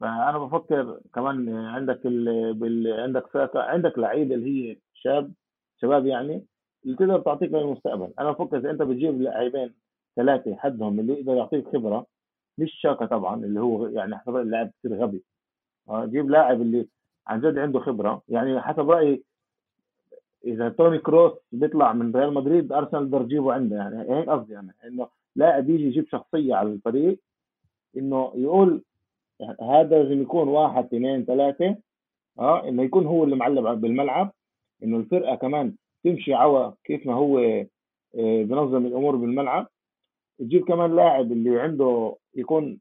[0.00, 2.54] فأنا بفكر كمان عندك ال...
[2.54, 3.00] بال...
[3.00, 5.32] عندك ساكا عندك لعيبه اللي هي شاب
[5.80, 6.44] شباب يعني
[6.84, 8.12] اللي تقدر تعطيك للمستقبل.
[8.18, 9.74] أنا بفكر إذا أنت بتجيب لاعبين
[10.16, 12.06] ثلاثة حدهم اللي يقدر يعطيك خبرة
[12.58, 15.22] مش تشاكا طبعا اللي هو يعني حسب اللاعب كثير غبي.
[15.88, 16.88] آه، جيب لاعب اللي
[17.26, 18.22] عن جد عنده خبرة.
[18.28, 19.22] يعني حسب رأيي
[20.44, 23.76] إذا توني كروس بيطلع من ريال مدريد أرسنال بده يجيبه عنده.
[23.76, 27.18] يعني هيك قصدي يعني إنه لاعب يجي يجيب شخصية على الفريق
[27.96, 28.82] إنه يقول
[29.62, 31.76] هذا لازم يكون واحد اثنين ثلاثة
[32.38, 34.32] آه إنه يكون هو اللي معلم بالملعب
[34.82, 35.74] إنه الفرقة كمان
[36.04, 37.38] تمشي عوا كيف ما هو
[38.18, 39.68] آه، بنظم الأمور بالملعب.
[40.38, 42.80] تجيب كمان لاعب اللي عنده يكون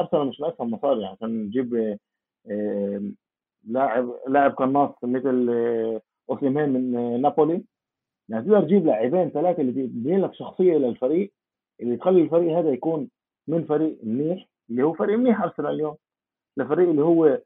[0.00, 1.98] أرسنال مش ناقصها مصاري يعني عشان نجيب
[2.50, 3.02] آه،
[3.66, 6.00] لاعب لاعب قناص مثل آه،
[6.30, 7.64] أوسيمين من آه، نابولي.
[8.28, 11.32] يعني تقدر تجيب لاعبين ثلاثة اللي بيبني لك شخصية للفريق
[11.80, 13.08] اللي تخلي الفريق هذا يكون
[13.48, 15.96] من فريق منيح اللي هو فريق منيح أرسنال اليوم.
[16.56, 17.40] لفريق اللي هو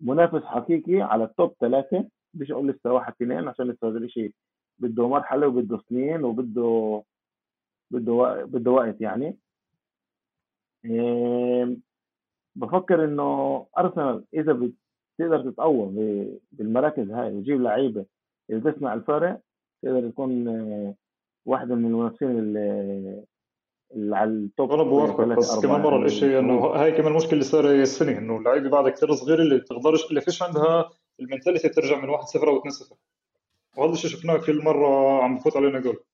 [0.00, 4.32] منافس حقيقي على التوب ثلاثة مش أقول لسه واحد اثنين عشان لسه هذا الشيء
[4.78, 7.02] بده مرحلة وبده سنين وبده
[7.90, 9.36] بده بده وقت يعني.
[12.56, 14.52] بفكر إنه أرسنال إذا
[15.18, 15.90] بتقدر تتقوى
[16.52, 18.06] بالمراكز هاي وتجيب لعيبة.
[18.50, 19.40] اللي تصنع الفرق
[19.82, 20.94] تقدر تكون آه،
[21.46, 27.06] واحدة من المنافسين اللي على التوب أنا بوافقك بس كمان مرة الشيء إنه هاي كمان
[27.06, 30.90] المشكلة اللي صار السنة إنه اللعيبة بعدها كثير صغيرة اللي بتقدرش اللي فيش عندها
[31.20, 32.94] المنتاليتي ترجع من 1-0 أو 2-0
[33.76, 36.04] وهذا الشيء شفناه كل مرة عم بفوت علينا جول.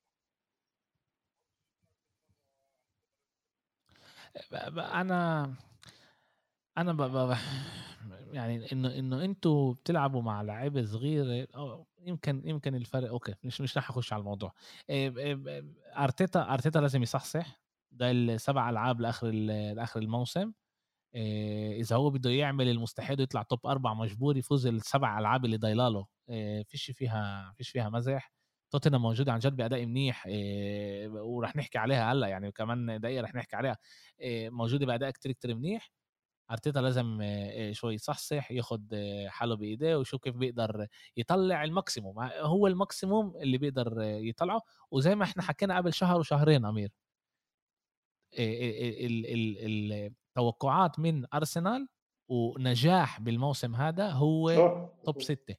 [4.78, 5.50] أنا
[6.78, 7.02] أنا ب...
[7.02, 7.34] ب...
[8.32, 13.78] يعني إنه إنه أنتوا بتلعبوا مع لعيبة صغيرة أو يمكن يمكن الفرق okay مش مش
[13.78, 14.52] رح أخش على الموضوع.
[15.98, 17.62] أرتيتا أرتيتا لازم يصحصح.
[17.92, 20.52] ده السبع ألعاب لآخر لآخر الموسم.
[21.14, 26.06] إذا هو بده يعمل المستحيل ويطلع top أربع مجبور يفوز السبع ألعاب اللي ضايلاله
[26.66, 28.32] فيش فيها فيش فيها مزح.
[28.70, 30.26] توتنهام موجوده عن جد بأداء منيح.
[31.10, 33.76] ورح نحكي عليها هلأ يعني كمان دقيقة رح نحكي عليها.
[34.50, 35.90] موجودة بأداء كتير كتير منيح.
[36.52, 37.18] أرتيتا لازم
[37.72, 38.94] شوي يصحصح ياخد
[39.26, 40.86] حاله بإيديه ويشوف كيف بيقدر
[41.16, 42.18] يطلع ال maximum.
[42.20, 44.60] هو ال maximum اللي بيقدر يطلعه.
[44.90, 46.90] وزي ما إحنا حكينا قبل شهر وشهرين أمير.
[50.36, 51.88] التوقعات من أرسنال
[52.28, 54.50] ونجاح بالموسم هذا هو
[55.04, 55.54] توب ستة.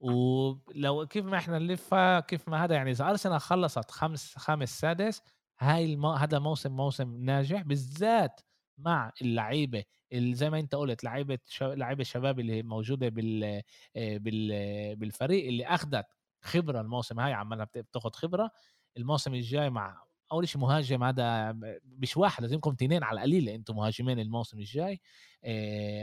[0.00, 5.22] ولو كيف ما إحنا نلفها كيف ما هذا يعني إذا أرسنال خلصت خمس خامس سادس
[5.58, 5.96] هاي.
[5.96, 8.40] هذا موسم موسم ناجح بالذات
[8.78, 11.38] مع اللعيبة زي ما أنت قلت لعيبة.
[11.60, 13.62] لعيبة الشباب اللي موجودة بال...
[13.96, 14.96] بال...
[14.96, 16.06] بالفريق اللي اخذت
[16.42, 18.50] خبرة الموسم هاي عمالها بتاخذ خبرة
[18.96, 20.02] الموسم الجاي مع
[20.32, 21.52] أول شيء مهاجم هذا
[21.84, 25.00] مش واحد لازم يكون اثنين على القليل أنتم مهاجمين الموسم الجاي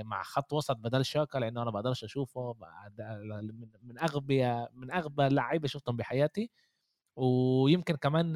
[0.03, 2.55] مع خط وسط بدل شاكا لأنه أنا بقدرش أشوفه
[3.83, 6.51] من اغبى من أغبى اللعيبه شفتهم بحياتي
[7.15, 8.33] ويمكن كمان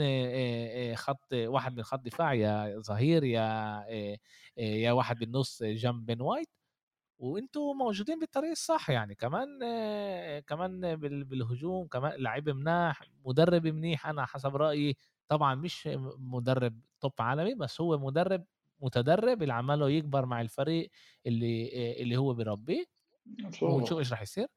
[0.95, 3.85] خط واحد من خط دفاع يا ظهير يا
[4.57, 6.49] يا واحد بالنص جنب بن وايت.
[7.19, 9.15] وأنتم موجودين بالطريق الصح يعني.
[9.15, 9.59] كمان
[10.39, 14.07] كمان بالهجوم كمان لعيب مناح مدرب منيح.
[14.07, 18.45] أنا حسب رأيي طبعا مش مدرب توب عالمي بس هو مدرب
[18.81, 19.41] متدرب.
[19.41, 20.91] اللي عماله يكبر مع الفريق
[21.25, 22.85] اللي اللي هو بيربيه.
[23.61, 24.47] ونشوف إيش راح يصير.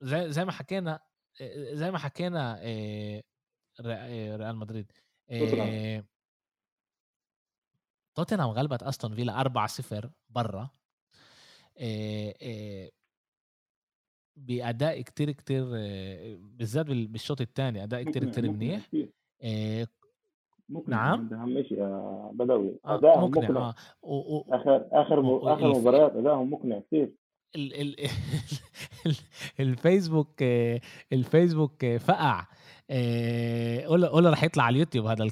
[0.00, 1.00] زي زي ما حكينا
[1.72, 2.60] زي ما حكينا
[4.36, 4.92] ريال مدريد
[8.14, 9.66] توتنهام غلبت أستون فيلا
[10.02, 10.70] 4-0 برا
[14.36, 15.64] بأداء كتير كتير
[16.38, 18.90] بالذات بالشوط الثاني أداء كتير كتير منيح
[20.68, 23.68] مقنع نعم ماشي يا بدوي ادائهم مقنع, مقنع.
[23.68, 23.74] آه.
[24.02, 24.36] و...
[24.36, 24.44] و...
[24.48, 25.48] آخر آخر و...
[25.48, 27.12] آخر مباريات ادائهم مقنع كتير
[27.56, 27.80] ال...
[27.80, 27.96] ال...
[29.60, 30.42] الفيسبوك
[31.12, 32.46] الفيسبوك فقع.
[33.86, 35.28] قول قول راح يطلع على اليوتيوب هذا.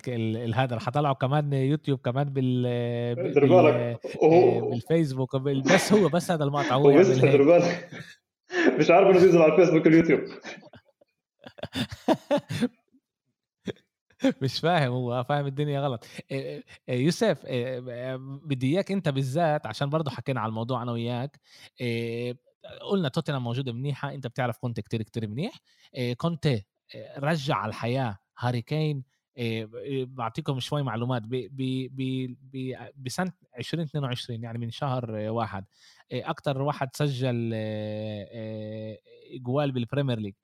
[0.54, 2.62] هذا راح اطلعه كمان يوتيوب كمان بال,
[3.14, 3.96] بال...
[4.60, 5.36] بالفيسبوك.
[5.36, 7.90] بس هو بس هذا المقطع هو بس بالك.
[8.78, 10.20] مش عارف إنه بينزل على الفيسبوك واليوتيوب.
[14.42, 16.04] مش فاهم هو فاهم الدنيا غلط.
[16.88, 17.46] يوسف
[18.44, 21.40] بدي إياك أنت بالذات عشان برضه حكينا على الموضوع أنا وياك
[22.90, 25.60] قلنا توتنهام موجودة منيحة أنت بتعرف كنت كتير كتير منيح.
[26.16, 26.60] كنت
[27.16, 28.18] رجع على الحياة.
[28.38, 29.04] هاري كين
[30.06, 31.22] بعطيكم شوي معلومات.
[32.96, 35.64] بسنة 2022 يعني من شهر واحد
[36.12, 37.50] أكثر واحد سجل
[39.40, 40.34] جوال بال Premier League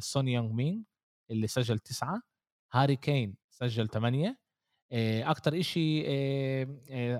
[0.00, 0.84] سون يونغ مين
[1.30, 2.22] اللي سجل تسعة.
[2.72, 4.38] هاري كين سجل ثمانية
[4.92, 6.04] أكثر إشي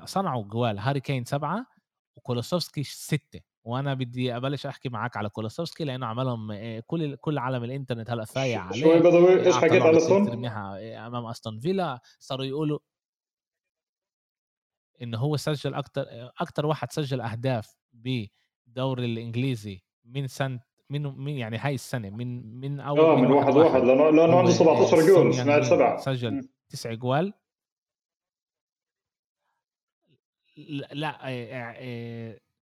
[0.06, 1.66] صنعوا جوال هاري كين سبعة
[2.16, 3.49] وكولوسيفسكي ستة.
[3.64, 6.54] وأنا بدي أبلش أحكي معك على كولوسيفسكي لأنه عملهم
[6.86, 8.80] كل كل عالم الإنترنت هلأ فايع عليه.
[8.80, 12.00] شوي بدوي إيش حكيت على سون؟ أمام أستون فيلا.
[12.18, 12.78] صاروا يقولوا
[15.02, 16.04] إنه هو سجل أكثر
[16.40, 22.80] أكثر واحد سجل أهداف بالدوري الإنجليزي من سنة من من يعني هاي السنة من من
[22.80, 25.96] أول آه من واحد واحد لأنه لأنه عنده 17 جول سمعت سبعة.
[25.96, 27.32] سجل تسع جوال.
[30.92, 31.18] لا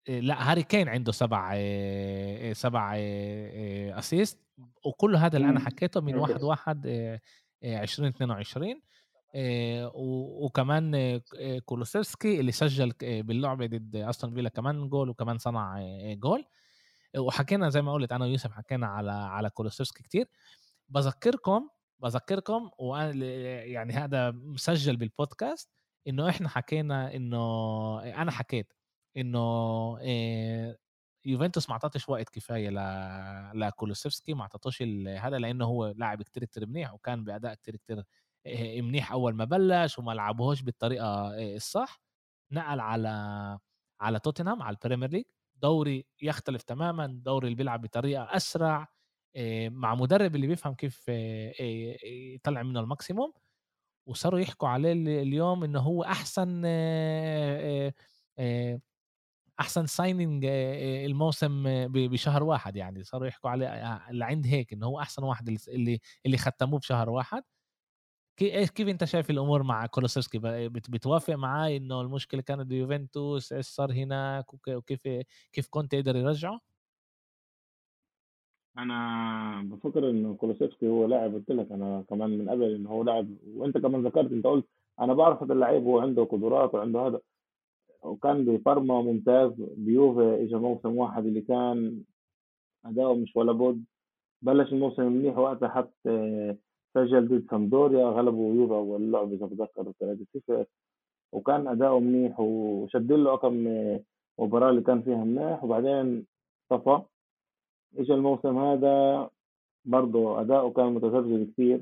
[0.08, 1.50] لا هاري كين عنده سبع
[2.54, 2.96] سبع
[4.00, 4.40] assist
[4.86, 6.86] وكل هذا اللي أنا حكيته من واحد واحد
[7.64, 8.82] 2022
[10.44, 11.22] وكمان
[11.66, 15.80] كولوسيفسكي اللي سجل باللعبة ضد أستون فيلا كمان جول وكمان صنع
[16.14, 16.46] جول.
[17.18, 20.28] وحكينا زي ما قلت أنا ويوسف حكينا على على كولوسيفسكي كتير.
[20.90, 23.26] بذكركم بذكركم وأنا
[23.64, 25.70] يعني هذا مسجل بالبودكاست
[26.08, 28.74] إنه إحنا حكينا إنه أنا حكيت
[29.18, 29.98] إنه
[31.26, 34.82] يوفنتوس ما أعطتش وقت كفاية ل لكولوسيفسكي ما أعطتوش
[35.20, 38.04] هذا لأنه هو لاعب كتير كتير منيح وكان بأداء كتير كتير
[38.82, 42.02] منيح أول ما بلش وما لعبوهوش بالطريقة الصح.
[42.52, 43.10] نقل على
[44.02, 45.24] على توتنهام على ال Premier League.
[45.56, 48.88] دوري يختلف تماما دوري اللي بيلعب بطريقة أسرع
[49.68, 51.10] مع مدرب اللي بيفهم كيف
[52.36, 53.34] يطلع منه ال maximum.
[54.08, 54.92] وصاروا يحكوا عليه
[55.22, 56.62] اليوم إنه هو أحسن
[59.64, 60.46] أحسن signing
[61.06, 66.38] الموسم بشهر واحد يعني صاروا يحكوا عليه لعند هيك انه هو أحسن واحد اللي اللي
[66.38, 67.44] ختموه بشهر واحد.
[68.42, 70.40] إيش كيف أنت شايف الأمور مع كولوسيفسكي
[70.70, 75.08] بتوافق معاي إنه المشكلة كانت بيوفنتوس إيش صار هناك وكيف
[75.54, 76.60] كيف كنت يقدر يرجعه؟
[78.78, 83.28] أنا بفكر إنه كولوسيفسكي هو لاعب قلت لك أنا كمان من قبل إنه هو لاعب
[83.48, 84.68] وأنت كمان ذكرت أنت قلت
[85.00, 87.20] أنا بعرف هذا اللعيب هو عنده قدرات وعنده هذا.
[88.04, 89.52] وكان بفارما ممتاز.
[89.78, 92.04] بيوفي اجى موسم واحد اللي كان
[92.86, 93.84] أداؤه مش ولا بد.
[94.42, 95.94] بلش الموسم منيح وقتها حط
[96.94, 99.92] سجل ضد سامدوريا غلبوا يوفا أول لعبه إذا بتذكر
[100.64, 100.66] 3-0
[101.32, 103.68] وكان أداؤه منيح وشد له كم
[104.40, 105.64] مباراة اللي كان فيها منيح.
[105.64, 106.26] وبعدين
[106.70, 107.02] طفى
[107.98, 109.30] اجى الموسم هذا
[109.86, 111.82] برضه أداؤه كان متذبذب كثير.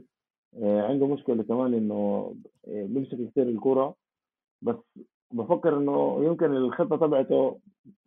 [0.55, 1.95] آه، عنده مشكلة كمان إنه
[2.67, 3.95] آه، بيمسك كثير الكرة.
[4.61, 4.75] بس
[5.33, 7.59] بفكر إنه يمكن الخطة تبعته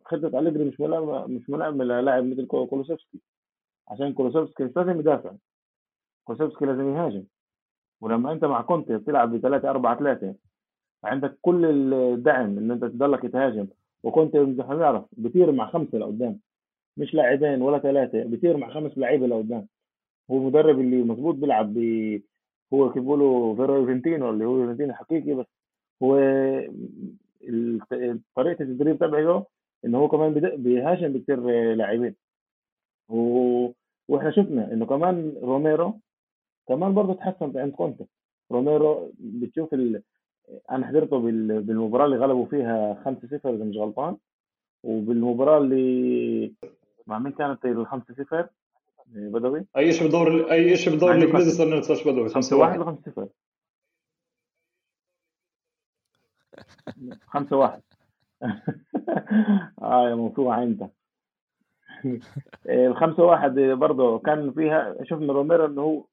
[0.05, 3.19] خطة أليجري مش ملائمه مش ملائمه للاعب مثل كولوسيفسكي.
[3.87, 5.31] عشان كولوسيفسكي مش لازم يدافع.
[6.23, 7.23] كولوسيفسكي لازم يهاجم.
[8.01, 10.35] ولما أنت مع كونتي بتلعب ب 3 4 3
[11.03, 13.67] عندك كل الدعم إن أنت تضلك تهاجم
[14.03, 16.39] وكونتي بنعرف بيطير مع خمسة لقدام.
[16.97, 19.67] مش لاعبين ولا ثلاثة بيطير مع خمس لعيبة لقدام.
[20.31, 22.21] هو المدرب اللي مظبوط بيلعب ب
[22.73, 23.83] هو كيف بيقولوا فيرو
[24.29, 25.45] اللي هو يوفنتينو حقيقي بس
[26.03, 26.15] هو
[28.35, 29.45] طريقة التدريب تبعه
[29.85, 31.39] إنه هو كمان بيهاجم بكثير
[31.73, 32.15] لاعبين.
[33.09, 33.69] و...
[34.07, 35.99] وإحنا شفنا إنه كمان روميرو
[36.67, 38.05] كمان برضه تحسن عند كونتي.
[38.51, 40.01] روميرو بتشوف ال...
[40.71, 41.61] أنا حضرته بال...
[41.61, 44.17] بالمباراة اللي غلبوا فيها 5-0 إذا مش غلطان.
[44.83, 46.53] وبالمباراة اللي
[47.07, 48.45] مع مين كانت ال 5-0
[49.07, 53.29] بدوي؟ أي شيء بدور أي شيء بدور الإنجليزي صار ننساش بدوي 5 1 ولا 5
[56.55, 57.81] 0 5 1
[59.81, 60.83] آه يا موسوعة أنت.
[62.69, 66.03] الخمسة واحد برضه كان فيها شفنا روميرو إنه هو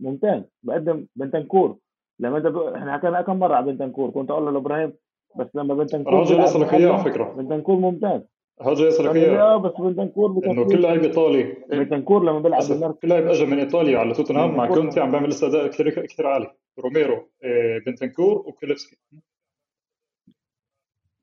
[0.00, 1.76] ممتاز بقدم بنتنكور.
[2.18, 2.46] لما انت.
[2.76, 4.92] إحنا حكينا كم مرة على بنتنكور كنت أقول له لابراهيم
[5.36, 7.24] بس لما بنتنكور رجل يصلك إياه على فكرة.
[7.24, 8.20] بنتنكور ممتاز.
[8.62, 9.42] هذا يصلك إياه.
[9.42, 11.56] آه بس بنتنكور إنه كل لاعب إيطالي.
[11.70, 15.28] بنتنكور لما بيلعب بالمركز كل لاعب أجى من إيطاليا على توتنهام مع كونتي عم بيعمل
[15.28, 16.50] لسه أداء كثير كثير عالي.
[16.78, 18.96] روميرو آه، بنتنكور وكولوسيفسكي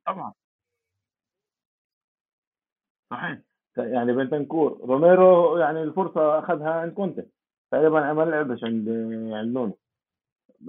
[0.08, 0.34] طبعا.
[3.12, 3.40] صحيح.
[3.78, 4.82] يعني بنتنكور.
[4.84, 7.24] روميرو يعني الفرصة أخذها عند كونتي
[7.72, 8.90] تقريبا ما لعبش عند
[9.34, 9.78] عند نونو.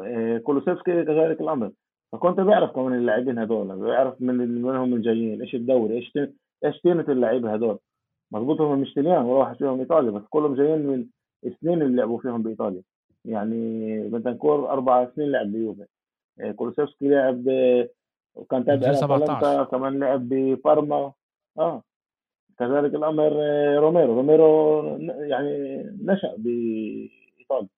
[0.02, 1.72] آه، كولوسيفسكي كذلك الأمر.
[2.12, 3.80] فكنت بعرف كمان اللاعبين هذول.
[3.80, 5.40] بيعرف من من هم الجايين.
[5.42, 6.12] إيش الدوري؟ إيش
[6.64, 7.78] إيش قيمه اللعيبه هذول؟
[8.32, 11.06] مضبوط هم مش طليان ولا واحد فيهم ايطالي بس كلهم جايين من
[11.46, 12.82] السنين اللي لعبوا فيهم بإيطاليا.
[13.24, 15.86] يعني بنتنكور أربع سنين لعب بيوفي.
[16.40, 17.44] آه، كولوسيفسكي لعب
[18.34, 21.12] وكان تابع كمان لعب ببارما.
[21.58, 21.82] آه.
[22.58, 24.14] كذلك الأمر آه، روميرو.
[24.14, 27.68] روميرو يعني نشأ بإيطاليا.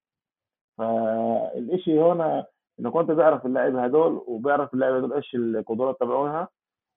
[0.79, 2.47] فالشيء هنا
[2.81, 6.49] إنه كنت بيعرف اللعيبه هدول وبيعرف اللعيبه هدول إيش القدرات تبعونها.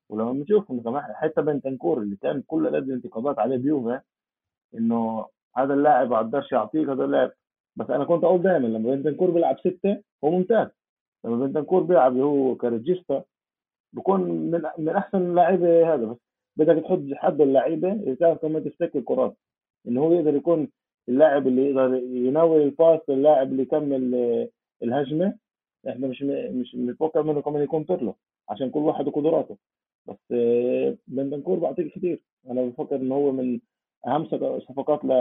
[0.10, 4.02] ولما بنشوف كمان حتى بنتنكور اللي كان كل قد انتقادات عليه بيوفا
[4.76, 5.26] إنه
[5.58, 7.32] هذا اللاعب ما قدرش يعطيك هذا اللاعب.
[7.76, 10.68] بس أنا كنت أقول دائما لما بنتنكور بيلعب ستة هو ممتاز.
[11.26, 13.24] لما بنتنكور بيلعب هو ك regista
[13.96, 16.06] بكون من من أحسن اللعيبة هذا.
[16.06, 16.18] بس
[16.58, 19.38] بدك تحط حد اللعيبة تعرف كمان تفتك الكرات.
[19.88, 20.68] إنه هو يقدر يكون
[21.10, 24.16] اللاعب اللي يقدر يناول ال pass للاعب اللي يكمل
[24.84, 25.36] الهجمة.
[25.90, 28.14] إحنا مش مش متوقع منه كمان يكون طفله
[28.50, 29.58] عشان كل واحد وقدراته.
[30.08, 30.36] بس
[31.08, 32.20] بندنكور بعطيك كثير
[32.52, 33.60] أنا بفكر إنه هو من
[34.08, 34.26] أهم
[34.60, 35.12] صفقات ل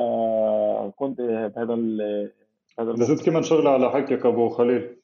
[0.96, 2.30] كونتي بهذا ال
[2.78, 4.96] هذا زدت كمان شغلة على حكيك ابو خليل.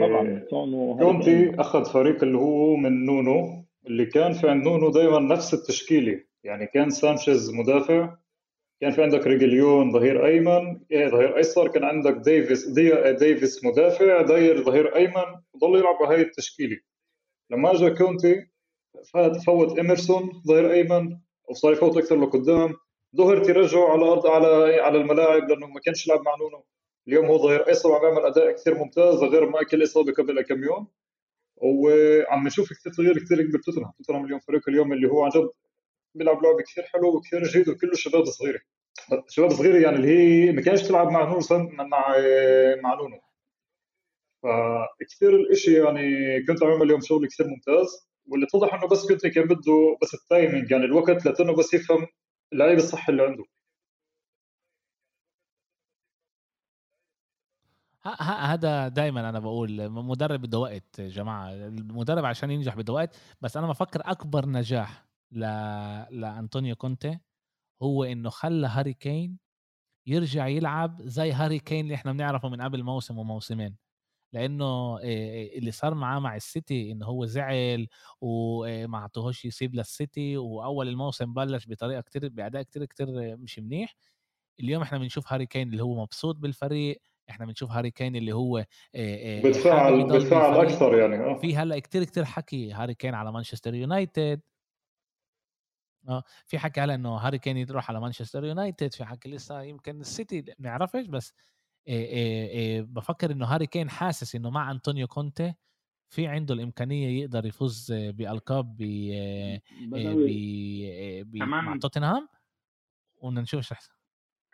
[0.00, 0.46] طبعا
[0.98, 6.20] كونتي أخذ فريق اللي هو من نونو اللي كان في عند نونو دائما نفس التشكيلة.
[6.44, 8.16] يعني كان سانشيز مدافع
[8.80, 14.22] كان في عندك ريجيلون ظهير أيمن إيه ظهير أيسر كان عندك ديفيس دي ديفيس مدافع
[14.22, 16.76] داير ظهير أيمن وضل يلعب بهاي التشكيلة.
[17.50, 18.46] لما اجى كونتي
[19.12, 21.16] فات فوت إيمرسون ظهير أيمن
[21.48, 22.74] وصار يفوت أكثر لقدام.
[23.16, 26.64] دوهرتي رجعه على الأرض على على الملاعب لأنه ما كانش يلعب مع نونو.
[27.08, 30.64] اليوم هو ظهير ايسر وعم يعمل أداء كثير ممتاز غير ما أكل إصابة قبل كم
[30.64, 30.88] يوم.
[31.56, 33.92] وعم نشوف كثير تغيير كثير كبير توتنهام.
[33.98, 35.50] توتنهام اليوم فريق اليوم اللي هو عن جد
[36.14, 38.60] بيلعب لعبه كثير حلو وكثير جيد وكله شباب صغيرة.
[39.28, 41.40] شباب صغيرة يعني اللي هي ما كانش تلعب مع نونو
[41.72, 42.16] مع
[42.82, 43.20] مع نونو.
[44.42, 46.02] فكثير الإشي يعني
[46.46, 48.08] كونتي عم يعمل اليوم شغل كثير ممتاز.
[48.26, 52.06] واللي اتضح إنه بس كونتي كان بده بس ال timing يعني الوقت لأنه بس يفهم
[52.52, 53.44] اللعيب الصح اللي عنده.
[58.20, 61.52] هذا دائما أنا بقول مدرب بده وقت يا جماعة.
[61.52, 65.40] المدرب عشان ينجح بده وقت بس أنا بفكر أكبر نجاح ل...
[66.10, 67.18] لأنطونيو كونتي
[67.82, 69.38] هو إنه خلى هاري كين
[70.06, 73.76] يرجع يلعب زي هاري كين اللي إحنا بنعرفه من قبل موسم وموسمين.
[74.34, 74.98] لأنه
[75.58, 77.88] اللي صار معاه مع السيتي إنه هو زعل
[78.20, 83.94] وما أعطوهوش يسيب للسيتي وأول الموسم بلش بطريقة كتير بأداء كتير كتير مش منيح.
[84.60, 88.64] اليوم إحنا بنشوف هاري كين اللي هو مبسوط بالفريق إحنا بنشوف هاري كين اللي هو
[89.44, 91.34] بتفاعل بتفاعل أكثر يعني آه.
[91.34, 94.40] في هلأ كتير كتير حكي هاري كين على مانشستر يونايتد.
[96.08, 100.00] آه في حكي هلأ إنه هاري كين يروح على مانشستر يونايتد في حكي لسه يمكن
[100.00, 101.32] السيتي ما بنعرفش بس
[101.88, 105.54] إيه إيه إيه بفكر إنه هاري كين حاسس إنه مع أنطونيو كونتي
[106.08, 108.82] في عنده الإمكانية يقدر يفوز بألقاب ب
[111.34, 112.28] مع توتنهام؟
[113.16, 113.92] ونشوف احسن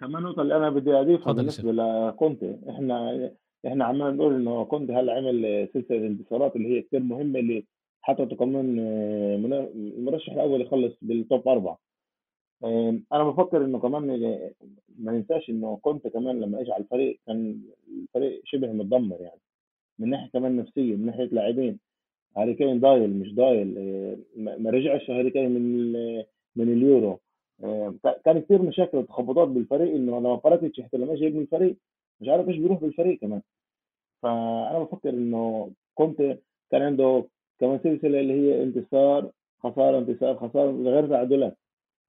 [0.00, 2.56] كمان نقطة اللي أنا بدي أضيفها بالنسبة لكونتي.
[2.70, 3.30] إحنا
[3.66, 7.64] إحنا عمال نقول إنه كونتي هلأ عمل سلسلة انتصارات اللي هي كثير مهمة اللي
[8.02, 8.78] حطته كمان
[9.74, 11.78] المرشح الأول يخلص بال top أربعة.
[13.12, 14.06] أنا بفكر إنه كمان
[14.98, 17.60] ما ننساش إنه كونتي كمان لما اجى على الفريق كان
[18.02, 19.40] الفريق شبه متدمر يعني.
[19.98, 21.78] من ناحية كمان نفسية من ناحية لاعبين.
[22.36, 23.74] هاري كين ضايل مش ضايل
[24.36, 25.92] ما رجعش هاري كين من
[26.56, 27.20] من اليورو.
[28.24, 31.76] كان كثير مشاكل وتخبطات بالفريق إنه لما فرقتش حتى لما اجى من الفريق
[32.20, 33.42] مش عارف إيش بيروح بالفريق كمان.
[34.22, 36.38] فأنا بفكر إنه كنت
[36.70, 37.24] كان عنده
[37.60, 41.58] كمان سلسلة اللي هي انتصار خسارة انتصار خسارة غير تعادلات.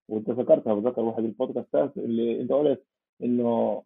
[0.10, 2.84] وأنت ذكرتها وذكر واحد البودكاستات اللي أنت قلت
[3.24, 3.84] إنه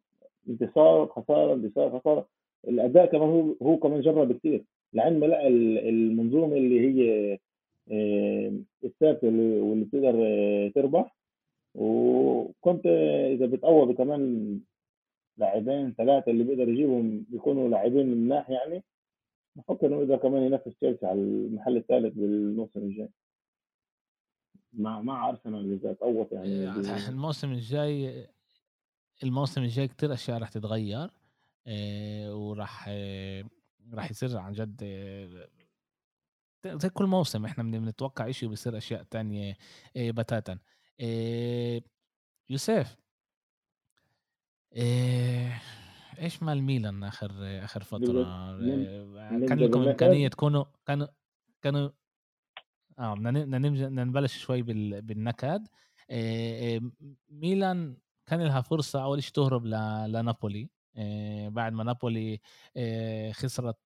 [0.49, 2.27] انتصار خسارة انتصار خسارة.
[2.67, 5.47] الأداء كمان هو هو كمان جرب كثير ما لقى
[5.89, 7.33] المنظومة اللي هي
[7.91, 8.53] آه،
[8.83, 11.15] الثابته واللي بتقدر آه، تربح
[11.75, 12.85] وكنت
[13.33, 14.59] إذا بتقوى كمان
[15.37, 18.83] لاعبين ثلاثة اللي بيقدر يجيبهم بيكونوا لاعبين من ناحية يعني
[19.55, 23.09] بفكر إنه إذا كمان ينافس تشيلسي على المحل الثالث بالموسم الجاي.
[24.73, 28.27] مع مع أرسنال إذا تقوت يعني إيه، الموسم الجاي
[29.23, 31.09] الموسم الجاي كتير أشياء رح تتغير
[31.67, 32.89] إيه وراح
[33.93, 34.83] راح يصير عن جد
[36.67, 39.57] زي كل موسم إحنا بنتوقع شيء وبصير أشياء تانية
[39.95, 40.59] إيه بتاتا.
[42.49, 42.97] يوسف.
[44.75, 45.61] إيه
[46.19, 47.31] إيش مال ميلان آخر
[47.63, 51.07] آخر فترة؟ إيه كان لكم إمكانية تكونوا كانوا
[51.61, 51.89] كانوا
[52.99, 54.61] آه بدنا بدنا نبلش شوي
[55.01, 55.67] بالنكد.
[57.29, 60.69] ميلان كان لها فرصة أول شيء تهرب لنابولي.
[61.49, 62.39] بعد ما نابولي
[63.33, 63.79] خسرت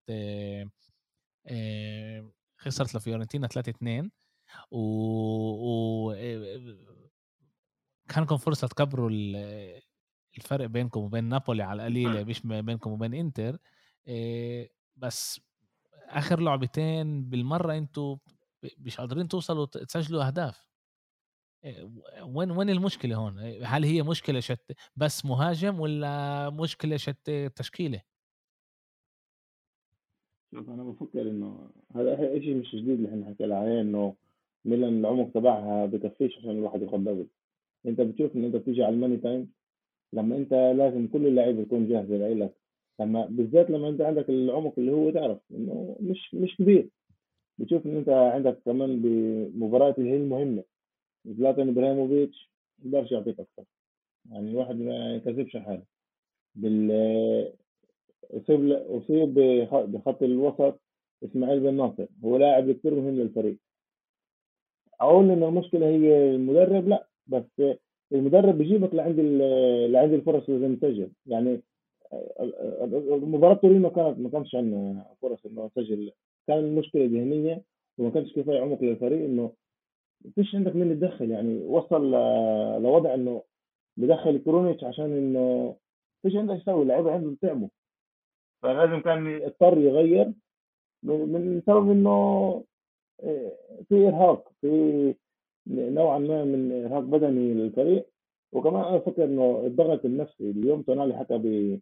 [2.58, 4.12] خسرت لفيورنتينا 3 2
[4.72, 6.14] و, و...
[8.10, 9.10] كان لكم فرصة تكبروا
[10.38, 13.58] الفرق بينكم وبين نابولي على القليله مش بينكم وبين إنتر
[14.96, 15.42] بس
[15.94, 18.18] آخر لعبتين بالمرة أنتم
[18.78, 20.68] مش قادرين توصلوا تسجلوا أهداف.
[22.24, 28.02] وين وين المشكلة هون؟ هل هي مشكلة شت بس مهاجم ولا مشكلة شت تشكيلة؟
[30.52, 34.16] شوف أنا بفكر إنه هذا شيء مش جديد اللي إحنا حكينا عليه إنه
[34.66, 37.28] ميلان العمق تبعها بكفيش عشان الواحد ياخذ double
[37.86, 39.52] انت بتشوف ان انت بتيجي على ال money time
[40.14, 42.54] لما انت لازم كل اللعيبة تكون جاهزة لك
[43.00, 46.90] لما بالذات لما انت عندك العمق اللي هو تعرف انه مش مش كبير.
[47.58, 50.64] بتشوف ان انت عندك كمان بمباريات اللي هي المهمة.
[51.26, 53.64] زلاتان إبراهيموفيتش ما يقدرش يعطيك أكثر
[54.32, 55.84] يعني الواحد ما يكذبش حاله
[56.56, 56.92] بال
[58.32, 59.34] أصيب أصيب
[59.72, 60.80] بخط الوسط
[61.24, 62.06] إسماعيل بن ناصر.
[62.24, 63.58] هو لاعب كثير مهم للفريق.
[65.02, 67.44] أقول إن المشكلة هي المدرب لا بس
[68.12, 69.20] المدرب بيجيبك لعند
[69.90, 71.62] لعند الفرص اللي مسجل يعني
[73.22, 76.12] مباراة تورينو كانت ما كانش عندنا فرص إنه نسجل
[76.48, 77.62] كان المشكلة ذهنية
[77.98, 79.52] وما كانش كفاية عمق للفريق إنه
[80.36, 82.12] فيش عندك مين يتدخل يعني وصل
[82.84, 83.44] لوضع إنه
[83.98, 85.76] بدخل كرونيتش عشان إنه
[86.22, 87.68] فيش عندك يسوي اللعيبه عندهم تعبوا.
[88.64, 90.34] فلازم كان يضطر يغير
[91.04, 92.64] من سبب إنه
[93.90, 95.14] في إرهاق في
[95.68, 98.06] نوعا ما من إرهاق بدني للفريق.
[98.52, 101.80] وكمان أنا فكر إنه الضغط النفسي اليوم تونالي حكى ب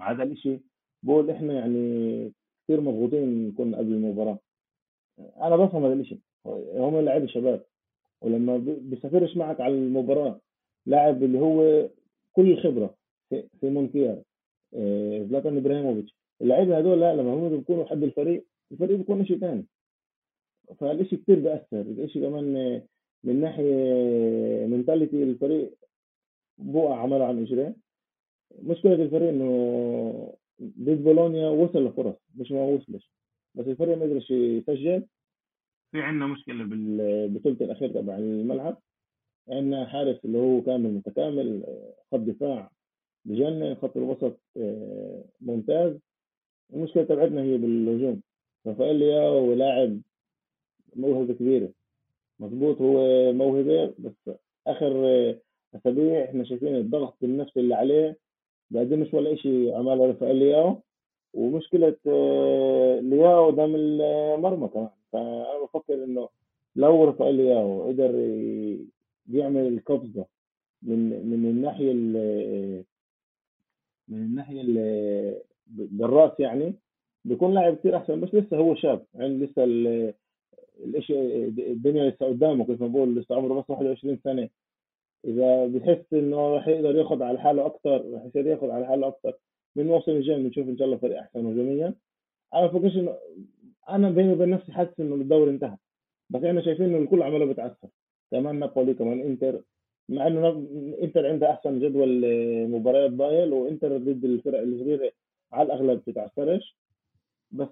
[0.00, 0.60] هذا الشيء
[1.02, 2.32] بقول إحنا يعني
[2.64, 4.38] كثير مضغوطين كنا قبل المباراة.
[5.18, 6.20] أنا بفهم هذا الشيء
[6.76, 7.64] هم لعيبة شباب.
[8.22, 10.40] ولما بيسافرش معك على المباراة
[10.86, 11.88] لاعب اللي هو
[12.32, 12.94] كل الخبره
[13.30, 14.22] في, مونتيال
[14.74, 16.16] آه، زلاتان إبراهيموفيتش.
[16.42, 19.66] اللعيبة هذول لا لما هم بيكونوا حد الفريق الفريق بيكون شيء ثاني
[20.78, 22.82] فالشيء كثير بأثر الشيء كمان
[23.24, 23.74] من ناحية
[24.66, 25.74] منتاليتي الفريق
[26.58, 27.76] بوقع عمله عن إجريه.
[28.62, 33.10] مشكلة الفريق إنه ضد بولونيا وصل لفرص مش ما وصلش
[33.54, 35.06] بس الفريق ما قدرش يسجل.
[35.92, 38.78] في عندنا مشكلة بالبطوله الأخير تبع الملعب.
[39.48, 41.62] عندنا حارس اللي هو كامل متكامل
[42.12, 42.70] خط دفاع
[43.24, 45.98] بجنن خط الوسط آه، ممتاز.
[46.72, 48.22] المشكلة تبعتنا هي بالهجوم.
[48.66, 50.00] رافائيل لياو لاعب
[50.96, 51.68] موهبة كبيرة.
[52.40, 54.34] مظبوط هو موهبة بس
[54.66, 54.92] آخر
[55.74, 58.18] أسابيع إحنا شايفين الضغط النفسي اللي عليه
[58.70, 60.82] بقدمش ولا شيء عمله رافائيل لياو
[61.34, 64.88] ومشكلة آه، لياو قدام المرمى كمان.
[65.12, 66.28] فأنا بفكر إنه
[66.76, 68.10] لو رافائيل لياو قدر
[69.30, 70.26] يعمل القفزه
[70.82, 71.92] من من الناحية
[74.08, 74.62] من الناحية
[75.66, 76.74] بالرأس يعني
[77.24, 79.64] بيكون لاعب كثير أحسن بس لسه هو شاب يعني لسه
[80.84, 84.48] الإشي الدنيا لسه قدامه كيف ما بقول لسه عمره بس 21 سنة.
[85.24, 89.32] إذا بحس إنه راح يقدر ياخذ على حاله أكثر راح يصير ياخذ على حاله أكثر
[89.76, 91.94] من الموسم الجاي بنشوف إن شاء الله فريق أحسن هجوميا
[92.54, 93.14] أنا بفكرش إنه
[93.88, 95.76] أنا بيني وبين نفسي حاسس إنه الدوري انتهى.
[96.30, 97.88] بس إحنا شايفين إنه الكل عماله بتاثر
[98.30, 99.62] كمان نابولي كمان إنتر.
[100.08, 100.66] مع إنه
[101.02, 102.20] إنتر عنده أحسن جدول
[102.68, 105.12] مباريات ضايل وإنتر ضد الفرق الصغيرة
[105.52, 106.76] على الأغلب بتتعثرش
[107.50, 107.68] بس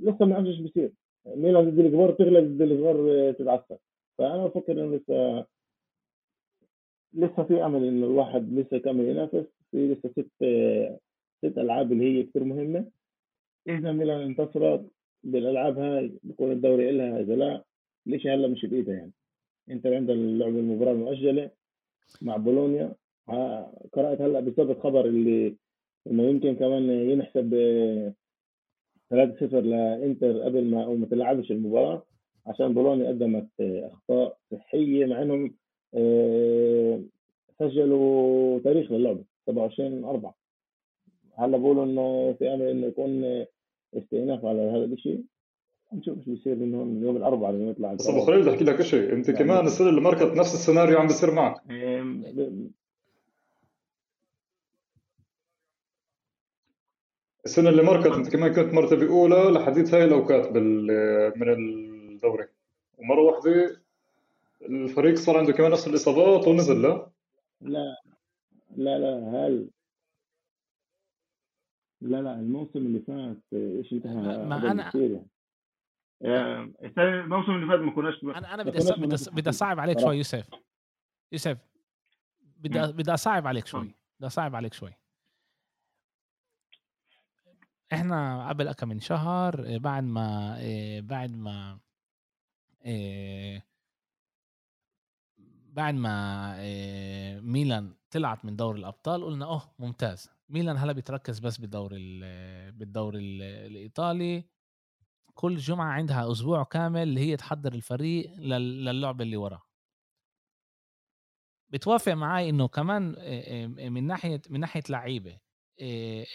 [0.00, 0.92] لسه ما نعرفش إيش بيصير.
[1.26, 3.76] ميلان ضد الكبار تغلب ضد الصغار تتعثر.
[4.18, 5.46] فأنا بفكر إنه لسه
[7.14, 9.46] لسه في أمل إنه الواحد لسه يكمل ينافس.
[9.70, 10.44] في لسه ست
[11.44, 12.90] ست ألعاب اللي هي كثير مهمة.
[13.68, 14.90] اذا ميلان انتصرت
[15.24, 17.64] بالألعاب هاي بكون الدوري إلها إذا لا
[18.06, 19.12] ليش هلا مش بإيدها يعني؟
[19.70, 21.50] انت عندك اللعبة المباراة المؤجلة
[22.22, 22.94] مع بولونيا.
[23.92, 25.56] قرأت هلا بسبب خبر اللي
[26.06, 27.54] إنه يمكن كمان ينحسب
[29.12, 32.02] 3-0 لإنتر قبل ما أو ما تلعبش المباراة
[32.46, 35.54] عشان بولونيا قدمت أخطاء صحية مع إنهم
[35.94, 37.00] آه،
[37.58, 40.34] سجلوا تاريخ للعبة 27 4
[41.38, 43.44] هلا بقولوا انه في أمل إنه يكون
[43.96, 45.22] استئناف على هذا الشيء؟
[45.92, 49.12] نشوف إيش بيصير منهم يوم الأربعاء لما يطلع بس أبو خليل بدي أحكي لك شيء.
[49.12, 51.54] أنت يعني كمان السنة اللي مركت نفس السيناريو عم بيصير معك.
[57.44, 60.48] السنة اللي مركت انت كمان كنت مرتبه اولى لحديث هاي الأوقات
[61.36, 62.48] من الدوري.
[62.98, 63.82] ومرة واحدة
[64.62, 67.10] الفريق صار عنده كمان نفس الإصابات ونزل لا؟
[67.60, 68.02] لا
[68.76, 69.70] لا لا هل؟
[72.00, 74.12] لا لا الموسم اللي فات إيش انتهى؟
[74.46, 74.92] ما أنا
[76.20, 76.72] يعني.
[76.98, 80.48] الموسم اللي فات ما كناش أنا أنا بدي بدي أصعب عليك شوي يوسف.
[81.32, 81.58] يوسف
[82.56, 83.94] بدي بدي أصعب عليك شوي.
[84.18, 84.90] بدي أصعب عليك شوي.
[87.92, 90.56] إحنا قبل كم من شهر بعد ما
[91.00, 91.80] بعد ما
[95.72, 96.56] بعد ما
[97.40, 100.30] ميلان طلعت من دوري الأبطال قلنا أوه ممتاز.
[100.48, 102.20] ميلان هلا بيتركز بس بالدوري
[102.70, 103.18] بالدوري
[103.66, 104.44] الإيطالي.
[105.34, 109.62] كل جمعة عندها أسبوع كامل اللي هي تحضر الفريق للعبه اللي وراه.
[111.70, 113.02] بتوافق معي إنه كمان
[113.92, 115.38] من ناحية من ناحية لعيبة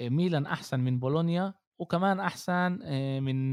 [0.02, 2.72] ميلان أحسن من بولونيا وكمان أحسن
[3.24, 3.52] من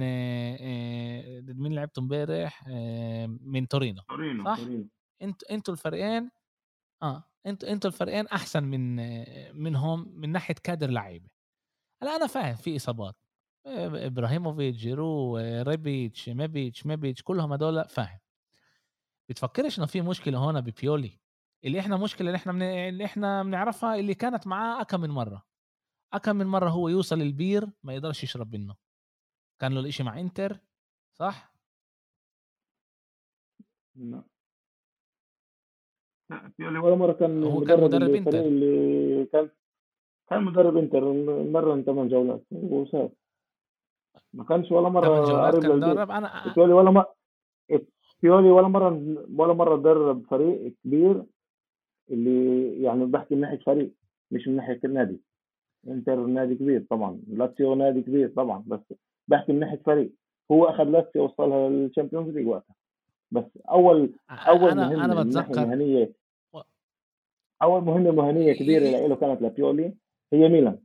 [1.44, 2.68] ضد مين لعبتوا امبارح؟
[3.40, 4.58] من تورينو تورينو صح؟
[5.22, 6.30] أنتوا إنتوا الفريقين
[7.02, 8.96] آه أنتوا إنتوا الفريقين أحسن من
[9.62, 11.28] منهم من ناحية كادر لعيبة.
[12.02, 13.14] هلا أنا فاهم في إصابات.
[13.66, 18.18] إبراهيموفيتش جيرو ريبيتش ميبيتش ميبيتش كلهم هدول فاهم.
[19.28, 21.18] بتفكرش إنه في مشكلة هون ببيولي؟
[21.64, 22.62] اللي إحنا مشكلة اللي إحنا من...
[22.62, 25.42] اللي إحنا بنعرفها اللي كانت معاه اكم من مرة.
[26.14, 28.74] اكم من مرة هو يوصل البير ما يقدرش يشرب منه.
[29.60, 30.58] كان له الإشي مع إنتر
[31.12, 31.54] صح؟
[33.96, 34.22] لا
[36.58, 38.38] بيولي ولا مرة كان هو كان مدرب إنتر.
[38.38, 39.50] اللي كان
[40.30, 41.12] كان مدرب إنتر
[41.50, 43.12] مرة ثمان جولات وساب
[44.32, 46.10] ما كانش ولا مرة جولات كان درب.
[46.10, 47.14] أنا بيولي ولا مره
[48.22, 48.88] بيولي ولا مرة
[49.36, 51.24] ولا مرة درب فريق كبير
[52.10, 53.94] اللي يعني بحكي من ناحية فريق
[54.30, 55.20] مش من ناحية النادي.
[55.88, 58.80] انتر نادي كبير طبعا لاتسيو نادي كبير طبعا بس
[59.28, 60.12] بحكي من ناحية فريق.
[60.50, 62.74] هو أخذ لاتسيو وصلها للشامبيونز ليج وقتها.
[63.30, 66.12] بس اول اول أنا مهمة أنا بتذكر مهنيه
[67.62, 69.94] أول مهمة مهنية كبيرة له كانت لبيولي
[70.32, 70.78] هي ميلان.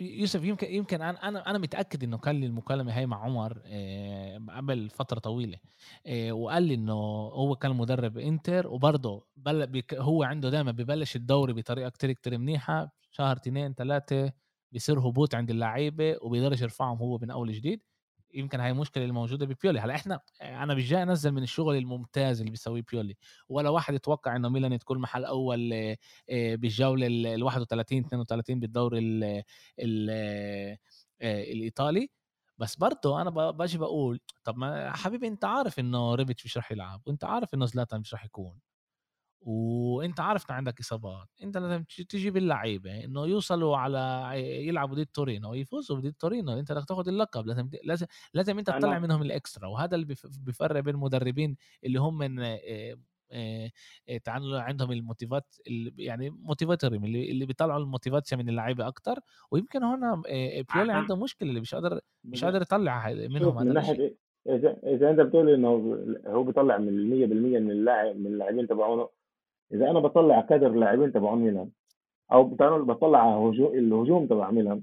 [0.00, 4.90] يوسف يمكن يمكن أنا أنا متأكد إنه كان لي المكالمة هاي مع عمر آه، قبل
[4.90, 5.58] فترة طويلة
[6.06, 6.92] آه، وقال لي إنه
[7.32, 9.26] هو كان مدرب إنتر وبرضه
[9.94, 14.32] هو عنده دائما ببلش الدوري بطريقة كتير كتير منيحة شهر اثنين ثلاثة
[14.72, 17.80] بيصير هبوط عند اللعيبة وبيقدرش يرفعهم هو من أول جديد.
[18.36, 22.40] يمكن هاي المشكلة اللي موجوده ببيولي هلأ إحنا أنا مش جاي أنزل من الشغل الممتاز
[22.40, 23.16] اللي بيسويه بيولي
[23.48, 25.96] ولا واحد يتوقع إنه ميلان تكون محل أول
[26.30, 29.42] بالجولة ال 31 32 بالدوري ال
[29.80, 30.10] ال
[31.22, 32.10] الإيطالي.
[32.58, 37.02] بس برضه أنا باجي بقول طب ما حبيبي أنت عارف إنه ريبيتش مش راح يلعب
[37.06, 38.65] وأنت عارف إنه زلاتان مش راح يكون.
[39.40, 44.30] وأنت عارف انه عندك إصابات أنت لازم تجيب اللعيبة إنه يوصلوا على
[44.68, 48.98] يلعبوا ضد تورينو ويفوزوا ضد تورينو أنت بدك تاخذ اللقب لازم لازم لازم أنت تطلع
[48.98, 50.14] منهم ال extra وهذا اللي
[50.46, 52.36] بيفرق بين المدربين اللي هم من
[54.24, 55.56] تعالوا عندهم الموتيفات
[55.98, 59.18] يعني موتيفاتوري اللي اللي بيطلعوا الموتيفاتيا من اللعيبة أكثر
[59.50, 60.22] ويمكن هنا
[60.74, 64.16] بيولي عنده مشكلة اللي مش قادر مش قادر يطلع منهم من ناحية
[64.48, 65.68] إذا إذا أنت بتقول إنه
[66.26, 69.08] هو بيطلع من 100% من اللاعب من اللاعبين تبعونه
[69.72, 71.70] إذا أنا بطلع كادر اللاعبين تبعون ميلان
[72.32, 74.82] أو بطلع الهجوم تبع ميلان.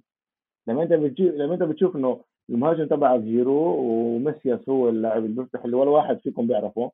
[0.67, 5.63] لما أنت بتجي لما أنت بتشوف إنه المهاجم تبع جيرو وميسياس هو اللاعب اللي بيفتح
[5.65, 6.91] اللي ولا واحد فيكم بيعرفه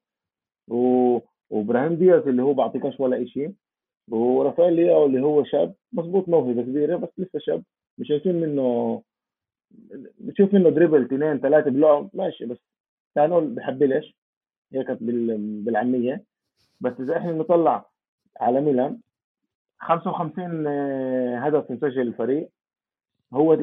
[0.67, 1.19] و...
[1.49, 3.53] وإبراهيم دياز اللي هو بعطيكش ولا شيء
[4.11, 7.63] ورافائيل لياو اللي هو شاب مضبوط موهبه كبيرة بس لسه شاب.
[7.97, 9.01] مش شايفين منه
[10.19, 12.57] بتشوف منه dribble اثنين ثلاثة بلعب ماشي بس
[13.15, 14.15] كانوا بحبلش
[14.73, 16.23] هيك بالعامية.
[16.81, 17.85] بس إذا إحنا نطلع
[18.39, 18.99] على ميلان
[19.79, 22.49] 55 آه، هدف مسجل الفريق.
[23.33, 23.55] هو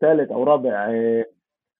[0.00, 0.86] ثالث أو رابع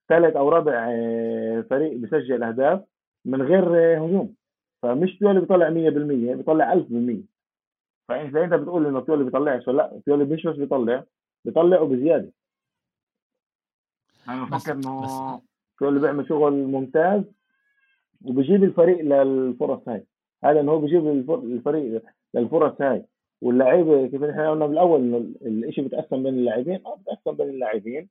[0.09, 2.85] ثالث أو رابع آه، فريق بسجل أهداف
[3.25, 4.35] من غير آه، هجوم.
[4.83, 7.33] فمش بيولي بيطلع 100% بيطلع 1000%
[8.09, 11.05] فاذا أنت بتقول إنه بيولي بيطلعش لا بيولي مش بس بيطلع
[11.45, 12.33] بيطلع وبزياده
[14.29, 15.43] أنا بفكر إنه
[15.81, 17.23] بيولي بيعمل شغل ممتاز
[18.25, 20.07] وبيجيب الفريق للفرص هاي.
[20.45, 22.03] هذا إنه هو بيجيب الفريق
[22.35, 23.05] للفرص هاي.
[23.43, 28.09] واللعيبه كيف إحنا قلنا بالأول إنه الشيء بتقسم بين اللاعبين؟ آه بتقسم بين اللاعبين.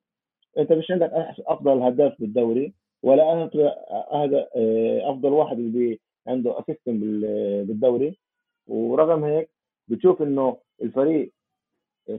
[0.58, 1.10] أنت مش عندك
[1.46, 3.24] أفضل هداف بالدوري ولا
[4.12, 7.00] هذا آه، أفضل واحد اللي عنده assist
[7.64, 8.18] بالدوري.
[8.66, 9.50] ورغم هيك
[9.88, 11.32] بتشوف إنه الفريق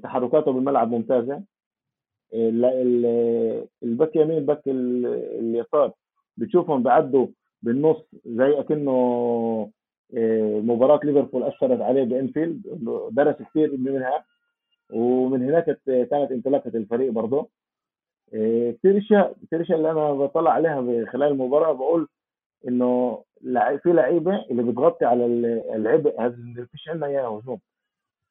[0.03, 1.43] تحركاته بالملعب ممتازة.
[3.83, 5.91] الباك يمين الباك اليسار
[6.37, 7.27] بتشوفهم بعدوا
[7.61, 9.71] بالنص زي أكنه
[10.63, 12.61] مباراة ليفربول أثرت عليه بإنفيلد
[13.11, 14.25] درس كثير منها
[14.93, 17.49] ومن هناك كانت انطلاقة الفريق برضه.
[18.33, 21.73] آه، كثير أشياء كثير أشياء اللي أنا بطلع عليها خلال المباراة.
[21.73, 22.07] بقول
[22.67, 23.23] إنه
[23.83, 25.25] في لعيبة اللي بتغطي على
[25.75, 27.59] العبء هذا اللي فيش عندنا إياه هجوم.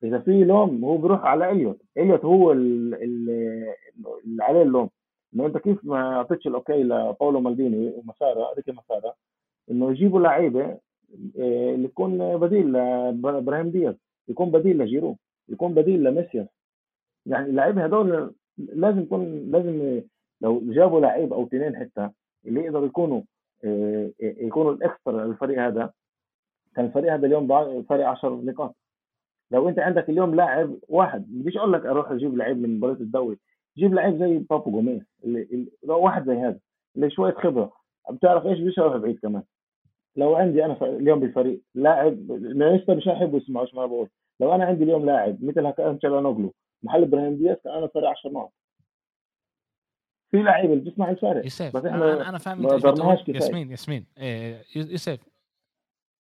[0.04, 1.80] إذا في لوم هو بيروح على إليوت.
[1.98, 3.76] إليوت هو اللي
[4.40, 4.90] عليه اللوم.
[5.34, 9.14] إنه أنت كيف ما أعطيتش الأوكي لباولو مالديني ومسارا ريكي مسارا
[9.70, 10.78] إنه يجيبوا لعيبة آه،
[11.36, 12.72] اللي تكون بديل
[13.22, 13.94] لابراهيم دياز
[14.28, 15.16] يكون بديل لجيرو
[15.48, 16.48] يكون بديل لميسيا
[17.26, 20.02] يعني اللعيبه هذول لازم يكون لازم
[20.40, 22.10] لو جابوا لعيب أو اثنين حتى
[22.47, 23.22] اللي يقدروا يكونوا
[23.64, 25.93] آه، يكونوا الإكسترا للفريق هذا
[26.76, 27.48] كان الفريق هذا اليوم
[27.82, 28.76] فارق 10 نقاط.
[29.51, 33.39] لو أنت عندك اليوم لاعب واحد بديش أقول لك أروح أجيب لعيب من مباراة الدوري
[33.76, 36.59] جيب لعيب زي بابو جوميز اللي, واحد زي هذا
[36.97, 37.72] اللي شوية خبرة.
[38.10, 39.43] بتعرف إيش؟ أروح بعيد كمان.
[40.16, 44.09] لو عندي أنا اليوم بالفريق لاعب لسه مش هحبوا يسمعوا ما بقول.
[44.40, 48.30] لو أنا عندي اليوم لاعب مثل هكذا تشالانوغلو محل إبراهيم دياز كان أنا فارق 10
[48.30, 48.52] نقط.
[50.30, 54.06] في لعيبه اللي بتسمع الفارق يوسف بس إحنا أنا, أنا فاهم أنت ياسمين ياسمين.
[54.18, 55.20] إيه يوسف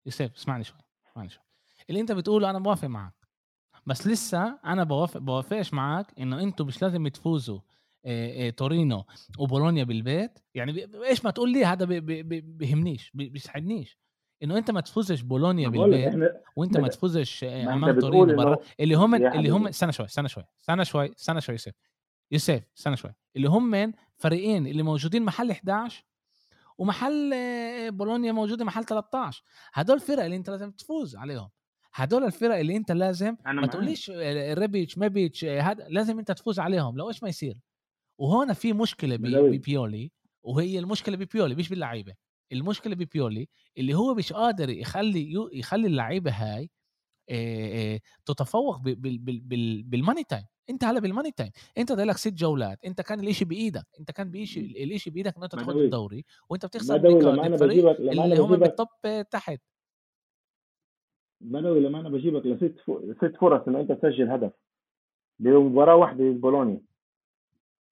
[0.06, 0.78] يوسف اسمعني شوي
[1.10, 1.42] اسمعني شوي.
[1.90, 3.12] اللي أنت بتقوله أنا موافق معك.
[3.86, 7.58] بس لسه أنا بوافق بوافقش معك إنه أنتم مش لازم تفوزوا.
[8.56, 9.04] تورينو
[9.38, 11.84] وبولونيا بالبيت يعني إيش ما تقول لي هذا
[12.40, 13.98] بيهمنيش بيسعدنيش
[14.42, 19.48] إنه أنت ما تفوزش بولونيا بالبيت وأنت ما تفوزش أمام تورينو برا اللي هم اللي
[19.48, 21.72] هم استنى شوي استنى شوي استنى شوي استنى شوي يوسف
[22.32, 23.14] يوسف استنى شوي.
[23.36, 26.04] اللي هم فريقين اللي موجودين محل 11
[26.78, 27.34] ومحل
[27.92, 31.48] بولونيا موجوده محل 13 هدول الفرق اللي أنت لازم تفوز عليهم.
[31.94, 34.10] هدول الفرق اللي أنت لازم ما تقوليش
[34.58, 37.58] ريبيتش ميبيتش هذا لازم أنت تفوز عليهم لو إيش ما يصير.
[38.18, 40.10] وهنا في مشكلة ببيولي
[40.42, 42.14] وهي المشكلة ببيولي مش باللعيبة
[42.52, 46.70] المشكلة ببيولي اللي هو مش قادر يخلي يخلي اللعيبة هاي
[48.26, 48.78] تتفوق
[49.84, 53.44] بال money time انت هلا بال money time انت لك ست جولات انت كان الإشي
[53.44, 56.96] بإيدك انت كان بيشي الإشي بإيدك انك تاخذ الدوري وانت بتخسر
[57.46, 58.88] الفريق اللي هم بالطب
[59.30, 59.60] تحت.
[61.40, 62.74] بدوي لما أنا بجيبك لست
[63.16, 64.52] ست فرص انه أنت تسجل هدف.
[65.38, 66.80] بمباراه واحدة بولونيا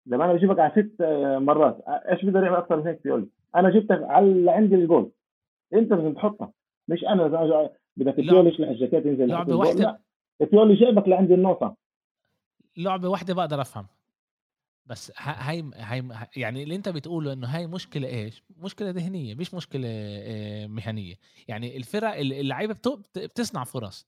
[0.06, 1.02] لما أنا بجيبك على ست
[1.42, 5.10] مرات إيش بقدر يعمل أكثر من هيك بيقول أنا جبتك على عندي الجول.
[5.74, 6.52] أنت لازم تحطها.
[6.88, 9.28] مش أنا بدك بيولي يشلح الجاكيت ينزل.
[9.28, 10.00] لعبة واحدة.
[10.40, 11.76] بيولي جايبك لعند النقطة.
[12.76, 13.86] لعبة واحدة بقدر أفهم.
[14.86, 19.88] بس هاي هاي يعني اللي أنت بتقوله إنه هاي مشكلة إيش؟ مشكلة ذهنية مش مشكلة
[19.88, 21.14] آه، مهنية،
[21.48, 22.76] يعني الفرق اللعيبة
[23.16, 24.06] بتصنع فرص.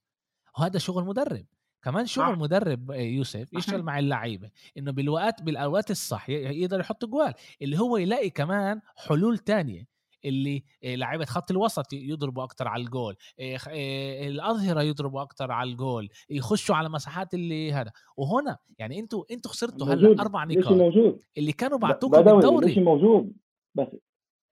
[0.58, 1.44] وهذا شغل مدرب.
[1.88, 7.34] كمان شغل مدرب آه، يوسف يشتغل مع اللعيبة؟ إنه بالوقت بالأوقات الصح يقدر يحط جوال
[7.62, 13.58] اللي هو يلاقي كمان حلول تانية اللي لعيبة خط الوسط يضربوا أكثر على الجول آه،
[13.68, 17.92] آه، الأظهرة يضربوا أكثر على الجول يخشوا على مساحات اللي هذا.
[18.16, 20.72] وهنا يعني أنتوا أنتوا خسرتوا هلأ أربع نقاط.
[20.72, 21.20] موجود.
[21.38, 23.32] اللي كانوا بعتوكم بالدوري الشيء موجود.
[23.74, 23.88] بس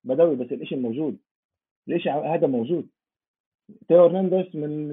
[0.04, 1.18] بدوي بس الشيء موجود.
[1.86, 2.88] ليش هذا موجود.
[3.88, 4.90] تيو هرنانديز من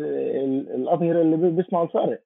[0.76, 2.24] الأظهرة اللي بيسمعوا الفارق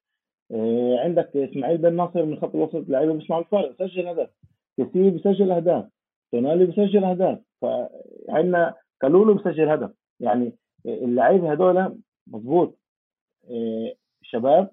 [1.03, 4.29] عندك إسماعيل بن ناصر من خط الوسط لعيبة بيسمعوا الفارق سجل هدف.
[4.77, 5.85] كثير بيسجل أهداف.
[6.31, 7.39] تونالي بيسجل أهداف.
[7.61, 9.91] فعندنا كالولو بيسجل هدف.
[10.19, 10.53] يعني
[10.85, 11.97] اللعيبه هذول
[12.27, 12.77] مضبوط
[13.49, 14.71] آه، شباب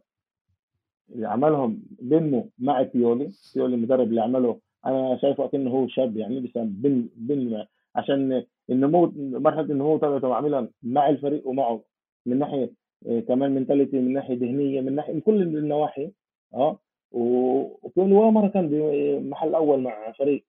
[1.15, 4.61] اللي عملهم بنمو مع بيولي بيولي المدرب اللي عمله.
[4.87, 7.65] أنا شايفه أكنه هو شاب يعني بس بن بن
[7.97, 11.81] عشان النمو مرحلة النمو تبعته عاملها مع الفريق ومعه.
[12.27, 12.84] من ناحية
[13.28, 16.10] كمان منتاليتي من ناحية ذهنية من ناحية من كل النواحي
[16.55, 16.78] آه.
[17.12, 20.44] وبيولي ولا مرة كان بمحل أول مع فريق.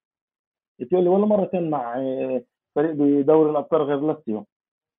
[0.80, 1.96] بيولي ولا مرة كان مع
[2.76, 4.46] فريق بدوري الأبطال غير لاتسيو.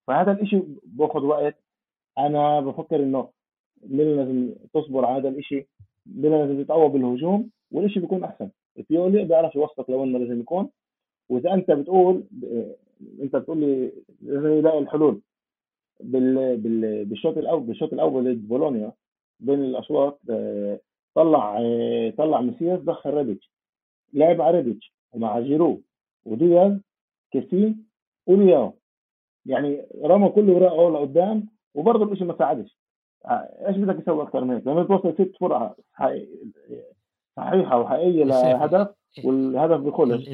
[0.06, 1.54] فهذا الإشي باخذ وقت.
[2.18, 3.28] أنا بفكر إنه
[3.82, 5.66] ميلان لازم تصبر على هذا الإشي.
[6.06, 8.50] ميلان لازم يتقوى بالهجوم والإشي بيكون أحسن.
[8.90, 10.68] بيولي بيعرف يوصلك لوين لازم يكون.
[11.28, 12.24] وإذا أنت بتقول
[13.22, 13.92] أنت بتقول لي
[14.22, 15.20] لازم يلاقي الحلول.
[16.00, 16.56] بال...
[16.56, 17.04] بال...
[17.04, 18.92] بالشوط الأول بالشوط الأول ضد بولونيا
[19.40, 20.20] بين الاشواط
[21.14, 21.58] طلع
[22.18, 23.50] طلع مسياس دخل ريبيتش.
[24.12, 25.80] لعب على ريبيتش ومع جيرو
[26.24, 26.80] ودياز
[27.30, 27.86] كيسين
[28.26, 28.72] ولياو
[29.46, 32.78] يعني رمى كل ورقه لقدام وبرضه الشيء ما ساعدش.
[33.66, 35.76] إيش بدك تسوي أكثر من هيك؟ لما توصل ست فرقه
[37.36, 39.26] صحيحة وحقيقية لهدف إيه.
[39.26, 40.28] والهدف بيخلص.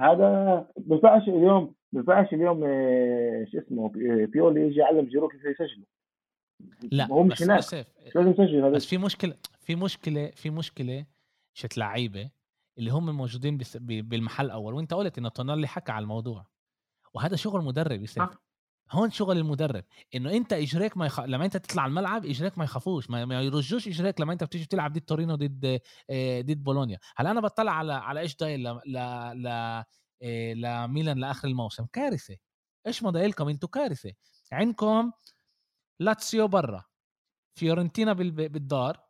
[0.00, 3.92] هذا ما بينفعش اليوم ما بينفعش اليوم آه، شو اسمه
[4.26, 5.86] بيولي يجي يعلم جيرو كيف يسجله
[6.92, 7.86] لا هو مش هناك.
[8.14, 11.06] لازم يسجل بس في مشكلة في مشكلة في مشكلة
[11.54, 12.30] شت لعيبة
[12.78, 16.46] اللي هم موجودين بالمحل الأول وأنت قلت إن تونالي حكى على الموضوع
[17.14, 18.22] وهذا شغل مدرب يصير
[18.92, 19.84] هون شغل المدرب
[20.14, 21.20] إنه أنت إجريك ما يخ...
[21.20, 24.92] لما أنت تطلع الملعب إجريك ما يخافوش ما, ما يرجفوش إجريك لما أنت بتيجي تلعب
[24.92, 25.80] ضد تورينو ضد
[26.10, 26.98] آه، ضد بولونيا.
[27.16, 28.92] هلأ أنا بطلع على على إيش داير ل ل
[29.42, 29.84] ل آه،
[30.22, 31.86] لميلان لآخر الموسم.
[31.86, 32.36] كارثة.
[32.86, 34.12] إيش مضايلكم أنتم كارثة.
[34.52, 35.12] عندكم
[36.00, 36.84] لاتسيو برا.
[37.58, 39.00] فيورنتينا بالدار.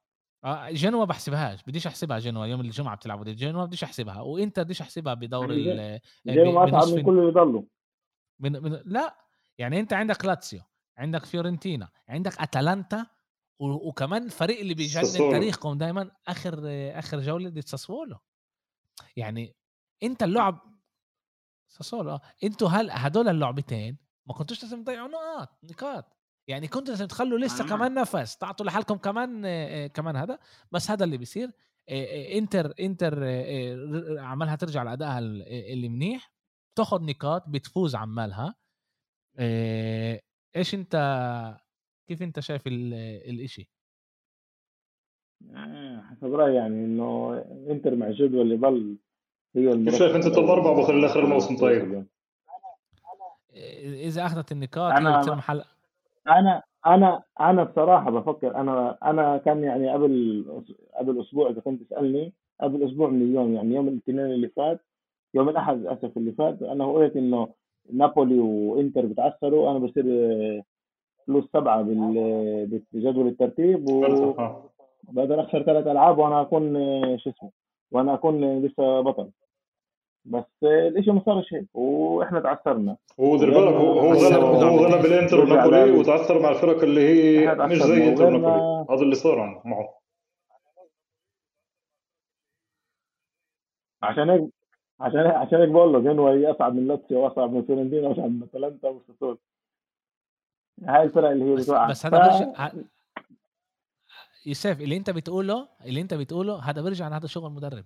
[0.45, 1.63] آه جنوا بحسبهاش.
[1.63, 2.47] بديش أحسبها جنوا.
[2.47, 4.21] يوم الجمعة بتلعبوا ضد جنوا بديش أحسبها.
[4.21, 7.63] وانت بديش أحسبها بدور ال جنوا أصعب من يضلوا.
[8.39, 9.17] من, من لا.
[9.59, 10.61] يعني أنت عندك لاتسيو
[10.99, 13.07] عندك فيورنتينا عندك أتلانتا
[13.59, 16.61] وكمان الفريق اللي بيجنن تاريخكم دائما آخر
[16.99, 18.19] آخر جولة ضد ساسولو.
[19.17, 19.57] يعني
[20.03, 20.76] أنت اللعب
[21.77, 22.11] ساسولو.
[22.11, 22.21] آه.
[22.45, 26.17] أنتوا هل هدول اللعبتين ما كنتوش لازم تضيعوا نقاط نقاط.
[26.49, 27.69] يعني كنتوا لازم تخلوا لسه آه.
[27.69, 29.43] كمان نفس تعطوا لحالكم كمان
[29.87, 30.39] كمان هذا.
[30.73, 31.51] بس هذا اللي بيصير.
[31.91, 33.15] انتر انتر
[34.19, 36.33] عمالها ترجع لأدائها اللي منيح.
[36.79, 38.55] تاخذ نقاط بتفوز عمالها.
[40.57, 40.97] إيش انت
[42.09, 43.71] كيف انت شايف الإشي؟
[45.55, 47.39] آه، حسب رأيي يعني إنه
[47.71, 48.99] إنتر مع جدول اللي ضل
[49.57, 52.07] هي كيف شايف أنت توب أربعة بخلي آخر الموسم؟ طيب.
[53.85, 55.63] إذا أخذت النقاط أنا محل
[56.29, 60.45] أنا أنا أنا بصراحة بفكر أنا أنا كان يعني قبل
[60.99, 64.81] قبل أسبوع إذا كنت تسألني قبل أسبوع من اليوم يعني يوم الاثنين اللي فات
[65.35, 67.49] يوم الأحد للاسف اللي فات أنا قلت إنه
[67.93, 70.05] نابولي وإنتر بتعثروا أنا بصير
[71.27, 71.83] فلوس سبعة
[72.93, 76.75] بجدول الترتيب وبقدر أخسر ثلاث ألعاب وأنا أكون
[77.19, 77.51] شو اسمه
[77.91, 79.31] وأنا أكون لسه بطل.
[80.27, 82.97] بس الإشي ما صارش هيك وإحنا تعثرنا.
[83.21, 87.79] هو دير بالك هو غلب هو غلب الإنتر ونابولي وتعثر مع الفرق اللي هي مش
[87.79, 90.01] زي إنتر ونابولي هذا اللي صار معه.
[94.03, 94.51] عشان هيك
[95.01, 98.89] عشان عشان هيك بقول له جنوا أصعب من لاتسيو وأصعب من فيورنتينا وأصعب من أتلانتا
[98.89, 99.39] وساسول
[100.83, 101.89] هاي الفرق اللي هي بتوقع.
[101.91, 102.23] بس هذا ف...
[102.23, 102.73] برجع
[104.47, 107.85] يوسف اللي أنت بتقوله اللي أنت بتقوله هذا برجع هذا شغل مدرب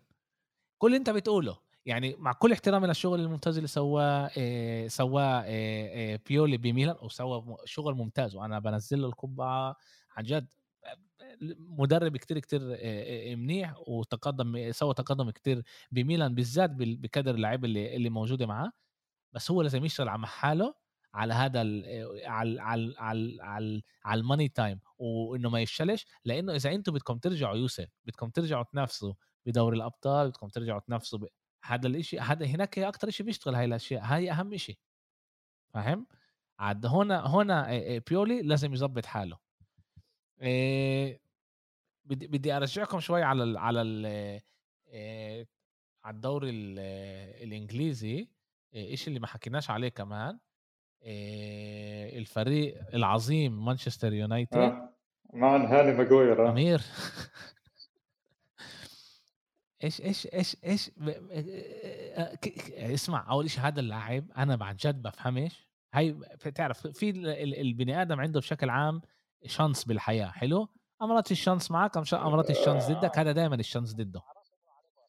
[0.79, 6.23] كل اللي أنت بتقوله يعني مع كل احترامي للشغل الممتاز اللي سواه إيه سواه إيه
[6.29, 8.37] بيولي بميلان وسوى شغل ممتاز.
[8.37, 9.77] وأنا بنزل له القبعة
[10.17, 10.53] عن جد.
[11.59, 12.61] مدرب كتير كتير
[13.37, 15.63] منيح وتقدم سوى تقدم كتير
[15.93, 18.73] بميلان بالذات بكادر اللعيبه اللي اللي موجودة معاه.
[19.33, 20.75] بس هو لازم يشتغل على حاله
[21.15, 24.81] على هذا على على على على, على الماني تايم.
[24.99, 29.15] وإنه ما يفشلش لأنه إذا أنتم بدكم ترجعوا يوسف بدكم ترجعوا تنافسوا
[29.47, 31.19] بدوري الأبطال بدكم ترجعوا تنافسوا
[31.65, 34.79] هذا الإشي هذا هناك أكثر شيء بيشتغل هاي الأشياء هاي أهم شيء
[35.75, 36.07] فاهم؟
[36.59, 37.69] عاد هنا هنا
[38.09, 39.39] بيولي لازم يظبط حاله.
[42.05, 44.07] بدي بدي أرجعكم شوي على ال على ال
[46.05, 48.29] على الدوري الإنجليزي
[48.75, 50.39] إيش اللي ما حكيناش عليه كمان.
[52.17, 54.57] الفريق العظيم مانشستر يونايتد.
[54.57, 54.95] آه.
[55.33, 56.51] مع هاني ماجوير آه.
[56.51, 56.81] أمير.
[59.85, 60.91] إيش إيش إيش إيش
[62.77, 66.17] اسمع أول شيء هذا اللاعب أنا بعد جد بفهمش هاي
[66.55, 67.11] تعرف في
[67.61, 69.01] البني آدم عنده بشكل عام
[69.47, 70.69] chance بالحياة حلو؟
[71.03, 74.23] أمرات ال chance معك أمرات ال chance ضدك هذا دائما ال chance ضده.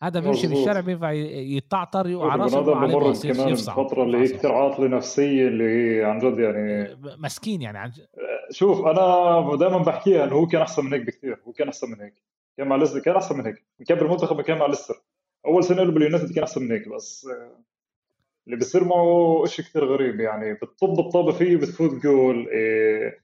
[0.04, 5.48] هذا بيمشي بالشارع بينفع يتعثر يقع راسه بمر كمان الفترة اللي هي كثير عاطلة نفسية
[5.48, 8.08] اللي هي عن جد يعني مسكين يعني عن جد.
[8.52, 12.02] شوف أنا دائما بحكيها إنه هو كان أحسن من هيك بكثير هو كان أحسن من
[12.02, 12.31] هيك.
[12.58, 13.66] كان مع ليستر كان أحسن من هيك.
[13.88, 15.02] كان بالمنتخب كان مع ليستر.
[15.46, 17.28] أول سنة له باليونايتد كان أحسن من هيك بس
[18.48, 20.54] اللي بيصير معه شيء كثير غريب يعني.
[20.54, 23.22] بتطب الطابه فيه بتفوت جول إيه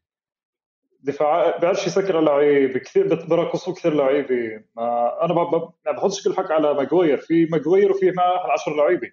[1.04, 4.64] دفاع بيعرفش يسكر لعيب كثير بيرقصوا كثير لعيبة.
[4.76, 9.12] ما أنا ما بحطش كل الحق على ماجوير في ماجوير وفي معه 10 لعيبة.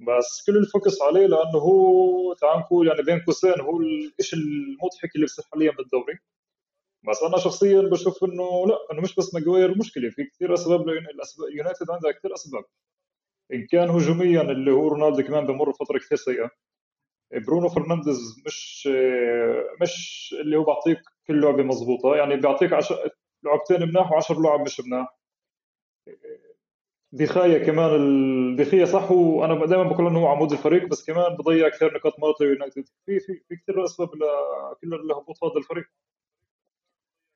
[0.00, 3.80] بس كل ال focus عليه لأنه هو تعال نقول يعني بين قوسين هو
[4.20, 6.18] الشيء المضحك اللي بصير حاليا بالدوري.
[7.08, 11.90] بس أنا شخصيا بشوف إنه لا إنه مش بس ماجوير مشكلة في كثير أسباب اليونايتد
[11.90, 12.64] عندها كثير أسباب.
[13.52, 16.50] إن كان هجوميا اللي هو رونالدو كمان بمر فتره كثير سيئة
[17.32, 18.88] برونو فرنانديز مش
[19.82, 22.92] مش اللي هو بيعطيك كل لعبة مضبوطة يعني بيعطيك عش...
[23.44, 25.18] لعبتين مناح و10 لعب مش مناح.
[27.12, 31.94] دخايا كمان الدخية صح وأنا دائما بقول إنه هو عمود الفريق بس كمان بضيع كثير
[31.94, 32.84] نقاط مرات يونايتد.
[33.06, 35.84] في في في كثير أسباب لكل الهبوط هذا الفريق.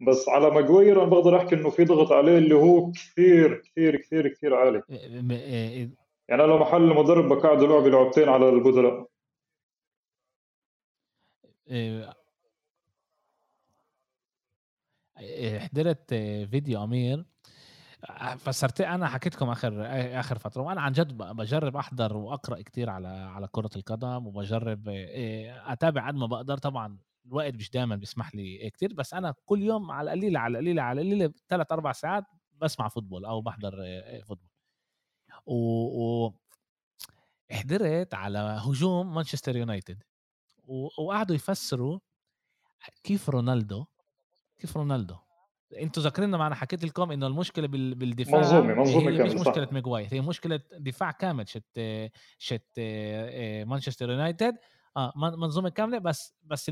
[0.04, 4.28] بس على ماجوير أنا بقدر أحكي إنه في ضغط عليه اللي هو كثير كثير كثير
[4.28, 4.82] كثير عالي.
[6.28, 9.08] يعني لو محل المدرب بقعده لعبه لعبتين على البدلاء
[15.58, 16.14] حضرت
[16.50, 17.24] فيديو أمير.
[18.38, 19.72] فسرت أنا حكيت لكم آخر
[20.20, 24.88] آخر فترة وأنا عن جد بجرب أحضر وأقرأ كتير على على كرة القدم وبجرب
[25.66, 26.58] أتابع قد ما بقدر.
[26.58, 30.82] طبعا الوقت مش دائما بيسمح لي كتير بس أنا كل يوم على القليلة على القليلة
[30.82, 32.24] على القليلة ثلاث أربع ساعات
[32.60, 33.72] بسمع football أو بحضر
[34.26, 34.50] football.
[35.46, 35.56] و,
[36.26, 36.34] و...
[37.50, 40.02] حضرت على هجوم مانشستر يونايتد.
[40.98, 41.98] وقعدوا يفسروا
[43.02, 43.84] كيف رونالدو
[44.58, 45.16] كيف رونالدو؟
[45.78, 50.08] أنتوا ذاكرين ما أنا حكيت لكم إنه المشكلة بالدفاع منظومة منظومة هي مش مشكلة ميغواير
[50.12, 51.80] هي مشكلة دفاع كامل شت
[52.38, 52.80] شت
[53.66, 54.56] مانشستر يونايتد.
[54.96, 56.70] آه منظومة كاملة بس بس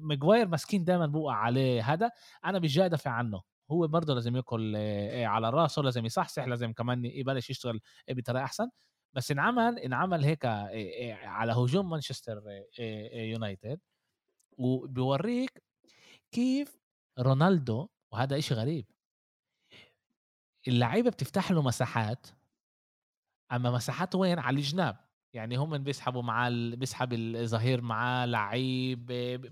[0.00, 1.92] ميغواير مسكين دائما بوقع عليه.
[1.92, 2.10] هذا
[2.44, 3.42] أنا مش جاي أدافع عنه.
[3.70, 4.76] هو برضه لازم يأكل
[5.24, 7.80] على راسه لازم يصحصح لازم كمان يبلش يشتغل
[8.10, 8.70] بطريقة أحسن.
[9.14, 10.44] بس انعمل انعمل هيك
[11.24, 12.42] على هجوم مانشستر
[13.14, 13.80] يونايتد.
[14.58, 15.62] وبيوريك
[16.32, 16.80] كيف
[17.18, 18.86] رونالدو وهذا إشي غريب
[20.68, 22.26] اللعيبة بتفتح له مساحات.
[23.52, 25.09] أما مساحات وين؟ على الجناب.
[25.32, 26.76] يعني هم بيسحبوا مع ال...
[26.76, 29.06] بيسحب الظهير معاه لعيب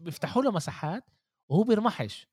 [0.05, 1.05] بيفتحوا له مساحات
[1.49, 2.29] وهو بيرمحش.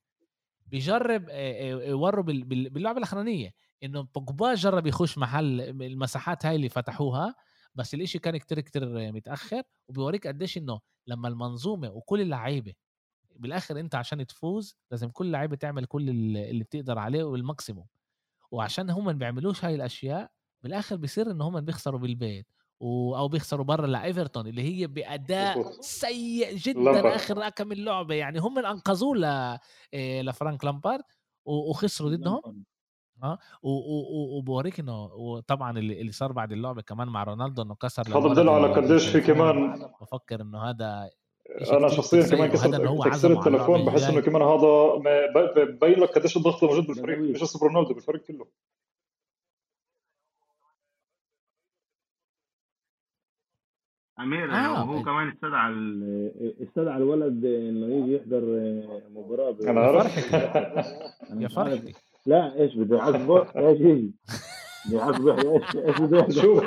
[0.67, 3.53] بيجرب يوروا باللعبة الأخرانية.
[3.83, 7.35] إنه بوجبا جرب يخش محل المساحات هاي اللي فتحوها
[7.75, 9.63] بس الإشي كان كتير كتير متأخر.
[9.87, 12.73] وبيوريك قديش إنه لما المنظومة وكل اللعيبة
[13.35, 17.87] بالآخر أنت عشان تفوز لازم كل لعيبة تعمل كل اللي بتقدر عليه والماكسيموم.
[18.51, 20.31] وعشان هم ما بيعملوش هاي الأشياء
[20.63, 22.47] بالآخر بيصير ان هم بيخسروا بالبيت.
[22.79, 23.15] و...
[23.15, 28.15] أو بيخسروا برا لإيفرتون اللي هي بأداء سيء جدا آخر كم اللعبة.
[28.15, 29.57] يعني هم اللي أنقذوه ل...
[30.25, 31.03] لفرانك لامبارد
[31.45, 32.63] وخسروا ضدهم.
[33.23, 33.37] آه
[34.37, 38.49] وبوريك إنه وطبعا اللي, اللي صار بعد اللعبة كمان مع رونالدو إنه كسر هذا بدل
[38.49, 39.89] على قديش في كمان.
[40.01, 41.09] بفكر إنه هذا
[41.71, 44.95] أنا شخصيا كمان كسرت كسر التلفون بحس إنه كمان هذا
[45.55, 48.47] ببين لك قديش الضغط موجود بالفريق مش بس رونالدو بالفريق كله.
[54.19, 54.77] أمير آه.
[54.77, 55.71] هو كمان استدعى
[56.63, 58.41] استدعى الولد إنه يجي يحضر
[59.15, 60.31] مباراة أنا عارف
[61.39, 61.93] يا فرحتي
[62.25, 64.11] لا إيش بده؟ يعصبه إيش يجي؟
[64.91, 66.63] يعصبه إيش إيش بده؟ شوف.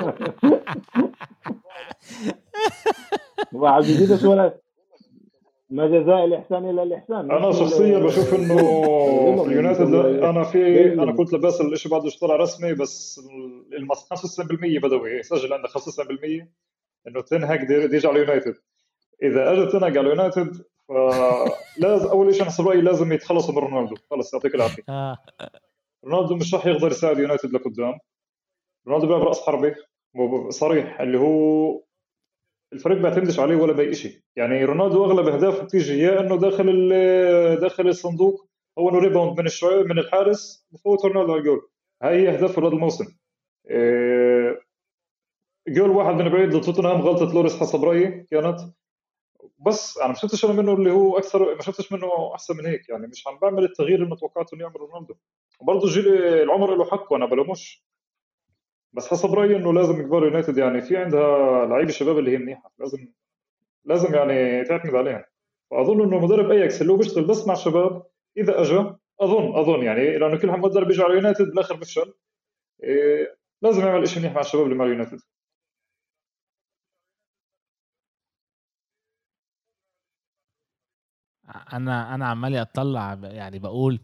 [3.53, 4.59] وعم يزيدش ولا
[5.71, 7.31] ما جزاء الإحسان إلا الإحسان.
[7.31, 8.57] أنا شخصيا بشوف إنه
[9.45, 9.95] في اليونايتد
[10.25, 13.21] أنا في أنا كنت لباس الشيء بعده طلع رسمي بس
[13.73, 15.23] ال 95% بدوي.
[15.23, 16.47] سجل عندك 95%
[17.09, 18.55] إنه تنهج يجي على اليونايتد
[19.23, 23.97] إذا اجى تنهج على اليونايتد فلازم أول شيء أنا رايي لازم يتخلصوا من رونالدو.
[24.11, 24.83] خلص يعطيك العافية.
[24.89, 25.19] آه.
[26.05, 27.99] رونالدو مش راح يقدر يساعد يونايتد لقدام.
[28.87, 29.75] رونالدو بيلعب رأس حربه
[30.49, 31.83] صريح اللي هو
[32.73, 36.89] الفريق بيعتمدش عليه ولا بأي شيء يعني رونالدو أغلب أهدافه بتيجي يا إنه داخل
[37.61, 38.49] داخل الصندوق
[38.79, 41.69] أو إنه rebound من الشوي من الحارس بفوت رونالدو على الجول.
[42.03, 43.05] هاي هي أهدافه هذا الموسم.
[43.71, 44.48] إيه
[45.69, 48.61] جول واحد من بعيد لتوتنهام غلطة لوريس حسب رأيي كانت.
[49.67, 52.89] بس أنا ما شفتش أنا منه اللي هو أكثر ما شفتش منه أحسن من هيك
[52.89, 53.07] يعني.
[53.07, 55.15] مش عم بعمل التغيير اللي توقعته إنه يعمل رونالدو.
[55.61, 57.85] وبرضه جيل العمر له حقه أنا بلومش
[58.93, 60.81] بس حسب رأيي إنه لازم كبار يونايتد يعني.
[60.81, 62.73] في عندها لعيبة شباب اللي هي منيحة.
[62.79, 63.09] لازم
[63.85, 65.27] لازم يعني تعتمد عليها
[65.71, 68.03] فأظن إنه مدرب أياكس اللي هو بيشتغل بس مع شباب
[68.37, 70.19] إذا اجى اظن أظن يعني.
[70.19, 72.15] لأنه كل مدرب بيجي على يونايتد بالاخر بفشل
[72.83, 75.21] إيه لازم يعمل شيء منيح مع الشباب اللي مع يونايتد.
[81.49, 84.01] أنا أنا عمالي أطلع يعني بقول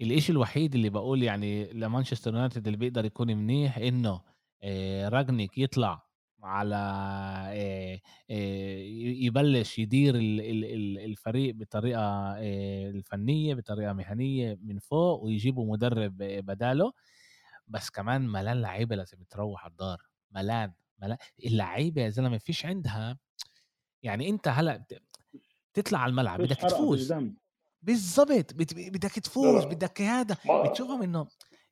[0.00, 4.20] الإشي الوحيد اللي بقول يعني لمانشستر يونايتد اللي بيقدر يكون منيح إنه
[4.62, 6.02] آه، راجنيك يطلع
[6.42, 6.76] على
[7.52, 8.00] آه،
[8.30, 8.78] آه،
[9.24, 12.34] يبلش يدير الفريق بطريقة
[12.90, 16.92] الفنية بطريقة مهنية من فوق ويجيبوا مدرب بداله.
[17.68, 20.02] بس كمان ملان لعيبة لازم تروح الدار.
[20.30, 21.18] ملان ملان.
[21.46, 23.18] اللعيبة يا زلمة فيش عندها
[24.02, 24.84] يعني أنت هلأ
[25.74, 27.14] تطلع على الملعب بدك تفوز.
[27.82, 30.36] بالضبط بدك تفوز بدك هذا.
[30.64, 31.26] بتشوفهم إنه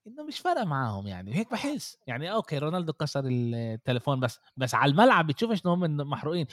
[0.06, 1.98] إنه مش فارقة معاهم يعني هيك بحس.
[2.06, 6.46] يعني okay رونالدو كسر التليفون بس بس على الملعب بتشوف إنه هم محروقين.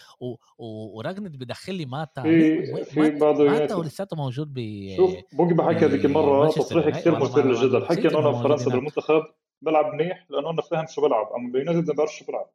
[0.60, 2.22] وراجنت بدخل لي ماتا.
[2.22, 4.60] في في بعض ماتا ولساته موجود ب
[4.98, 7.86] شوف بوجبا بحكي هذيك المره تصريح كثير مثير للجدل.
[7.86, 9.24] حكي إنه أنا فرنسا بالمنتخب
[9.62, 11.28] بلعب منيح لأنه أنا فاهم شو بلعب.
[11.38, 12.50] أما بيونايتد ما بعرف شو بلعب.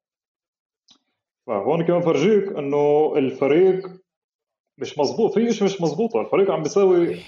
[1.46, 3.99] فهون كمان فرجيك إنه الفريق
[4.81, 7.20] مش مزبوط في شيء مش مزبوط الفريق عم بيساوي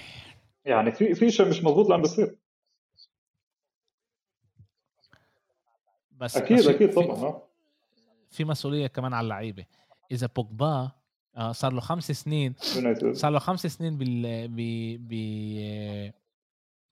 [0.65, 2.35] يعني في في شيء مش مزبوط اللي عم بيصير.
[6.11, 7.43] بس أكيد بس أكيد في طبعا آه.
[8.29, 9.65] في مسؤولية كمان على اللعيبة.
[10.11, 10.91] إذا بوجبا
[11.37, 12.55] آه، صار له خمس سنين
[13.13, 14.57] صار له خمس سنين بال ب
[15.09, 16.13] ب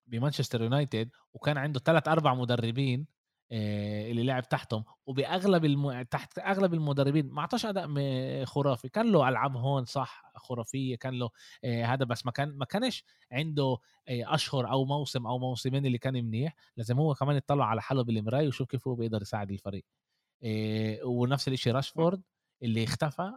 [0.07, 3.05] بمانشستر يونايتد وكان عنده ثلاث أربع مدربين.
[3.51, 6.01] اللي لعب تحتهم وبأغلب الم...
[6.01, 8.89] تحت أغلب المدربين ما أعطاش أداء خرافي.
[8.89, 11.29] كان له ألعاب هون صح خرافية كان له
[11.63, 15.97] آه، هذا بس ما كان ما كانش عنده آه، أشهر أو موسم أو موسمين اللي
[15.97, 16.55] كان منيح.
[16.77, 19.85] لازم هو كمان يطلع على حاله بالمراية ويشوف كيف هو بيقدر يساعد الفريق.
[21.05, 22.21] ونفس الشيء راشفورد
[22.63, 23.31] اللي اختفى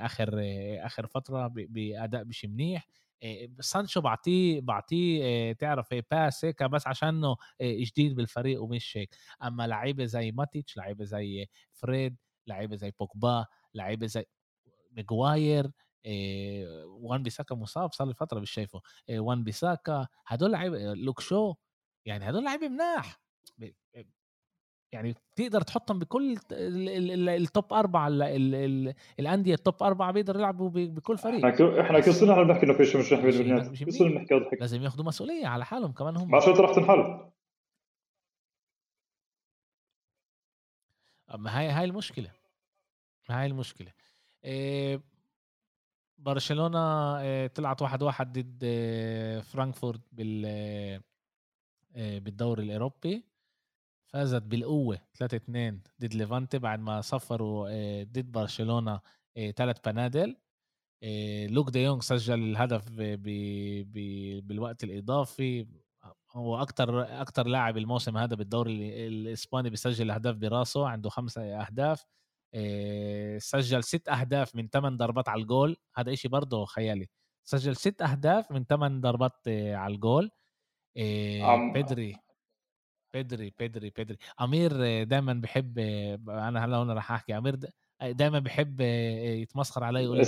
[0.00, 0.30] آخر
[0.86, 2.86] آخر فترة بأداء مش منيح.
[3.60, 9.14] سانشو بعطيه بعطيه تعرف pass هيك بس عشانه جديد بالفريق ومش هيك.
[9.42, 12.16] أما لعيبة زي ماتيتش لعيبة زي فريد
[12.46, 14.24] لعيبة زي بوجبا لعيبة زي
[14.90, 15.70] ماجواير
[16.86, 18.80] وان بيساكا مصاب صار لي فترة مش شايفه.
[19.10, 21.54] وان بيساكا هدول لعيبه look شو
[22.06, 23.20] يعني هدول لعيبه مناح.
[24.92, 26.38] يعني تقدر تحطهم بكل
[27.28, 28.08] ال top أربعة
[29.18, 31.46] الأندية ال top أربعة بيقدروا يلعبوا بكل فريق.
[31.46, 34.56] إحنا إحنا كل سنه بنحكي إنه في شيء مش بالبنيات كل سنه بنحكي هذا الحكي.
[34.56, 36.30] لازم ياخذوا مسؤولية على حالهم كمان هم.
[36.30, 37.30] ما شو راح تنحل.
[41.38, 42.30] ما هاي هاي المشكلة.
[43.28, 43.92] هاي المشكلة.
[44.44, 45.00] إيه
[46.18, 50.44] برشلونة إيه طلعت واحد واحد ضد إيه فرانكفورت بال
[51.96, 53.29] إيه بالدوري الأوروبي.
[54.12, 59.00] فازت بالقوة 3-2 ضد ليفانتي بعد ما صفروا آه، ضد برشلونة
[59.56, 60.36] ثلاث آه، بنادل.
[61.02, 62.88] آه، لوك دي يونغ سجل الهدف
[64.42, 65.66] بالوقت الإضافي.
[66.32, 72.04] هو أكتر أكتر لاعب الموسم هذا بالدوري الإسباني بيسجل أهداف براسه عنده خمسة أهداف.
[73.38, 75.76] سجل ست أهداف من ثمان ضربات على الجول.
[75.96, 77.08] هذا إشي برضه خيالي.
[77.44, 80.30] سجل ست أهداف من ثمان ضربات على الجول.
[81.74, 82.16] بيدري
[83.14, 84.72] بيدري بيدري بيدري أمير
[85.04, 85.78] دايما بحب
[86.28, 87.38] أنا هلا هون راح أحكي.
[87.38, 87.56] أمير
[88.02, 90.22] دايما بحب يتمسخر علي يقول لي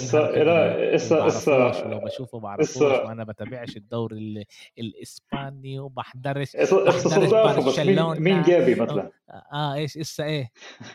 [0.45, 4.47] لا اسا اسا لو بشوفه بعرفوش وأنا بتابعش الدوري
[4.79, 9.11] الإسباني وبحضرش بحضرش برشلونة مين جابي مثلا؟
[9.53, 10.51] آه إيش اسا إيه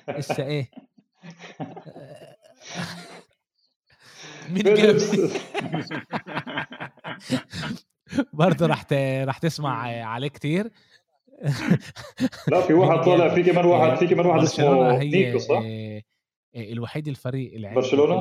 [0.09, 0.71] اسا إيه؟
[4.49, 4.99] مين جابي؟
[8.33, 8.85] برضه رح
[9.23, 10.71] رح تسمع عليه كتير.
[12.51, 16.01] لا في واحد طالع في كمان واحد في كمان واحد اسمه نيكو صح؟ آه،
[16.55, 18.15] آه، الوحيد الفريق اللي برشلونة؟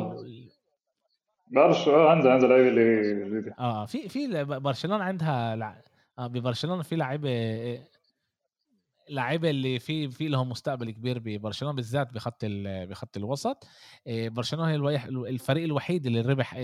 [1.56, 5.82] آه عندها عندها لعيبة اللي آه في في برشلونة عندها لع...
[6.18, 7.30] آه ببرشلونة في لعيبة
[9.10, 12.44] لعيبه اللي في في لهم مستقبل كبير ببرشلونة بالذات بخط
[12.88, 13.66] بخط الوسط.
[14.06, 14.76] آه، برشلونة هي
[15.08, 16.54] الفريق الوحيد اللي ربح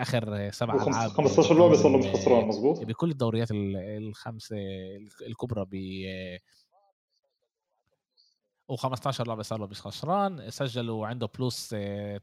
[0.00, 4.56] آخر سبع ألعاب 15 لعبة صار له مش خسران مزبوط بكل الدوريات الخمسه
[5.26, 5.76] الكبرى ب
[8.72, 10.50] و15 لعبة صار له مش خسران.
[10.50, 11.68] سجلوا عنده بلس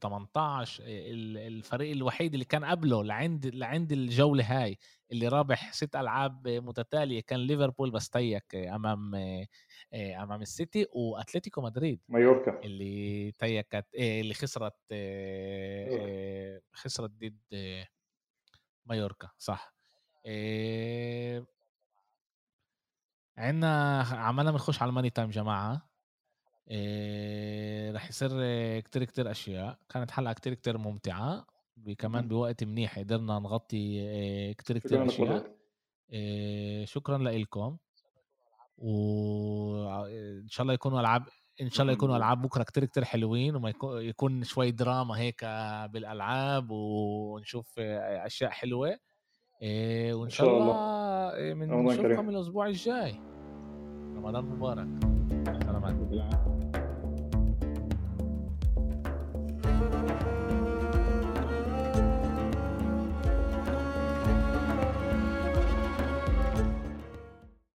[0.01, 4.77] 18 الفريق الوحيد اللي كان قبله لعند لعند الجولة هاي
[5.13, 9.15] اللي رابح ست ألعاب متتالية كان ليفربول بس تيك امام
[9.93, 11.99] أمام السيتي وأتلتيكو مدريد.
[12.07, 12.59] مايوركا.
[12.63, 14.75] اللي تيكت اللي خسرت
[16.73, 17.37] خسرت ضد
[18.85, 19.73] مايوركا صح.
[23.37, 25.89] عندنا عمالنا بنخش على ال money time جماعة.
[27.91, 28.29] رح يصير
[28.79, 29.79] كتير كتير أشياء.
[29.89, 31.52] كانت حلقة كتير كتير ممتعة.
[31.97, 35.55] كمان بوقت منيح قدرنا نغطي كتير كتير أشياء.
[36.85, 37.77] شكرا لكم
[38.77, 41.23] وان شاء الله يكونوا ألعاب
[41.61, 45.45] إن شاء الله يكونوا ألعاب بكرة كتير كتير حلوين وما يكون شوي دراما هيك
[45.93, 48.97] بالألعاب ونشوف أشياء حلوة.
[50.11, 53.19] وإن شاء الله بنشوفكم الأسبوع الجاي.
[54.15, 54.87] رمضان مبارك.
[55.63, 56.82] سلامات